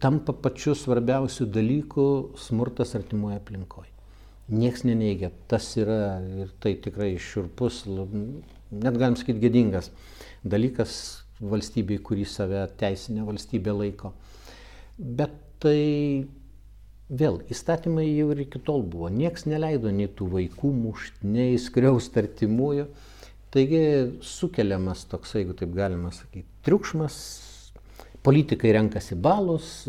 tampa 0.00 0.32
pačiu 0.32 0.72
svarbiausiu 0.72 1.44
dalyku 1.52 2.32
smurtas 2.40 2.94
artimoje 2.96 3.36
aplinkoje. 3.36 3.90
Niekas 4.48 4.86
neneigia, 4.88 5.28
tas 5.50 5.66
yra 5.76 6.16
ir 6.40 6.54
tai 6.64 6.72
tikrai 6.80 7.10
šiurpus, 7.20 7.82
net 8.72 8.96
galim 8.96 9.18
sakyti 9.20 9.42
gėdingas 9.42 9.90
dalykas 10.40 10.94
valstybei, 11.44 12.00
kurį 12.00 12.24
save 12.24 12.62
teisinė 12.80 13.26
valstybė 13.28 13.74
laiko. 13.76 14.14
Bet 14.96 15.34
tai 15.60 15.76
vėl 17.08 17.42
įstatymai 17.52 18.06
jau 18.06 18.30
ir 18.32 18.42
iki 18.46 18.62
tol 18.64 18.80
buvo. 18.82 19.10
Niekas 19.12 19.44
neleido 19.48 19.92
nei 19.92 20.08
tų 20.08 20.30
vaikų 20.38 20.72
mušti, 20.72 21.28
nei 21.28 21.60
skriausti 21.60 22.24
artimųjų. 22.24 22.88
Taigi 23.52 23.84
sukeliamas 24.24 25.06
toks, 25.08 25.36
jeigu 25.36 25.52
taip 25.56 25.76
galima 25.76 26.10
sakyti, 26.12 26.48
triukšmas, 26.64 27.20
politikai 28.28 28.74
renkasi 28.76 29.16
balus, 29.16 29.86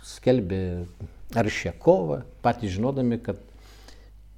skelbia 0.00 0.86
aršę 1.36 1.74
kovą, 1.82 2.22
patys 2.40 2.72
žinodami, 2.78 3.18
kad 3.20 3.42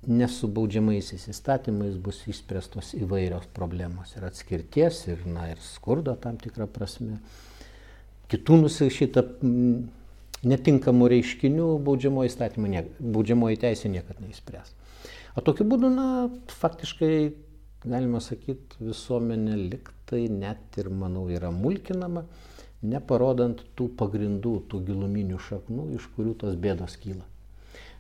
nesubaudžiamaisiais 0.09 1.29
įstatymais 1.31 2.01
bus 2.03 2.25
išspręstos 2.31 2.97
įvairios 2.99 3.47
problemos 3.55 4.17
ir 4.17 4.27
atskirties, 4.27 5.05
ir, 5.13 5.23
na, 5.31 5.53
ir 5.53 5.63
skurdo 5.63 6.17
tam 6.19 6.41
tikrą 6.41 6.67
prasme. 6.75 7.21
Kitų 8.33 8.59
nusišyta 8.65 9.25
netinkamų 10.49 11.13
reiškinių 11.15 11.71
baudžiamoji, 11.87 12.33
įstatymai, 12.33 12.85
baudžiamoji 12.99 13.63
teisė 13.63 13.93
niekada 13.95 14.27
neįspręs. 14.27 14.75
O 15.39 15.47
tokiu 15.47 15.69
būdu, 15.71 15.95
na, 15.95 16.27
faktiškai, 16.59 17.15
galima 17.87 18.19
sakyti, 18.25 18.83
visuomenė 18.83 19.63
liktai 19.69 20.27
net 20.27 20.83
ir, 20.83 20.91
manau, 20.91 21.29
yra 21.31 21.55
mulkinama, 21.55 22.27
neparodant 22.83 23.63
tų 23.77 23.89
pagrindų, 23.99 24.55
tų 24.71 24.83
giluminių 24.87 25.41
šaknų, 25.49 25.89
iš 25.99 26.07
kurių 26.15 26.35
tos 26.43 26.57
bėdos 26.61 26.97
kyla. 27.03 27.25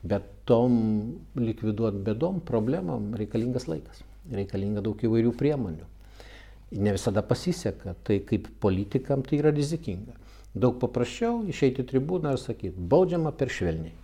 Bet 0.06 0.26
tom 0.46 0.78
likviduoti 1.34 2.02
bėdom, 2.06 2.40
problemam 2.46 3.10
reikalingas 3.18 3.66
laikas, 3.66 4.04
reikalinga 4.30 4.84
daug 4.84 5.00
įvairių 5.02 5.34
priemonių. 5.38 5.86
Ne 6.78 6.92
visada 6.94 7.24
pasiseka, 7.24 7.96
tai 8.04 8.20
kaip 8.28 8.46
politikam 8.60 9.24
tai 9.26 9.40
yra 9.40 9.50
rizikinga. 9.54 10.14
Daug 10.58 10.78
paprasčiau 10.80 11.42
išeiti 11.48 11.84
tribūną 11.88 12.34
ir 12.36 12.42
sakyti, 12.42 12.76
baudžiama 12.92 13.32
per 13.36 13.50
švelniai. 13.52 13.94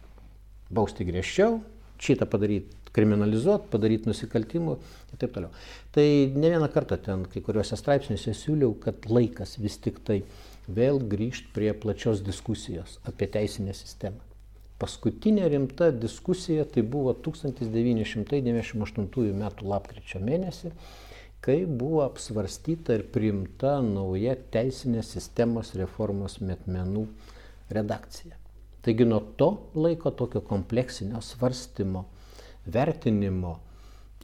Bausti 0.75 1.07
griežčiau, 1.07 1.61
šitą 2.03 2.27
padaryti, 2.31 2.75
kriminalizuoti, 2.95 3.69
padaryti 3.73 4.11
nusikaltimų 4.11 4.75
ir 5.13 5.21
taip 5.21 5.35
toliau. 5.35 5.53
Tai 5.95 6.07
ne 6.35 6.51
vieną 6.51 6.69
kartą 6.73 6.99
ten 7.03 7.25
kai 7.31 7.43
kuriuose 7.45 7.79
straipsniuose 7.79 8.35
siūliau, 8.39 8.75
kad 8.83 9.07
laikas 9.11 9.57
vis 9.63 9.79
tik 9.83 10.01
tai 10.07 10.23
vėl 10.69 10.99
grįžti 10.99 11.49
prie 11.55 11.73
plačios 11.75 12.21
diskusijos 12.25 12.99
apie 13.09 13.27
teisinę 13.31 13.75
sistemą. 13.77 14.19
Paskutinė 14.79 15.49
rimta 15.53 15.91
diskusija 15.95 16.65
tai 16.67 16.83
buvo 16.83 17.13
1998 17.15 19.31
m. 19.31 19.51
lapkričio 19.71 20.21
mėnesį, 20.21 20.71
kai 21.45 21.67
buvo 21.69 22.03
apsvarstyta 22.05 22.95
ir 22.99 23.03
priimta 23.15 23.81
nauja 23.85 24.35
teisinės 24.55 25.07
sistemos 25.15 25.75
reformos 25.79 26.41
metmenų 26.41 27.07
redakcija. 27.71 28.35
Taigi 28.85 29.05
nuo 29.09 29.21
to 29.41 29.51
laiko 29.79 30.11
tokio 30.11 30.41
kompleksinio 30.45 31.21
svarstymo, 31.25 32.05
vertinimo, 32.67 33.59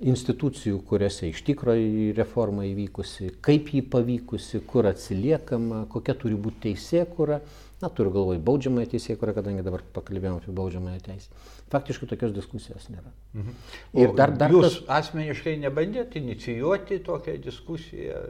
institucijų, 0.00 0.80
kuriuose 0.88 1.28
iš 1.28 1.42
tikrųjų 1.44 2.12
reforma 2.16 2.64
įvykusi, 2.68 3.34
kaip 3.44 3.68
jį 3.74 3.82
pavykusi, 3.92 4.62
kur 4.68 4.88
atsiliekama, 4.90 5.84
kokia 5.92 6.14
turi 6.18 6.38
būti 6.40 6.70
teisėkura, 6.70 7.40
na, 7.82 7.88
turiu 7.92 8.12
galvoj 8.14 8.40
baudžiamąją 8.44 8.90
teisėkurą, 8.94 9.34
kadangi 9.36 9.64
dabar 9.64 9.84
pakalbėjome 9.94 10.40
apie 10.40 10.56
baudžiamąją 10.56 11.00
teisę. 11.04 11.40
Faktiškai 11.72 12.08
tokios 12.10 12.34
diskusijos 12.36 12.88
nėra. 12.92 13.12
Mhm. 13.36 13.56
Ir 14.02 14.14
dar, 14.16 14.34
dar 14.36 14.52
jūs 14.52 14.80
tas... 14.80 14.82
asmeniškai 15.00 15.56
nebandėte 15.62 16.20
inicijuoti 16.20 17.00
tokią 17.06 17.36
diskusiją? 17.44 18.22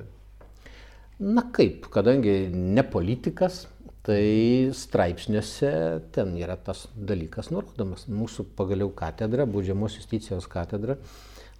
Na 1.21 1.45
kaip, 1.55 1.87
kadangi 1.93 2.49
ne 2.51 2.83
politikas, 2.87 3.67
tai 4.07 4.71
straipsniuose 4.75 5.73
ten 6.15 6.33
yra 6.41 6.57
tas 6.57 6.87
dalykas 6.97 7.51
nurodomas. 7.53 8.07
Mūsų 8.09 8.47
pagaliau 8.57 8.89
katedra, 8.97 9.45
baudžiamos 9.51 9.99
justicijos 9.99 10.49
katedra, 10.51 10.97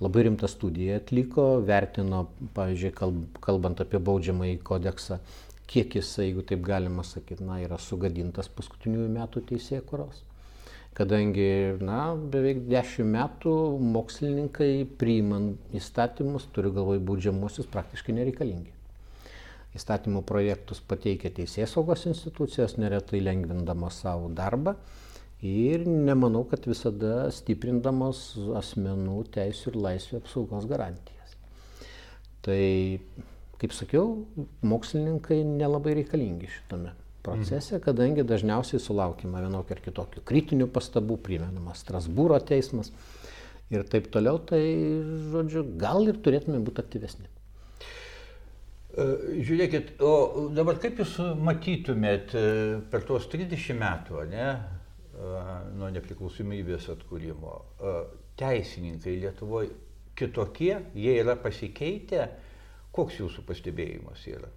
labai 0.01 0.25
rimtą 0.27 0.49
studiją 0.49 0.97
atliko, 1.01 1.45
vertino, 1.67 2.25
pavyzdžiui, 2.57 2.95
kalbant 3.45 3.83
apie 3.85 4.01
baudžiamąjį 4.01 4.57
kodeksą, 4.65 5.21
kiek 5.71 5.95
jisai, 6.01 6.31
jeigu 6.31 6.45
taip 6.47 6.65
galima 6.67 7.05
sakyti, 7.07 7.45
na, 7.47 7.61
yra 7.63 7.79
sugadintas 7.79 8.49
paskutiniųjų 8.57 9.11
metų 9.15 9.45
teisėkuros. 9.53 10.25
Kadangi, 10.97 11.47
na, 11.87 12.01
beveik 12.33 12.65
dešimt 12.69 13.13
metų 13.15 13.53
mokslininkai 13.95 14.73
priimant 14.99 15.77
įstatymus, 15.77 16.49
turiu 16.55 16.73
galvoj 16.75 16.99
baudžiamuosius, 17.07 17.69
praktiškai 17.71 18.17
nereikalingi. 18.17 18.75
Įstatymų 19.79 20.25
projektus 20.27 20.81
pateikia 20.83 21.31
teisės 21.31 21.77
saugos 21.77 22.03
institucijos, 22.11 22.75
neretai 22.83 23.21
lengvindama 23.23 23.93
savo 23.95 24.33
darbą 24.35 24.75
ir 25.43 25.87
nemanau, 25.89 26.45
kad 26.49 26.67
visada 26.69 27.31
stiprindamos 27.33 28.35
asmenų 28.61 29.23
teisų 29.35 29.73
ir 29.73 29.79
laisvių 29.87 30.21
apsaugos 30.21 30.67
garantijas. 30.69 31.37
Tai, 32.45 32.63
kaip 33.61 33.77
sakiau, 33.77 34.25
mokslininkai 34.65 35.43
nelabai 35.45 35.97
reikalingi 36.01 36.49
šitame 36.49 36.95
procese, 37.25 37.77
mhm. 37.77 37.85
kadangi 37.85 38.25
dažniausiai 38.25 38.81
sulaukima 38.81 39.43
vienokio 39.45 39.77
ar 39.77 39.83
kitokio 39.85 40.25
kritinių 40.29 40.71
pastabų, 40.73 41.19
primenamas 41.25 41.85
Strasbūro 41.85 42.41
teismas 42.45 42.93
ir 43.71 43.85
taip 43.89 44.09
toliau, 44.13 44.41
tai, 44.45 44.63
žodžiu, 45.33 45.65
gal 45.81 46.09
ir 46.09 46.21
turėtume 46.25 46.61
būti 46.65 46.83
aktyvesni. 46.83 47.29
E, 48.91 49.05
žiūrėkit, 49.47 49.95
o 50.03 50.49
dabar 50.57 50.81
kaip 50.83 50.99
Jūs 50.99 51.19
matytumėt 51.39 52.35
e, 52.35 52.45
per 52.91 53.05
tuos 53.07 53.29
30 53.31 53.79
metų, 53.79 54.25
ne, 54.33 54.49
nuo 55.77 55.91
nepriklausomybės 55.95 56.89
atkūrimo. 56.95 57.57
Teisininkai 58.41 59.19
Lietuvoje 59.21 59.75
kitokie, 60.21 60.75
jie 60.95 61.19
yra 61.21 61.37
pasikeitę. 61.41 62.29
Koks 62.95 63.21
jūsų 63.21 63.45
pastebėjimas 63.47 64.25
yra? 64.31 64.49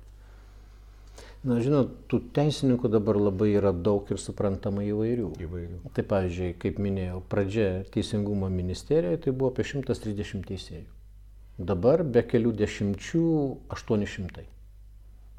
Na, 1.44 1.58
žinot, 1.60 1.92
tų 2.08 2.22
teisininkų 2.34 2.90
dabar 2.90 3.20
labai 3.20 3.50
yra 3.58 3.74
daug 3.76 4.08
ir 4.12 4.20
suprantama 4.22 4.86
įvairių. 4.88 5.28
įvairių. 5.44 5.80
Tai 5.94 6.06
pavyzdžiui, 6.08 6.54
kaip 6.62 6.80
minėjau, 6.80 7.20
pradžia 7.30 7.68
Teisingumo 7.94 8.48
ministerijoje 8.50 9.20
tai 9.26 9.34
buvo 9.36 9.52
apie 9.52 9.68
130 9.68 10.48
teisėjų. 10.48 10.88
Dabar 11.60 12.06
be 12.08 12.24
kelių 12.26 12.56
dešimčių 12.64 13.28
800. 13.76 14.48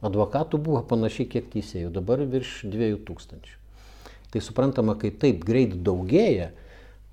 Advokatų 0.05 0.61
buvo 0.61 0.85
panašiai 0.93 1.27
kiek 1.33 1.49
teisėjų, 1.51 1.91
dabar 1.97 2.21
virš 2.29 2.61
2000. 2.69 3.64
Tai 4.35 4.43
suprantama, 4.43 4.97
kai 4.99 5.13
taip 5.15 5.45
greit 5.47 5.77
daugėja, 5.87 6.51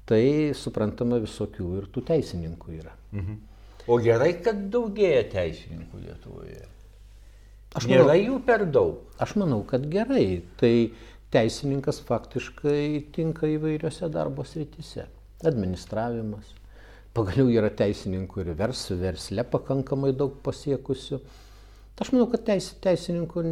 tai 0.09 0.25
suprantama 0.57 1.19
visokių 1.21 1.67
ir 1.77 1.87
tų 1.93 2.01
teisininkų 2.07 2.77
yra. 2.79 2.95
Mhm. 3.13 3.39
O 3.89 3.97
gerai, 4.01 4.31
kad 4.41 4.57
daugėja 4.73 5.21
teisininkų 5.29 6.01
Lietuvoje. 6.01 6.65
Aš 7.77 7.85
manau, 7.85 8.01
Nėra 8.01 8.15
jų 8.17 8.39
per 8.45 8.65
daug. 8.73 9.05
Aš 9.21 9.35
manau, 9.39 9.61
kad 9.69 9.85
gerai. 9.93 10.41
Tai 10.59 10.73
teisininkas 11.33 12.01
faktiškai 12.07 13.13
tinka 13.15 13.49
įvairiose 13.53 14.09
darbo 14.11 14.45
srityse. 14.47 15.05
Administravimas. 15.47 16.51
Pagaliau 17.13 17.53
yra 17.53 17.71
teisininkų 17.75 18.43
ir 18.43 18.51
vers, 18.59 18.83
versle 18.97 19.45
pakankamai 19.47 20.11
daug 20.17 20.35
pasiekusių. 20.43 21.21
Aš 22.01 22.09
manau, 22.15 22.25
kad 22.31 22.47
teis, 22.47 22.71
teisininkų 22.81 23.45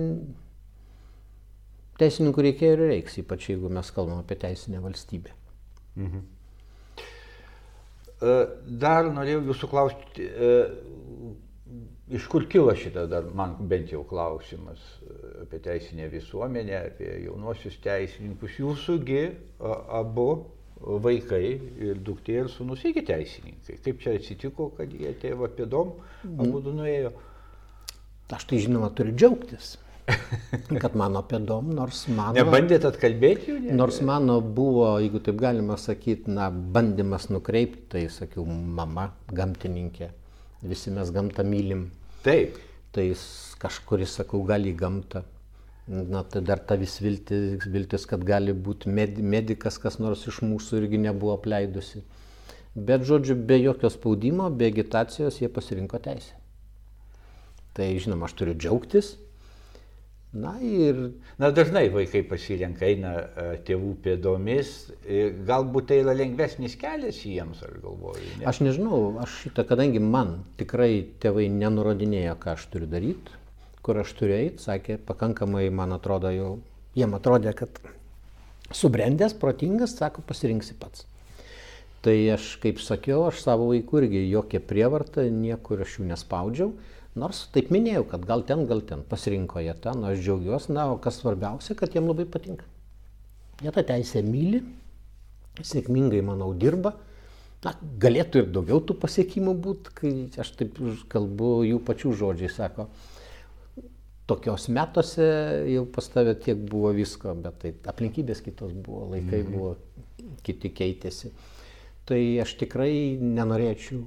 teisininkų 2.00 2.50
reikėjo 2.50 2.76
ir 2.76 2.84
reiks, 2.94 3.20
ypač 3.22 3.50
jeigu 3.52 3.72
mes 3.74 3.92
kalbam 3.96 4.24
apie 4.24 4.38
teisinę 4.40 4.82
valstybę. 4.84 5.36
Mhm. 6.00 6.28
E, 8.20 8.36
dar 8.84 9.08
norėjau 9.16 9.46
jūsų 9.48 9.70
klausti, 9.72 10.26
e, 10.28 10.54
iš 12.18 12.26
kur 12.32 12.48
kilo 12.52 12.74
šitą 12.76 13.06
dar 13.12 13.30
man 13.36 13.56
bent 13.72 13.94
jau 13.94 14.02
klausimas 14.08 14.82
e, 14.84 15.18
apie 15.46 15.62
teisinę 15.64 16.10
visuomenę, 16.12 16.82
apie 16.92 17.10
jaunuosius 17.26 17.80
teisininkus. 17.84 18.58
Jūsųgi 18.60 19.24
abu 19.60 20.30
vaikai 20.80 21.46
ir 21.88 22.00
duktė 22.04 22.42
ir 22.42 22.52
sūnus 22.52 22.84
irgi 22.88 23.06
teisininkai. 23.08 23.80
Kaip 23.86 24.04
čia 24.04 24.16
atsitiko, 24.20 24.72
kad 24.76 24.92
jie 24.96 25.12
tėvą 25.24 25.52
pėdom 25.56 25.96
abu 26.40 26.64
nuėjo? 26.68 27.14
Aš 28.36 28.46
tai 28.52 28.60
žinoma 28.62 28.92
turiu 28.94 29.16
džiaugtis, 29.16 29.74
kad 30.84 30.96
mano 30.98 31.22
pėdom, 31.28 31.72
nors 31.76 32.04
mano... 32.12 32.34
Nebandėt 32.38 32.86
atkalbėti 32.90 33.52
jų? 33.52 33.58
Ne? 33.68 33.76
Nors 33.78 34.00
mano 34.06 34.40
buvo, 34.42 34.92
jeigu 35.02 35.22
taip 35.26 35.40
galima 35.42 35.78
sakyti, 35.80 36.32
na, 36.34 36.50
bandymas 36.50 37.30
nukreipti, 37.34 37.86
tai 37.94 38.06
sakiau, 38.14 38.46
mama, 38.48 39.10
gamtininkė, 39.36 40.10
visi 40.66 40.94
mes 40.96 41.12
gamtą 41.16 41.46
mylim. 41.48 41.88
Taip. 42.26 42.58
Tai 42.96 43.06
kažkuris, 43.62 44.16
sakau, 44.22 44.42
gali 44.48 44.74
gamtą. 44.78 45.24
Na, 45.90 46.22
tai 46.24 46.42
dar 46.46 46.62
ta 46.62 46.78
vis 46.78 47.00
viltis, 47.02 47.66
viltis 47.66 48.06
kad 48.10 48.22
gali 48.26 48.54
būti 48.54 48.92
med, 48.94 49.18
medikas, 49.26 49.80
kas 49.82 49.98
nors 50.02 50.28
iš 50.30 50.44
mūsų 50.46 50.84
irgi 50.84 51.00
nebuvo 51.02 51.34
apleidusi. 51.38 52.04
Bet, 52.76 53.06
žodžiu, 53.10 53.34
be 53.50 53.58
jokio 53.58 53.90
spaudimo, 53.90 54.52
be 54.54 54.70
agitacijos 54.70 55.40
jie 55.42 55.50
pasirinko 55.50 55.98
teisę. 56.06 56.38
Tai, 57.74 57.88
žinoma, 58.02 58.30
aš 58.30 58.36
turiu 58.38 58.54
džiaugtis. 58.58 59.16
Na 60.34 60.52
ir... 60.62 60.98
Na, 61.42 61.50
dažnai 61.50 61.88
vaikai 61.90 62.22
pasirenka, 62.30 62.86
eina 62.86 63.14
e, 63.18 63.46
tėvų 63.66 63.96
pėdomis. 64.04 64.74
e, 65.02 65.32
Galbūt 65.48 65.88
tai 65.90 66.04
yra 66.04 66.14
lengvesnis 66.14 66.76
kelias 66.78 67.24
jiems, 67.26 67.64
aš 67.66 67.80
galvoju. 67.82 68.28
Ne? 68.38 68.46
Aš 68.52 68.62
nežinau, 68.62 69.00
aš 69.24 69.40
šitą, 69.46 69.66
kadangi 69.72 70.02
man 70.04 70.44
tikrai 70.60 71.08
tėvai 71.24 71.48
nenurodinėjo, 71.50 72.36
ką 72.44 72.54
aš 72.54 72.68
turiu 72.70 72.90
daryti, 72.92 73.40
kur 73.82 73.98
aš 74.04 74.14
turiu 74.20 74.38
eiti, 74.38 74.62
sakė, 74.62 75.00
pakankamai, 75.10 75.66
man 75.74 75.98
atrodo, 75.98 76.30
jau 76.36 76.52
jiem 77.00 77.18
atrodė, 77.18 77.56
kad 77.58 77.82
subrendęs, 78.70 79.34
protingas, 79.42 79.98
sako, 79.98 80.22
pasirinksi 80.30 80.78
pats. 80.78 81.08
Tai 82.06 82.16
aš, 82.36 82.54
kaip 82.62 82.78
sakiau, 82.80 83.26
aš 83.28 83.42
savo 83.44 83.72
vaikų 83.74 84.04
irgi 84.04 84.22
jokia 84.30 84.62
prievarta, 84.64 85.26
niekur 85.26 85.82
aš 85.84 85.98
jų 85.98 86.06
nespaudžiau. 86.14 86.70
Nors 87.20 87.44
taip 87.54 87.72
minėjau, 87.74 88.06
kad 88.14 88.24
gal 88.28 88.46
ten, 88.48 88.66
gal 88.70 88.82
ten 88.88 89.04
pasirinko 89.08 89.62
jie 89.64 89.76
ten, 89.84 90.04
aš 90.08 90.22
džiaugiuosi, 90.24 90.74
na, 90.76 90.88
o 90.94 90.98
kas 91.04 91.20
svarbiausia, 91.20 91.76
kad 91.80 91.96
jiem 91.96 92.08
labai 92.10 92.26
patinka. 92.30 92.68
Jie 93.60 93.74
tą 93.76 93.84
teisę 93.84 94.24
myli, 94.24 94.64
sėkmingai, 95.60 96.22
manau, 96.26 96.54
dirba. 96.56 96.96
Na, 97.66 97.74
galėtų 98.00 98.44
ir 98.44 98.52
daugiau 98.56 98.80
tų 98.88 98.96
pasiekimų 99.02 99.54
būti, 99.66 99.96
kai 99.98 100.12
aš 100.40 100.54
taip 100.62 100.78
kalbu 101.12 101.50
jų 101.68 101.82
pačių 101.88 102.14
žodžiai, 102.22 102.52
sako, 102.54 102.88
tokios 104.30 104.70
metuose 104.72 105.28
jau 105.74 105.84
pas 105.92 106.08
tave 106.14 106.38
tiek 106.40 106.60
buvo 106.72 106.94
visko, 106.96 107.34
bet 107.44 107.60
tai 107.64 107.74
aplinkybės 107.92 108.44
kitos 108.46 108.72
buvo, 108.72 109.10
laikai 109.12 109.42
mhm. 109.42 109.52
buvo, 109.52 109.76
kiti 110.46 110.72
keitėsi. 110.76 111.34
Tai 112.08 112.20
aš 112.46 112.56
tikrai 112.62 112.94
nenorėčiau 113.22 114.02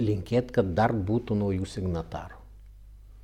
linkėti, 0.00 0.54
kad 0.60 0.74
dar 0.78 0.92
būtų 0.92 1.36
naujų 1.38 1.68
signatarų. 1.68 2.38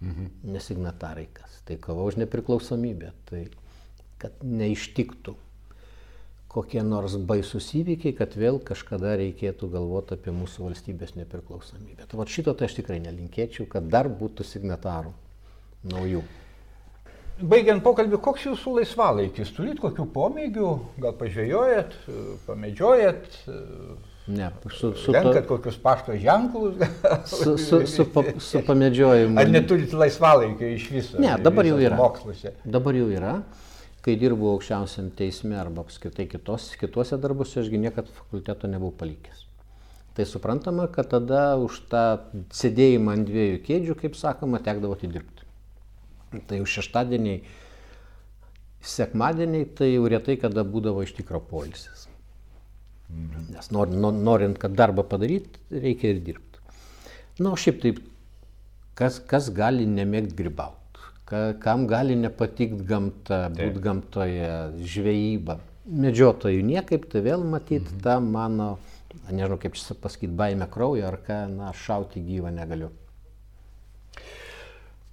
Mhm. 0.04 0.30
Nesignatarai 0.52 1.28
kas. 1.32 1.62
Tai 1.64 1.78
kova 1.80 2.04
už 2.10 2.20
nepriklausomybę. 2.20 3.12
Tai 3.30 3.46
kad 4.20 4.42
neištiktų 4.44 5.36
kokie 6.54 6.82
nors 6.86 7.16
baisus 7.18 7.66
įvykiai, 7.74 8.14
kad 8.14 8.36
vėl 8.38 8.60
kažkada 8.62 9.16
reikėtų 9.18 9.68
galvoti 9.72 10.14
apie 10.14 10.34
mūsų 10.34 10.68
valstybės 10.68 11.16
nepriklausomybę. 11.18 12.06
Tai 12.06 12.20
va 12.20 12.28
šito 12.30 12.54
tai 12.54 12.68
aš 12.68 12.78
tikrai 12.78 13.00
nelinkėčiau, 13.02 13.66
kad 13.70 13.88
dar 13.90 14.08
būtų 14.22 14.46
signatarų 14.46 15.10
naujų. 15.90 16.22
Baigiant 17.50 17.82
pokalbį, 17.82 18.20
koks 18.22 18.46
jūsų 18.46 18.76
laisvalaikis? 18.76 19.50
Turit 19.56 19.80
kokių 19.82 20.06
pomėgių? 20.14 20.68
Gal 21.02 21.16
pažvėjojat, 21.18 21.96
pamedžiojat? 22.46 23.40
Ne, 24.26 24.50
su, 24.72 24.94
su, 24.96 25.12
Renkat 25.12 25.46
kokius 25.46 25.76
pašto 25.82 26.14
ženklus? 26.16 26.74
su, 27.26 27.58
su, 27.58 27.86
su, 27.86 28.06
pa, 28.12 28.22
su 28.40 28.62
pamedžiojimu. 28.66 29.40
Ar 29.40 29.50
neturit 29.50 29.92
laisvalaikio 29.92 30.68
iš 30.68 30.90
viso? 30.90 31.20
Ne, 31.20 31.34
dabar 31.44 31.68
jau 31.68 31.76
yra. 31.76 31.98
Moksluose. 32.00 32.54
Dabar 32.64 32.96
jau 32.96 33.10
yra. 33.12 33.34
Kai 34.04 34.16
dirbau 34.20 34.54
aukščiausiam 34.54 35.10
teisme 35.16 35.56
arba 35.60 35.84
apskritai 35.84 36.26
kitos, 36.28 36.70
kituose 36.80 37.16
darbuose, 37.20 37.58
ašgi 37.60 37.80
niekad 37.80 38.08
fakulteto 38.12 38.68
nebuvau 38.68 38.96
palikęs. 39.00 39.44
Tai 40.16 40.26
suprantama, 40.28 40.86
kad 40.92 41.08
tada 41.12 41.56
už 41.60 41.82
tą 41.92 42.04
sėdėjimą 42.54 43.16
ant 43.18 43.28
dviejų 43.28 43.60
kėdžių, 43.66 43.98
kaip 43.98 44.16
sakoma, 44.16 44.60
tekdavo 44.62 44.96
atidirbti. 44.96 45.48
Tai 46.48 46.60
jau 46.60 46.68
šeštadieniai, 46.76 47.42
sekmadieniai, 48.94 49.68
tai 49.76 49.90
jau 49.94 50.08
retai 50.08 50.36
kada 50.40 50.64
būdavo 50.68 51.04
iš 51.04 51.16
tikro 51.16 51.40
polisis. 51.44 52.06
Nes 53.08 53.70
nor, 53.70 53.90
nor, 53.90 54.14
norint, 54.14 54.58
kad 54.58 54.74
darbą 54.76 55.04
padaryti, 55.06 55.60
reikia 55.70 56.14
ir 56.14 56.22
dirbti. 56.24 56.62
Na, 57.38 57.52
o 57.52 57.58
šiaip 57.58 57.82
taip, 57.82 58.00
kas, 58.98 59.20
kas 59.30 59.50
gali 59.54 59.86
nemėgti 59.90 60.36
gribauti, 60.38 61.04
ka, 61.28 61.44
kam 61.62 61.86
gali 61.90 62.16
nepatikti 62.18 62.86
gamta, 62.88 63.44
būti 63.54 63.84
gamtoje, 63.84 64.50
žvejyba. 64.94 65.58
Medžiotojų 65.84 66.64
niekaip, 66.64 67.06
tai 67.12 67.24
vėl 67.26 67.44
matyti 67.44 67.90
mhm. 67.90 68.02
tą 68.06 68.18
mano, 68.24 68.68
nežinau 69.28 69.60
kaip 69.60 69.76
čia 69.78 69.96
pasakyti, 70.00 70.32
baime 70.34 70.68
kraujo 70.70 71.06
ar 71.10 71.20
ką, 71.26 71.44
na, 71.52 71.72
šauti 71.76 72.24
gyvą 72.24 72.54
negaliu. 72.54 72.90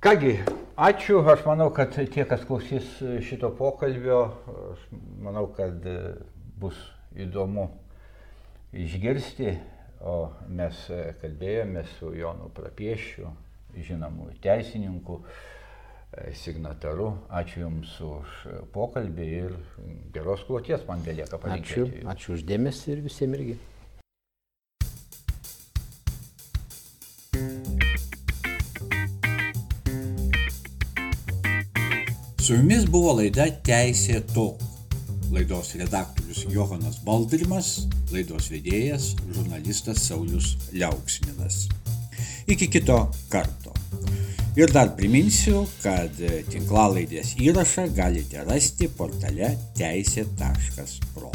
Kągi, 0.01 0.39
ačiū. 0.81 1.19
Aš 1.29 1.43
manau, 1.45 1.67
kad 1.75 1.93
tie, 1.93 2.23
kas 2.25 2.41
klausys 2.47 2.87
šito 3.21 3.51
pokalbio, 3.53 4.23
aš 4.71 4.87
manau, 5.21 5.43
kad 5.53 5.85
bus 6.57 6.79
įdomu 7.15 7.67
išgirsti, 8.73 9.55
o 10.01 10.31
mes 10.49 10.77
kalbėjome 11.21 11.83
su 11.97 12.13
Jonu 12.17 12.49
Prapiešiu, 12.55 13.29
žinomu 13.77 14.29
teisininku, 14.41 15.21
signataru. 16.35 17.11
Ačiū 17.29 17.61
Jums 17.65 17.91
už 18.03 18.39
pokalbį 18.73 19.27
ir 19.41 19.53
geros 20.15 20.43
kloties 20.47 20.83
man 20.87 21.03
belieka 21.05 21.37
Ačiū, 21.37 21.43
palinkėti. 21.45 22.07
ačiū 22.15 22.33
uždėmesi 22.39 22.91
ir 22.95 23.03
visiems 23.05 23.37
irgi. 23.39 23.59
Su 32.41 32.53
jumis 32.57 32.85
buvo 32.89 33.13
laida 33.19 33.45
Teisė 33.67 34.21
to. 34.33 34.47
Laidos 35.31 35.75
redaktorius 35.79 36.45
Johanas 36.51 36.97
Baldrimas, 37.05 37.87
laidos 38.11 38.49
vedėjas 38.51 39.13
žurnalistas 39.31 40.03
Saulis 40.09 40.57
Liauksminas. 40.75 41.69
Iki 42.51 42.67
kito 42.73 42.97
karto. 43.31 43.71
Ir 44.59 44.73
dar 44.75 44.91
priminsiu, 44.97 45.63
kad 45.79 46.19
tinklalaidės 46.51 47.37
įrašą 47.39 47.87
galite 47.95 48.43
rasti 48.43 48.91
portale 48.91 49.53
teisė.pro. 49.79 51.31